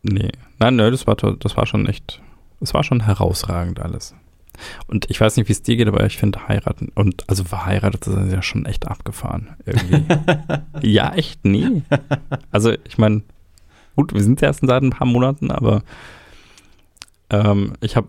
[0.04, 0.32] nee.
[0.60, 2.22] Nein, nein, das war, das war schon echt,
[2.60, 4.14] das war schon herausragend alles.
[4.88, 8.04] Und ich weiß nicht, wie es dir geht, aber ich finde heiraten und also verheiratet
[8.04, 9.56] zu sein ist ja schon echt abgefahren.
[9.66, 10.06] Irgendwie.
[10.88, 11.44] ja, echt?
[11.44, 11.82] Nee.
[12.52, 13.24] Also ich meine,
[13.96, 15.82] gut, wir sind erst seit ein paar Monaten, aber
[17.32, 18.08] ähm, ich habe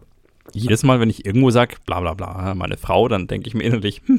[0.53, 3.65] jedes Mal, wenn ich irgendwo sage, bla bla bla, meine Frau, dann denke ich mir
[3.65, 4.03] innerlich,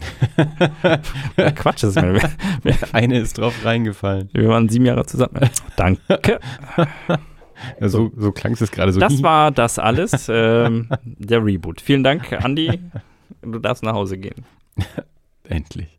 [1.56, 2.20] Quatsch, das ist mir.
[2.92, 4.30] Eine ist drauf reingefallen.
[4.32, 5.50] Wir waren sieben Jahre zusammen.
[5.76, 6.40] Danke.
[7.78, 8.98] Ja, so, so klang es gerade so.
[9.00, 11.82] Das war das alles, ähm, der Reboot.
[11.82, 12.80] Vielen Dank, Andi.
[13.42, 14.46] Du darfst nach Hause gehen.
[15.46, 15.98] Endlich.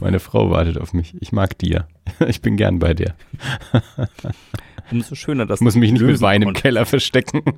[0.00, 1.16] Meine Frau wartet auf mich.
[1.20, 1.88] Ich mag dir.
[2.28, 3.16] Ich bin gern bei dir.
[4.90, 7.42] Umso schöner, dass ich muss mich nicht mit Wein im Keller verstecken.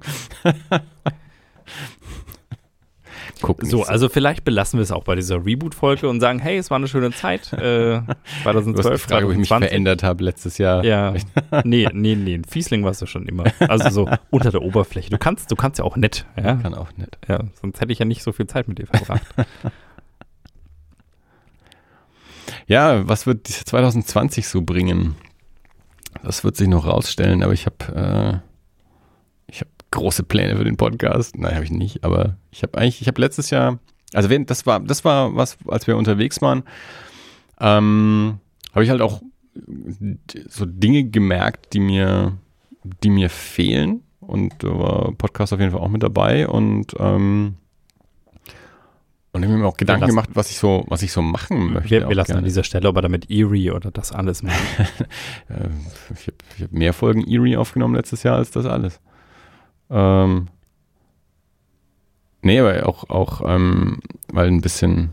[3.40, 6.56] Guck so, so, also vielleicht belassen wir es auch bei dieser Reboot-Folge und sagen, hey,
[6.56, 7.52] es war eine schöne Zeit.
[7.52, 8.00] Äh,
[8.42, 10.84] 2012, du hast Frage, ob ich mich verändert habe letztes Jahr.
[10.84, 11.14] Ja,
[11.64, 13.44] nee, nee, nee, ein Fiesling warst du schon immer.
[13.60, 15.10] Also so unter der Oberfläche.
[15.10, 16.26] Du kannst, du kannst ja auch nett.
[16.36, 16.56] Ja?
[16.56, 17.18] Ich kann auch nett.
[17.28, 19.26] Ja, sonst hätte ich ja nicht so viel Zeit mit dir verbracht.
[22.66, 25.14] ja, was wird 2020 so bringen?
[26.28, 28.42] Das wird sich noch rausstellen, aber ich habe
[29.50, 29.58] äh,
[29.90, 31.38] große Pläne für den Podcast.
[31.38, 33.78] Nein, habe ich nicht, aber ich habe eigentlich, ich habe letztes Jahr,
[34.12, 36.64] also wenn, das war, das war was, als wir unterwegs waren,
[37.58, 38.40] ähm,
[38.74, 39.22] habe ich halt auch
[40.48, 42.36] so Dinge gemerkt, die mir,
[43.02, 44.02] die mir fehlen.
[44.20, 47.54] Und da war Podcast auf jeden Fall auch mit dabei und ähm,
[49.38, 51.72] und ich habe mir auch Gedanken lassen, gemacht, was ich so, was ich so machen
[51.74, 51.90] möchte.
[51.90, 52.38] Wir, wir lassen gerne.
[52.40, 54.58] an dieser Stelle aber damit Erie oder das alles machen.
[55.48, 59.00] ich habe hab mehr Folgen Erie aufgenommen letztes Jahr als das alles.
[59.90, 60.48] Ähm,
[62.42, 64.00] nee, aber auch, auch ähm,
[64.32, 65.10] weil ein bisschen,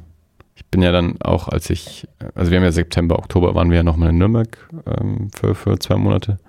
[0.55, 3.77] ich bin ja dann auch, als ich, also wir haben ja September, Oktober waren wir
[3.77, 4.57] ja nochmal in Nürnberg
[4.87, 6.39] ähm, für, für zwei Monate.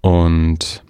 [0.00, 0.82] Und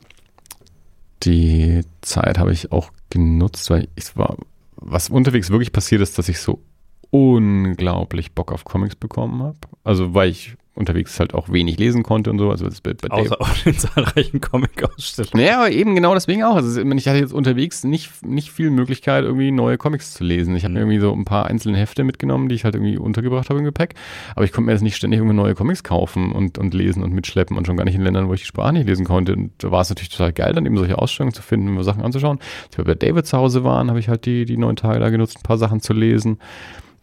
[1.25, 4.37] die Zeit habe ich auch genutzt, weil ich war,
[4.77, 6.63] was unterwegs wirklich passiert ist, dass ich so
[7.11, 9.59] unglaublich Bock auf Comics bekommen habe.
[9.85, 12.51] Also weil ich unterwegs halt auch wenig lesen konnte und so.
[12.51, 15.47] Also das bei, bei Außer auch den zahlreichen Comic-Ausstellungen.
[15.47, 16.57] Ja, aber eben genau deswegen auch.
[16.57, 20.57] Also ich hatte jetzt unterwegs nicht, nicht viel Möglichkeit, irgendwie neue Comics zu lesen.
[20.57, 20.81] Ich habe mhm.
[20.81, 23.95] irgendwie so ein paar einzelne Hefte mitgenommen, die ich halt irgendwie untergebracht habe im Gepäck.
[24.35, 27.13] Aber ich konnte mir jetzt nicht ständig irgendwie neue Comics kaufen und, und lesen und
[27.13, 29.35] mitschleppen und schon gar nicht in Ländern, wo ich die Sprache nicht lesen konnte.
[29.35, 32.41] Und da war es natürlich total geil, dann eben solche Ausstellungen zu finden, Sachen anzuschauen.
[32.67, 35.11] Als wir bei David zu Hause waren, habe ich halt die, die neun Tage da
[35.11, 36.39] genutzt, ein paar Sachen zu lesen.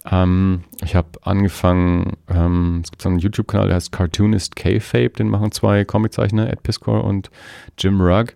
[0.10, 5.30] Ähm, ich habe angefangen, ähm, es gibt so einen YouTube-Kanal, der heißt Cartoonist K-Fape, den
[5.30, 7.30] machen zwei Comiczeichner, Ed Piscor und
[7.78, 8.34] Jim Rugg.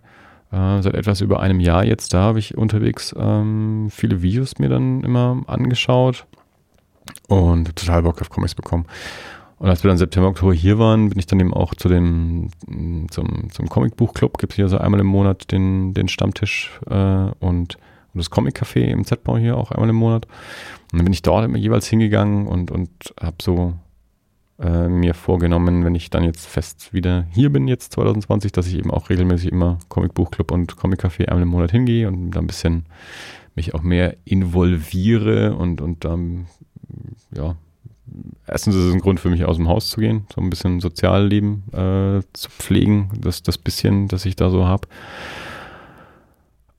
[0.51, 4.69] Äh, seit etwas über einem Jahr jetzt da habe ich unterwegs ähm, viele Videos mir
[4.69, 6.27] dann immer angeschaut
[7.27, 8.85] und total Bock auf Comics bekommen.
[9.57, 12.49] Und als wir dann September, Oktober hier waren, bin ich dann eben auch zu dem,
[13.09, 17.77] zum, zum Comicbuchclub, gibt es hier so einmal im Monat den, den Stammtisch äh, und
[18.15, 20.25] und das Comic-Café im Z-Bau hier auch einmal im Monat.
[20.91, 22.89] Und dann bin ich dort immer jeweils hingegangen und, und
[23.19, 23.73] habe so
[24.57, 28.75] äh, mir vorgenommen, wenn ich dann jetzt fest wieder hier bin, jetzt 2020, dass ich
[28.77, 32.85] eben auch regelmäßig immer Comic-Buchclub und Comic-Café einmal im Monat hingehe und da ein bisschen
[33.55, 36.47] mich auch mehr involviere und, und dann,
[37.35, 37.57] ja,
[38.47, 40.79] erstens ist es ein Grund für mich aus dem Haus zu gehen, so ein bisschen
[40.79, 44.87] Sozialleben äh, zu pflegen, das, das bisschen, das ich da so habe.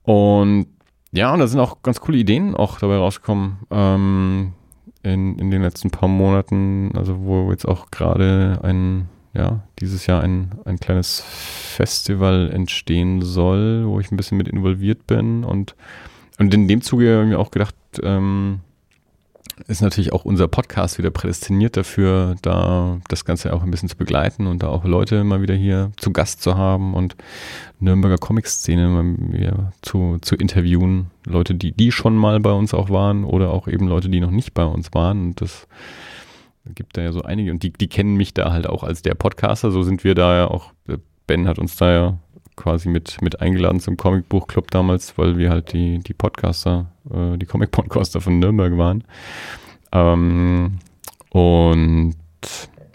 [0.03, 0.67] Und
[1.11, 4.53] ja, und da sind auch ganz coole Ideen auch dabei rausgekommen ähm,
[5.03, 6.91] in, in den letzten paar Monaten.
[6.95, 13.87] Also wo jetzt auch gerade ein, ja, dieses Jahr ein, ein kleines Festival entstehen soll,
[13.87, 15.43] wo ich ein bisschen mit involviert bin.
[15.43, 15.75] Und,
[16.39, 18.59] und in dem Zuge habe ich mir auch gedacht, ähm,
[19.67, 23.97] ist natürlich auch unser Podcast wieder prädestiniert dafür, da das Ganze auch ein bisschen zu
[23.97, 27.15] begleiten und da auch Leute mal wieder hier zu Gast zu haben und
[27.79, 31.07] Nürnberger Comic-Szene zu, zu interviewen.
[31.25, 34.31] Leute, die, die schon mal bei uns auch waren oder auch eben Leute, die noch
[34.31, 35.27] nicht bei uns waren.
[35.27, 35.67] Und das
[36.75, 39.15] gibt da ja so einige und die, die kennen mich da halt auch als der
[39.15, 39.71] Podcaster.
[39.71, 40.71] So sind wir da ja auch,
[41.25, 42.19] Ben hat uns da ja
[42.55, 47.45] quasi mit, mit eingeladen zum Comicbuchclub damals, weil wir halt die, die Podcaster, äh, die
[47.45, 49.03] Comic-Podcaster von Nürnberg waren.
[49.91, 50.79] Ähm,
[51.29, 52.15] und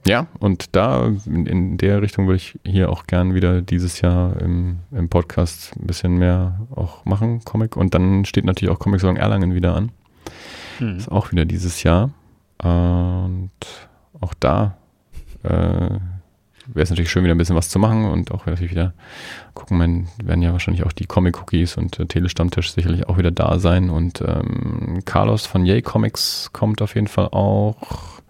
[0.05, 4.41] ja, und da in, in, der Richtung würde ich hier auch gern wieder dieses Jahr
[4.41, 7.77] im, im Podcast ein bisschen mehr auch machen, Comic.
[7.77, 9.93] Und dann steht natürlich auch Comic Song Erlangen wieder an.
[10.81, 10.97] Mhm.
[10.97, 12.11] Ist auch wieder dieses Jahr.
[12.59, 13.51] Und
[14.21, 14.77] auch da
[15.45, 15.99] äh,
[16.67, 18.93] wäre es natürlich schön, wieder ein bisschen was zu machen und auch natürlich wieder
[19.55, 23.59] gucken, man werden ja wahrscheinlich auch die Comic-Cookies und äh, Telestammtisch sicherlich auch wieder da
[23.59, 28.21] sein und ähm, Carlos von Yay Comics kommt auf jeden Fall auch.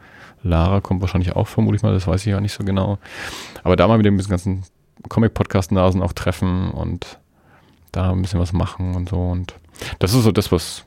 [0.43, 2.99] Lara kommt wahrscheinlich auch vermutlich mal, das weiß ich ja nicht so genau.
[3.63, 4.65] Aber da mal mit dem ganzen
[5.09, 7.19] Comic-Podcast-Nasen auch treffen und
[7.93, 9.19] da ein bisschen was machen und so.
[9.19, 9.55] Und
[9.99, 10.85] das ist so das, was,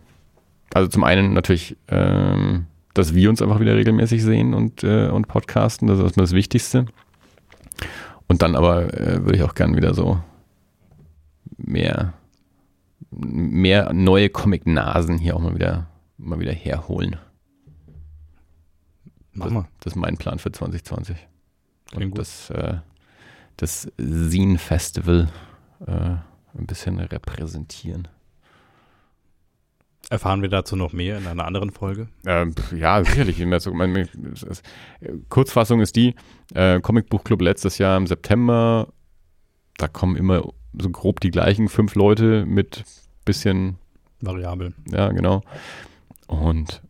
[0.73, 5.27] also zum einen natürlich, ähm, dass wir uns einfach wieder regelmäßig sehen und, äh, und
[5.27, 6.85] podcasten, das ist erstmal das Wichtigste.
[8.27, 10.21] Und dann aber äh, würde ich auch gern wieder so
[11.57, 12.13] mehr,
[13.11, 15.87] mehr neue Comic-Nasen hier auch mal wieder,
[16.17, 17.17] mal wieder herholen.
[19.33, 19.67] Mach mal.
[19.81, 21.17] Das ist mein Plan für 2020.
[21.91, 22.77] Klingt Und das, äh,
[23.57, 25.29] das Scene Festival
[25.85, 28.07] äh, ein bisschen repräsentieren.
[30.09, 32.07] Erfahren wir dazu noch mehr in einer anderen Folge?
[32.27, 33.43] Ähm, ja, sicherlich.
[33.45, 34.61] Meine, es-
[35.29, 36.13] Kurzfassung ist die,
[36.53, 38.87] äh, Comicbuchclub letztes Jahr im September,
[39.77, 42.83] da kommen immer so grob die gleichen fünf Leute mit
[43.25, 43.77] bisschen,
[44.21, 44.73] Variabel.
[44.91, 45.41] ja, genau.
[46.27, 46.81] Und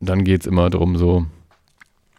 [0.00, 1.24] dann geht es immer darum, so,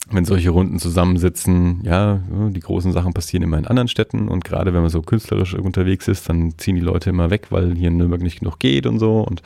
[0.10, 2.20] wenn solche Runden zusammensitzen, ja,
[2.50, 6.08] die großen Sachen passieren immer in anderen Städten und gerade wenn man so künstlerisch unterwegs
[6.08, 8.98] ist, dann ziehen die Leute immer weg, weil hier in Nürnberg nicht genug geht und
[9.00, 9.42] so und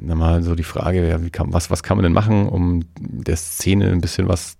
[0.00, 3.90] mal so die Frage, ja, kann, was, was kann man denn machen, um der Szene
[3.90, 4.56] ein bisschen was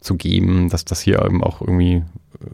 [0.00, 2.04] zu geben, dass das hier eben auch irgendwie,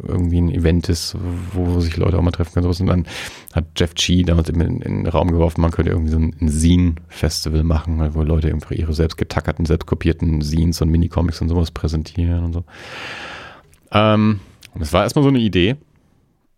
[0.03, 1.17] irgendwie ein Event ist,
[1.53, 2.67] wo sich Leute auch mal treffen können.
[2.67, 3.07] Und dann
[3.53, 6.49] hat Jeff Chi damals in, in den Raum geworfen, man könnte irgendwie so ein, ein
[6.49, 11.71] Zine-Festival machen, wo Leute irgendwie ihre selbst getackerten, selbst kopierten Zines und Minicomics und sowas
[11.71, 12.65] präsentieren und so.
[13.93, 14.41] Ähm,
[14.73, 15.77] und das war erstmal so eine Idee.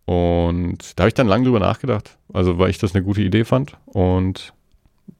[0.04, 3.44] Und da habe ich dann lange drüber nachgedacht, also weil ich das eine gute Idee
[3.44, 3.76] fand.
[3.86, 4.54] Und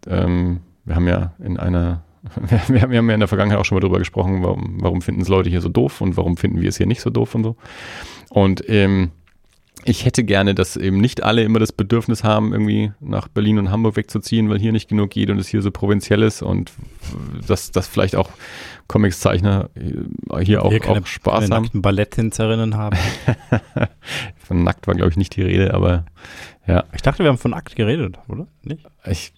[0.06, 2.02] ähm, wir haben ja in einer,
[2.68, 5.28] wir haben, ja in der Vergangenheit auch schon mal drüber gesprochen, warum, warum finden es
[5.28, 7.56] Leute hier so doof und warum finden wir es hier nicht so doof und so.
[8.30, 9.10] Und ähm,
[9.88, 13.70] ich hätte gerne, dass eben nicht alle immer das Bedürfnis haben, irgendwie nach Berlin und
[13.70, 16.72] Hamburg wegzuziehen, weil hier nicht genug geht und es hier so provinziell ist und
[17.46, 18.30] dass, dass vielleicht auch
[18.88, 19.70] Comicszeichner
[20.40, 21.62] hier auch, wir keine, auch Spaß keine haben.
[21.62, 22.96] nackten Balletttänzerinnen haben.
[24.36, 26.04] Von nackt war, glaube ich, nicht die Rede, aber
[26.94, 28.48] Ich dachte, wir haben von Akt geredet, oder?
[28.64, 28.84] Nicht?
[29.04, 29.32] ich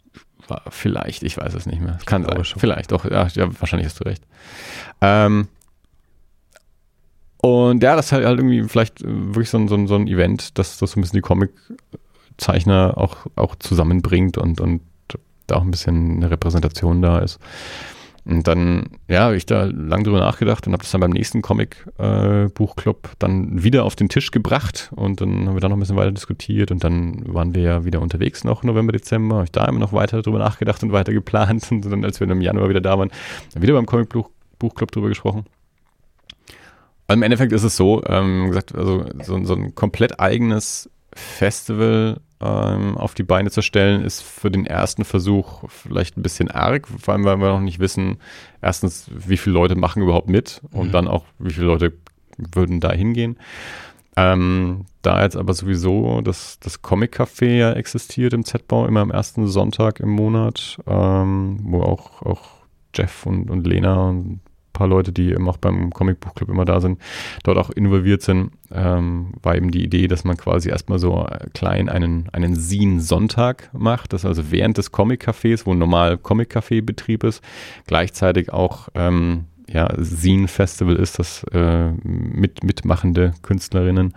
[0.70, 1.98] vielleicht, ich weiß es nicht mehr.
[2.06, 2.44] Kann glaube sein.
[2.44, 2.60] schon.
[2.60, 4.22] Vielleicht, doch, ja, ja, wahrscheinlich hast du recht.
[5.00, 5.48] Ähm,
[7.38, 9.94] und ja, das ist halt, halt irgendwie vielleicht äh, wirklich so ein, so, ein, so
[9.94, 14.82] ein Event, dass das so ein bisschen die Comiczeichner auch, auch zusammenbringt und, und
[15.46, 17.38] da auch ein bisschen eine Repräsentation da ist.
[18.28, 21.40] Und dann, ja, habe ich da lang drüber nachgedacht und habe das dann beim nächsten
[21.40, 24.90] Comic-Buchclub dann wieder auf den Tisch gebracht.
[24.94, 27.84] Und dann haben wir da noch ein bisschen weiter diskutiert und dann waren wir ja
[27.86, 31.14] wieder unterwegs noch November, Dezember, habe ich da immer noch weiter drüber nachgedacht und weiter
[31.14, 31.70] geplant.
[31.78, 33.10] Und dann, als wir im Januar wieder da waren,
[33.54, 35.46] wieder beim Comic-Buchclub drüber gesprochen.
[37.06, 42.20] Also Im Endeffekt ist es so, ähm, gesagt, also so, so ein komplett eigenes Festival
[42.40, 46.86] ähm, auf die Beine zu stellen, ist für den ersten Versuch vielleicht ein bisschen arg,
[46.86, 48.18] vor allem weil wir noch nicht wissen,
[48.62, 50.92] erstens, wie viele Leute machen überhaupt mit und Mhm.
[50.92, 51.92] dann auch, wie viele Leute
[52.36, 53.38] würden da hingehen.
[54.16, 59.10] Ähm, da jetzt aber sowieso das, das Comic Café ja existiert im Z-Bau, immer am
[59.12, 62.42] ersten Sonntag im Monat, ähm, wo auch, auch
[62.94, 64.40] Jeff und, und Lena und
[64.78, 67.00] paar Leute, die eben auch beim Comic Buch Club immer da sind,
[67.42, 71.46] dort auch involviert sind, ähm, war eben die Idee, dass man quasi erstmal so äh,
[71.52, 77.42] klein einen, einen Zine-Sonntag macht, das also während des Comic-Cafés, wo normal Comic-Café-Betrieb ist,
[77.86, 84.14] gleichzeitig auch ähm, ja, Zine-Festival ist, dass äh, mit, mitmachende Künstlerinnen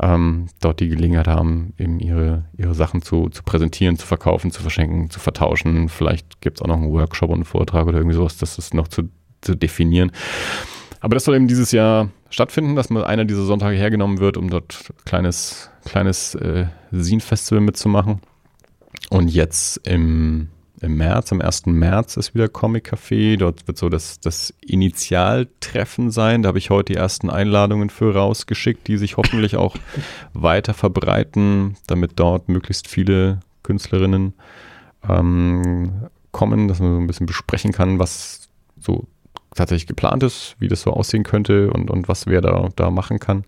[0.00, 4.62] ähm, dort die Gelegenheit haben, eben ihre, ihre Sachen zu, zu präsentieren, zu verkaufen, zu
[4.62, 5.88] verschenken, zu vertauschen.
[5.88, 8.74] Vielleicht gibt es auch noch einen Workshop und einen Vortrag oder irgendwie sowas, das ist
[8.74, 9.08] noch zu,
[9.42, 10.12] zu definieren.
[11.00, 14.48] Aber das soll eben dieses Jahr stattfinden, dass mal einer dieser Sonntage hergenommen wird, um
[14.48, 18.20] dort kleines, kleines äh, Zine-Festival mitzumachen.
[19.10, 20.48] Und jetzt im,
[20.80, 21.66] im März, am 1.
[21.66, 23.36] März ist wieder Comic Café.
[23.36, 26.42] Dort wird so das, das Initialtreffen sein.
[26.42, 29.76] Da habe ich heute die ersten Einladungen für rausgeschickt, die sich hoffentlich auch
[30.32, 34.34] weiter verbreiten, damit dort möglichst viele Künstlerinnen
[35.08, 38.48] ähm, kommen, dass man so ein bisschen besprechen kann, was
[38.78, 39.06] so
[39.54, 43.18] tatsächlich geplant ist, wie das so aussehen könnte und, und was wer da, da machen
[43.18, 43.44] kann.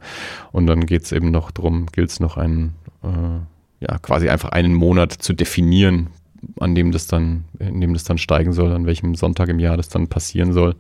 [0.53, 4.51] Und dann geht es eben noch darum, gilt es noch einen, äh, ja, quasi einfach
[4.51, 6.09] einen Monat zu definieren,
[6.61, 9.77] an dem das dann, in dem das dann steigen soll, an welchem Sonntag im Jahr
[9.77, 10.77] das dann passieren soll.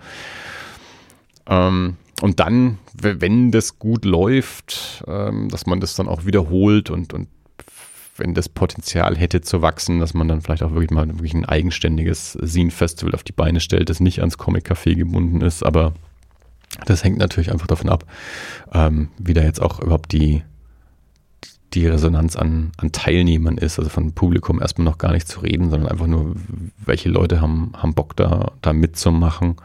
[1.47, 7.13] Ähm, und dann, wenn das gut läuft, ähm, dass man das dann auch wiederholt und,
[7.13, 7.29] und
[8.17, 11.45] wenn das Potenzial hätte zu wachsen, dass man dann vielleicht auch wirklich mal wirklich ein
[11.45, 15.95] eigenständiges Scene-Festival auf die Beine stellt, das nicht ans Comic-Café gebunden ist, aber
[16.87, 18.05] das hängt natürlich einfach davon ab,
[18.73, 20.43] ähm, wie da jetzt auch überhaupt die,
[21.73, 25.71] die Resonanz an, an Teilnehmern ist, also von Publikum erstmal noch gar nicht zu reden,
[25.71, 26.37] sondern einfach nur,
[26.85, 29.57] welche Leute haben, haben Bock da, da mitzumachen,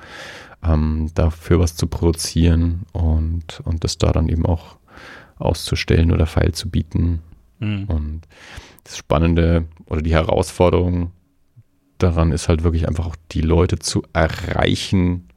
[0.63, 4.77] ähm, dafür was zu produzieren und, und das da dann eben auch
[5.37, 7.21] auszustellen oder feil zu bieten.
[7.59, 7.85] Mhm.
[7.85, 8.21] Und
[8.83, 11.11] das Spannende oder die Herausforderung
[11.97, 15.27] daran ist halt wirklich einfach auch die Leute zu erreichen,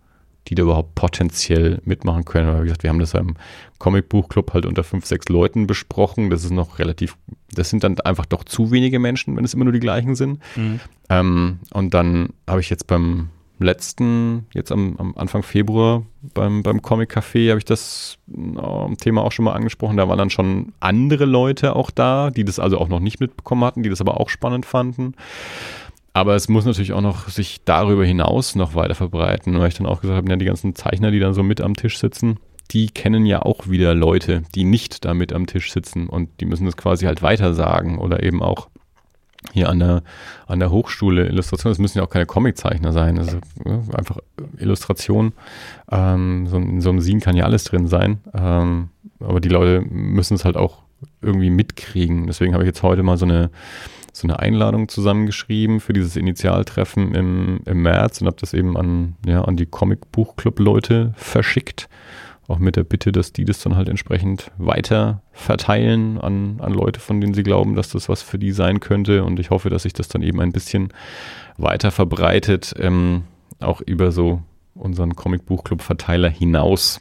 [0.49, 2.49] die da überhaupt potenziell mitmachen können.
[2.49, 3.37] Weil, wie gesagt, wir haben das ja im
[3.79, 6.31] Comicbuchclub halt unter fünf, sechs Leuten besprochen.
[6.31, 7.17] Das ist noch relativ,
[7.53, 10.41] das sind dann einfach doch zu wenige Menschen, wenn es immer nur die gleichen sind.
[10.57, 10.81] Mhm.
[11.09, 13.31] Ähm, und dann habe ich jetzt beim
[13.63, 19.23] letzten, jetzt am, am Anfang Februar beim, beim Comic Café habe ich das äh, Thema
[19.23, 19.97] auch schon mal angesprochen.
[19.97, 23.65] Da waren dann schon andere Leute auch da, die das also auch noch nicht mitbekommen
[23.65, 25.15] hatten, die das aber auch spannend fanden.
[26.15, 29.87] Aber es muss natürlich auch noch sich darüber hinaus noch weiter verbreiten, weil ich dann
[29.87, 32.39] auch gesagt habe, ja, die ganzen Zeichner, die dann so mit am Tisch sitzen,
[32.71, 36.47] die kennen ja auch wieder Leute, die nicht da mit am Tisch sitzen und die
[36.47, 38.69] müssen das quasi halt weiter sagen oder eben auch
[39.53, 40.03] hier an der,
[40.47, 44.19] an der Hochschule Illustration, es müssen ja auch keine Comiczeichner sein, also ja, einfach
[44.59, 45.33] Illustration.
[45.91, 48.91] Ähm, so, in so einem Scene kann ja alles drin sein, ähm,
[49.21, 50.83] aber die Leute müssen es halt auch
[51.21, 52.27] irgendwie mitkriegen.
[52.27, 53.51] Deswegen habe ich jetzt heute mal so eine,
[54.13, 59.17] so eine Einladung zusammengeschrieben für dieses Initialtreffen im, im März und habe das eben an,
[59.27, 61.89] ja, an die Comic-Buchclub-Leute verschickt.
[62.49, 67.01] Auch mit der Bitte, dass die das dann halt entsprechend weiter verteilen an, an Leute,
[67.01, 69.25] von denen sie glauben, dass das was für die sein könnte.
[69.25, 70.93] Und ich hoffe, dass sich das dann eben ein bisschen
[71.57, 73.23] weiter verbreitet, ähm,
[73.61, 74.43] auch über so
[74.75, 77.01] unseren Comic-Buchclub-Verteiler hinaus.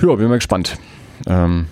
[0.00, 0.78] Ja, bin mal gespannt,
[1.26, 1.66] ähm,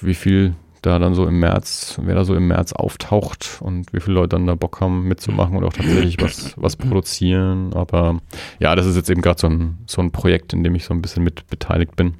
[0.00, 4.00] wie viel da dann so im März, wer da so im März auftaucht und wie
[4.00, 7.72] viele Leute dann da Bock haben mitzumachen oder auch tatsächlich was, was produzieren.
[7.74, 8.18] Aber
[8.58, 10.94] ja, das ist jetzt eben gerade so ein, so ein Projekt, in dem ich so
[10.94, 12.14] ein bisschen mit beteiligt bin.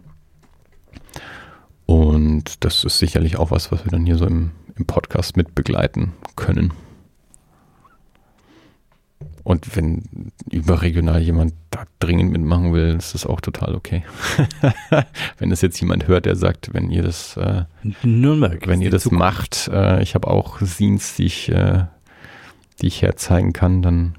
[1.87, 5.55] Und das ist sicherlich auch was, was wir dann hier so im, im Podcast mit
[5.55, 6.73] begleiten können.
[9.49, 10.03] Und wenn
[10.51, 14.05] überregional jemand da dringend mitmachen will, ist das auch total okay.
[15.39, 17.65] wenn das jetzt jemand hört, der sagt, wenn ihr das, äh,
[18.03, 18.67] Nürnberg.
[18.67, 19.19] wenn ihr das Zukunft.
[19.19, 21.87] macht, äh, ich habe auch Scenes, die ich, äh,
[22.83, 24.17] die ich herzeigen kann, dann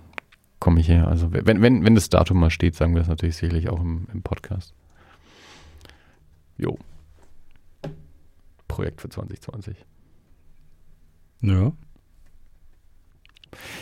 [0.60, 1.07] komme ich her.
[1.07, 4.07] Also wenn, wenn, wenn das Datum mal steht, sagen wir das natürlich sicherlich auch im,
[4.11, 4.73] im Podcast.
[6.57, 6.80] Jo.
[8.68, 9.77] Projekt für 2020.
[11.41, 11.72] Ja.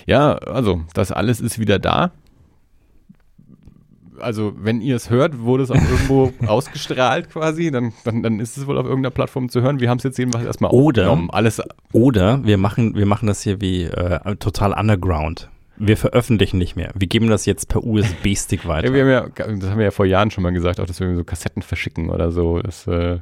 [0.06, 2.12] Ja, also das alles ist wieder da.
[4.20, 8.58] Also wenn ihr es hört, wurde es auch irgendwo ausgestrahlt quasi, dann, dann, dann ist
[8.58, 9.80] es wohl auf irgendeiner Plattform zu hören.
[9.80, 11.30] Wir haben es jetzt jedenfalls erstmal Oder- aufgenommen.
[11.32, 11.62] Alles,
[11.92, 15.50] Oder wir machen, wir machen das hier wie äh, total underground.
[15.80, 16.92] Wir veröffentlichen nicht mehr.
[16.96, 18.88] Wir geben das jetzt per USB-Stick weiter.
[18.88, 21.00] ja, wir haben ja, das haben wir ja vor Jahren schon mal gesagt, auch dass
[21.00, 22.60] wir so Kassetten verschicken oder so.
[22.60, 23.20] Das, äh,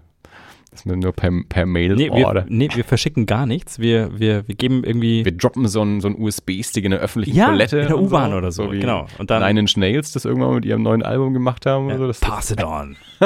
[0.76, 3.80] das wir nur per, per Mail nee, wir, nee, wir verschicken gar nichts.
[3.80, 5.26] Wir, wir, wir geben irgendwie.
[5.26, 7.80] Wir droppen so einen so einen USB-Stick in der öffentlichen ja, Toilette.
[7.80, 8.72] in der U-Bahn oder so.
[8.72, 9.08] wie genau.
[9.18, 11.90] Und dann Nine Inch Nails das irgendwann mit ihrem neuen Album gemacht haben.
[11.90, 12.12] ja, so.
[12.22, 12.96] Pass it on.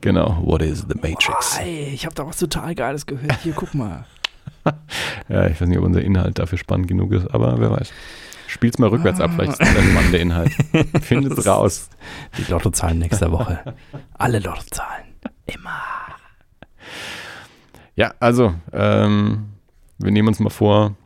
[0.00, 0.38] genau.
[0.42, 1.58] What is the Matrix?
[1.58, 3.40] Ey, ich habe da was total Geiles gehört.
[3.42, 4.04] Hier, guck mal.
[5.28, 7.92] Ja, ich weiß nicht, ob unser Inhalt dafür spannend genug ist, aber wer weiß.
[8.46, 10.52] Spiel's mal rückwärts ab, vielleicht ist das der spannende Inhalt.
[11.02, 11.88] Findet's raus.
[12.38, 13.74] Die Lottozahlen nächste Woche.
[14.14, 15.03] Alle Lottozahlen.
[15.46, 15.82] Immer.
[17.96, 19.50] Ja, also, ähm,
[19.98, 20.96] wir nehmen uns mal vor.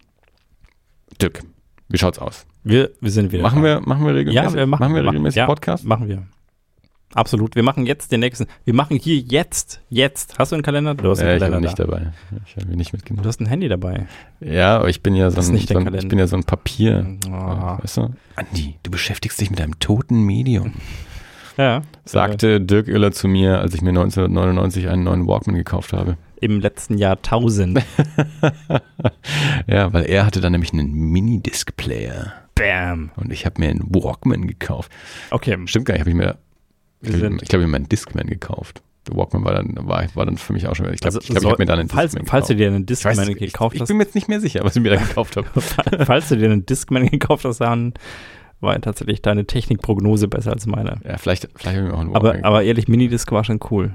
[1.20, 1.42] Dirk,
[1.88, 2.46] wie schaut's aus?
[2.64, 3.42] Wir, wir sind wieder.
[3.42, 3.80] Machen da.
[3.80, 5.84] wir, machen wir regelmäßig, Ja, wir machen, wir machen- regelmäßig ja, Podcast?
[5.84, 6.26] Machen wir.
[7.14, 7.56] Absolut.
[7.56, 8.46] Wir machen jetzt den nächsten.
[8.66, 10.38] Wir machen hier jetzt, jetzt.
[10.38, 10.94] Hast du einen Kalender?
[10.94, 11.84] Du hast einen ich Kalender bin nicht da.
[11.84, 12.12] dabei.
[12.46, 13.26] Ich habe ihn nicht Du mitgenommen.
[13.26, 14.06] hast ein Handy dabei.
[14.40, 16.44] Ja, aber ich bin ja so ein, nicht so ein, ich bin ja so ein
[16.44, 17.16] Papier.
[17.30, 17.78] Ah.
[17.82, 18.14] Weißt du?
[18.36, 20.74] Andi, du beschäftigst dich mit einem toten Medium.
[21.58, 21.82] Ja.
[22.04, 26.16] Sagte Dirk Oeller zu mir, als ich mir 1999 einen neuen Walkman gekauft habe.
[26.40, 27.80] Im letzten Jahrtausend.
[29.66, 32.32] Ja, weil er hatte dann nämlich einen Minidisc-Player.
[32.54, 33.10] Bam.
[33.16, 34.90] Und ich habe mir einen Walkman gekauft.
[35.30, 35.58] Okay.
[35.66, 36.38] Stimmt gar nicht, habe ich mir,
[37.02, 38.82] ich glaube, ich habe mir einen Discman gekauft.
[39.06, 41.28] Der Walkman war dann, war, war dann für mich auch schon, ich glaube, Also ich,
[41.28, 42.60] glaub, ich habe mir dann einen falls, Discman falls du gekauft.
[42.60, 44.60] dir einen Ich weiß, Discman ich, gekauft ich hast, bin mir jetzt nicht mehr sicher,
[44.64, 45.48] was ich mir da gekauft habe.
[46.04, 47.94] falls du dir einen Discman gekauft hast, dann
[48.60, 51.00] war tatsächlich deine Technikprognose besser als meine.
[51.04, 53.94] Ja, vielleicht, vielleicht habe ich auch einen Aber, aber ehrlich, Minidisc war schon cool.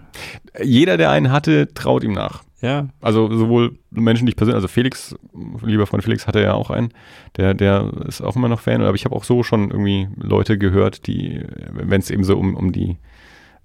[0.61, 2.43] Jeder, der einen hatte, traut ihm nach.
[2.61, 2.87] Ja.
[3.01, 5.15] Also sowohl Menschen, die ich persönlich, also Felix,
[5.61, 6.93] lieber Freund Felix, hatte ja auch einen,
[7.35, 10.57] der, der ist auch immer noch Fan, aber ich habe auch so schon irgendwie Leute
[10.57, 12.97] gehört, die, wenn es eben so um, um die,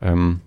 [0.03, 0.41] ähm,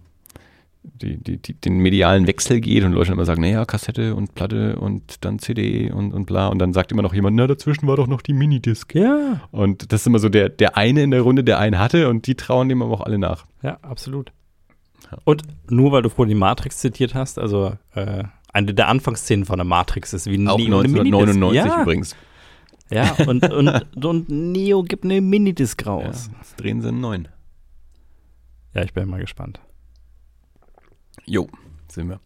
[0.84, 4.78] die, die, die, den medialen Wechsel geht und Leute immer sagen, naja, Kassette und Platte
[4.78, 7.95] und dann CD und, und bla und dann sagt immer noch jemand, na, dazwischen war
[7.95, 8.95] doch noch die Minidisc.
[8.95, 9.41] Ja.
[9.52, 12.26] Und das ist immer so der, der eine in der Runde, der einen hatte und
[12.26, 13.45] die trauen dem aber auch alle nach.
[13.62, 14.32] Ja, absolut.
[15.12, 15.18] Ja.
[15.24, 19.58] Und nur weil du vorhin die Matrix zitiert hast, also äh, eine der Anfangsszenen von
[19.58, 21.06] der Matrix ist wie Auch Neo Minidisc.
[21.06, 22.16] 1999 ja, übrigens.
[22.90, 26.30] Ja, und, und, und Neo gibt eine Minidisc Ja, raus.
[26.40, 27.28] jetzt drehen sie einen neuen.
[28.74, 29.62] Ja, ich bin mal gespannt.
[31.26, 31.48] Jo.
[31.90, 32.20] Sind wir.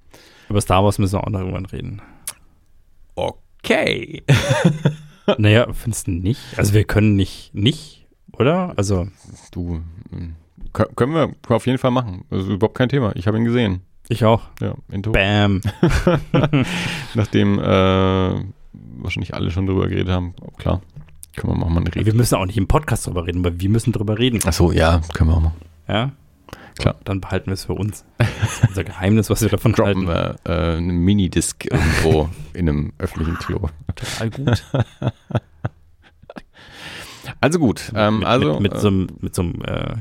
[0.49, 2.01] Über Star Wars müssen wir auch noch irgendwann reden.
[3.15, 4.23] Okay.
[5.37, 6.41] naja, findest du nicht?
[6.57, 8.73] Also wir können nicht, nicht, oder?
[8.77, 9.07] Also
[9.51, 9.81] Du,
[10.73, 12.25] kö- können wir auf jeden Fall machen.
[12.29, 13.15] Das ist überhaupt kein Thema.
[13.15, 13.81] Ich habe ihn gesehen.
[14.09, 14.41] ich auch.
[14.61, 15.19] Ja, in Tokio.
[15.19, 15.61] Bam.
[17.15, 18.43] Nachdem äh,
[19.01, 20.33] wahrscheinlich alle schon drüber geredet haben.
[20.57, 20.81] Klar,
[21.35, 22.05] können wir mal mal reden.
[22.05, 24.41] Wir müssen auch nicht im Podcast drüber reden, aber wir müssen drüber reden.
[24.45, 25.61] Achso, ja, können wir auch machen.
[25.87, 26.11] Ja?
[26.77, 26.95] Klar.
[27.05, 28.03] Dann behalten wir es für uns.
[28.41, 30.37] Das ist unser Geheimnis, was wir davon Droppen halten.
[30.45, 33.69] wir äh, eine Minidisc irgendwo in einem öffentlichen Klo.
[33.95, 34.63] Total gut.
[37.41, 39.95] Also gut, ähm, mit, also mit, mit äh, so einem, mit so einem äh,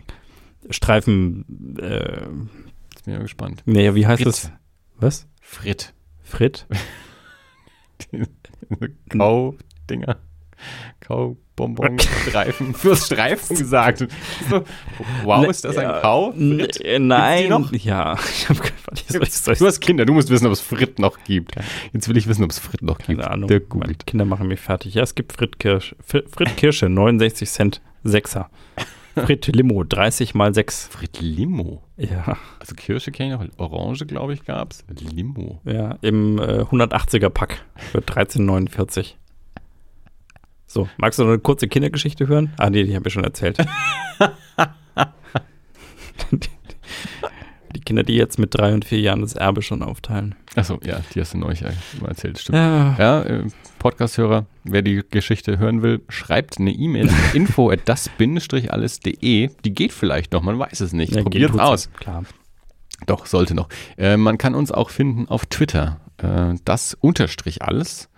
[0.70, 3.62] Streifen, äh, jetzt bin ich mal gespannt.
[3.66, 4.28] naja, wie heißt Frit.
[4.32, 4.52] das?
[4.97, 5.27] Was?
[5.40, 5.94] Frit.
[6.23, 6.66] Frit?
[9.11, 10.16] Kau-Dinger.
[11.06, 12.74] Kau-Bonbon-Streifen.
[12.85, 14.06] Hast Streifen gesagt.
[15.24, 16.32] Wow, ist das ein Kau?
[16.32, 16.81] n- Frit?
[16.81, 17.48] äh, Nein.
[17.48, 17.72] noch?
[17.72, 18.74] Ja, ich habe keine
[19.59, 21.55] Du hast Kinder, du musst wissen, ob es Frit noch gibt.
[21.93, 23.20] Jetzt will ich wissen, ob es Frit noch gibt.
[23.20, 23.48] keine Ahnung.
[23.48, 23.94] Der Meine.
[23.94, 24.94] Kinder machen mich fertig.
[24.94, 25.97] Ja, es gibt Frit Kirsche.
[26.05, 28.47] Frit, Frit Kirsche, 69 Cent, 6er.
[29.14, 30.89] Frit Limo, 30 mal 6.
[30.89, 31.82] Frit Limo.
[31.97, 33.70] Ja, Also Kirsche kenne ich noch.
[33.70, 34.85] Orange, glaube ich, gab es.
[34.89, 35.60] Limo.
[35.64, 39.14] ja, im äh, 180er Pack für 13,49.
[40.74, 42.52] So, magst du noch eine kurze Kindergeschichte hören?
[42.56, 43.59] Ah, nee, die habe ich schon erzählt.
[47.76, 50.34] die, Kinder, die jetzt mit drei und vier Jahren das Erbe schon aufteilen.
[50.56, 51.62] Achso, ja, die hast du neulich
[52.01, 52.40] mal erzählt.
[52.40, 52.59] Stimmt.
[52.59, 53.44] Ja, Ja, äh,
[53.78, 59.51] Podcast-Hörer, wer die Geschichte hören will, schreibt eine E-Mail an info at das-alles.de.
[59.64, 61.14] Die geht vielleicht noch, man weiß es nicht.
[61.14, 61.88] ja Probiert aus.
[61.92, 62.24] Klar.
[63.06, 63.68] Doch, sollte noch.
[63.96, 66.01] Äh, man kann uns auch finden auf Twitter.
[66.16, 68.09] Äh, das unterstrich alles.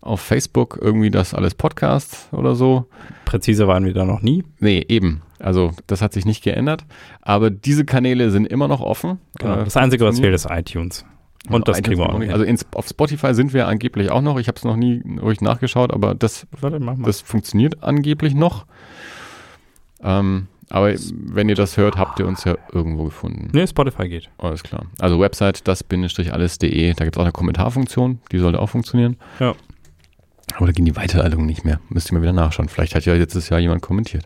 [0.00, 2.86] Auf Facebook irgendwie das alles Podcast oder so.
[3.24, 4.44] Präziser waren wir da noch nie.
[4.60, 5.22] Nee, eben.
[5.38, 6.84] Also das hat sich nicht geändert.
[7.20, 9.18] Aber diese Kanäle sind immer noch offen.
[9.38, 9.60] Genau.
[9.60, 11.04] Äh, das Einzige, was fehlt, ist iTunes.
[11.48, 12.30] Und das kriegen wir auch hin.
[12.30, 14.38] Also ins, auf Spotify sind wir angeblich auch noch.
[14.38, 16.80] Ich habe es noch nie ruhig nachgeschaut, aber das Warte.
[17.04, 18.66] Das funktioniert angeblich noch.
[20.02, 23.48] Ähm, aber wenn ihr das hört, habt ihr uns ja irgendwo gefunden.
[23.52, 24.28] nee, Spotify geht.
[24.36, 24.86] Alles klar.
[24.98, 29.16] Also Website das-alles.de, da gibt es auch eine Kommentarfunktion, die sollte auch funktionieren.
[29.40, 29.54] Ja.
[30.58, 31.78] Aber da gehen die Weiterleitungen nicht mehr.
[31.88, 32.68] Müsst ihr mal wieder nachschauen.
[32.68, 34.24] Vielleicht hat ja letztes Jahr jemand kommentiert.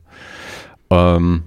[0.88, 1.42] Ähm,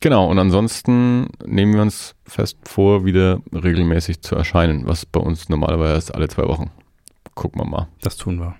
[0.00, 5.48] genau, und ansonsten nehmen wir uns fest vor, wieder regelmäßig zu erscheinen, was bei uns
[5.48, 6.70] normalerweise ist alle zwei Wochen.
[7.34, 7.88] Gucken wir mal.
[8.02, 8.56] Das tun wir.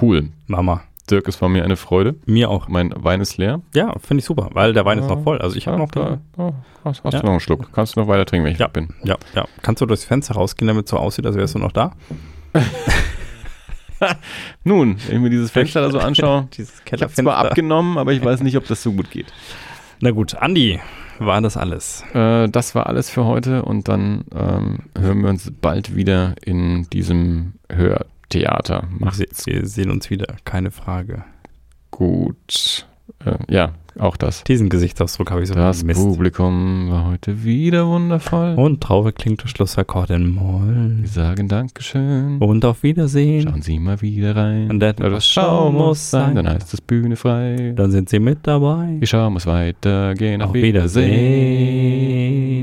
[0.00, 0.30] Cool.
[0.48, 0.82] Mama.
[1.08, 2.16] Dirk, es war mir eine Freude.
[2.26, 2.66] Mir auch.
[2.66, 3.60] Mein Wein ist leer.
[3.74, 5.38] Ja, finde ich super, weil der Wein ist noch voll.
[5.38, 6.52] Also ich habe noch da, da,
[6.84, 7.20] hast, hast Ja.
[7.20, 7.70] du noch einen Schluck.
[7.72, 8.66] Kannst du noch weiter trinken, wenn ich Ja.
[8.66, 8.88] bin.
[9.04, 9.44] Ja, ja.
[9.62, 11.92] Kannst du durchs Fenster rausgehen, damit es so aussieht, als wärst du noch da?
[14.64, 18.24] Nun, wenn ich mir dieses Fenster da so anschaue, ich habe zwar abgenommen, aber ich
[18.24, 19.26] weiß nicht, ob das so gut geht.
[20.00, 20.80] Na gut, Andi,
[21.18, 22.04] war das alles.
[22.12, 26.88] Äh, das war alles für heute und dann ähm, hören wir uns bald wieder in
[26.90, 28.88] diesem Hörtheater.
[28.90, 31.24] Macht's Wir, wir sehen uns wieder, keine Frage.
[31.90, 32.86] gut.
[33.24, 34.44] Äh, ja, auch das.
[34.44, 36.00] Diesen Gesichtsausdruck habe ich so Das vermisst.
[36.00, 38.54] Publikum war heute wieder wundervoll.
[38.56, 40.96] Und traurig klingt der Schlussakkord in Moll.
[41.00, 42.38] Wir sagen Dankeschön.
[42.38, 43.42] Und auf Wiedersehen.
[43.48, 44.70] Schauen Sie mal wieder rein.
[44.70, 47.72] Und Ja, das Schau muss sein, dann heißt es Bühne frei.
[47.76, 48.98] Dann sind Sie mit dabei.
[49.00, 50.42] Die Schau muss weitergehen.
[50.42, 51.10] Auf, Auf Wiedersehen.
[51.10, 52.53] Wiedersehen.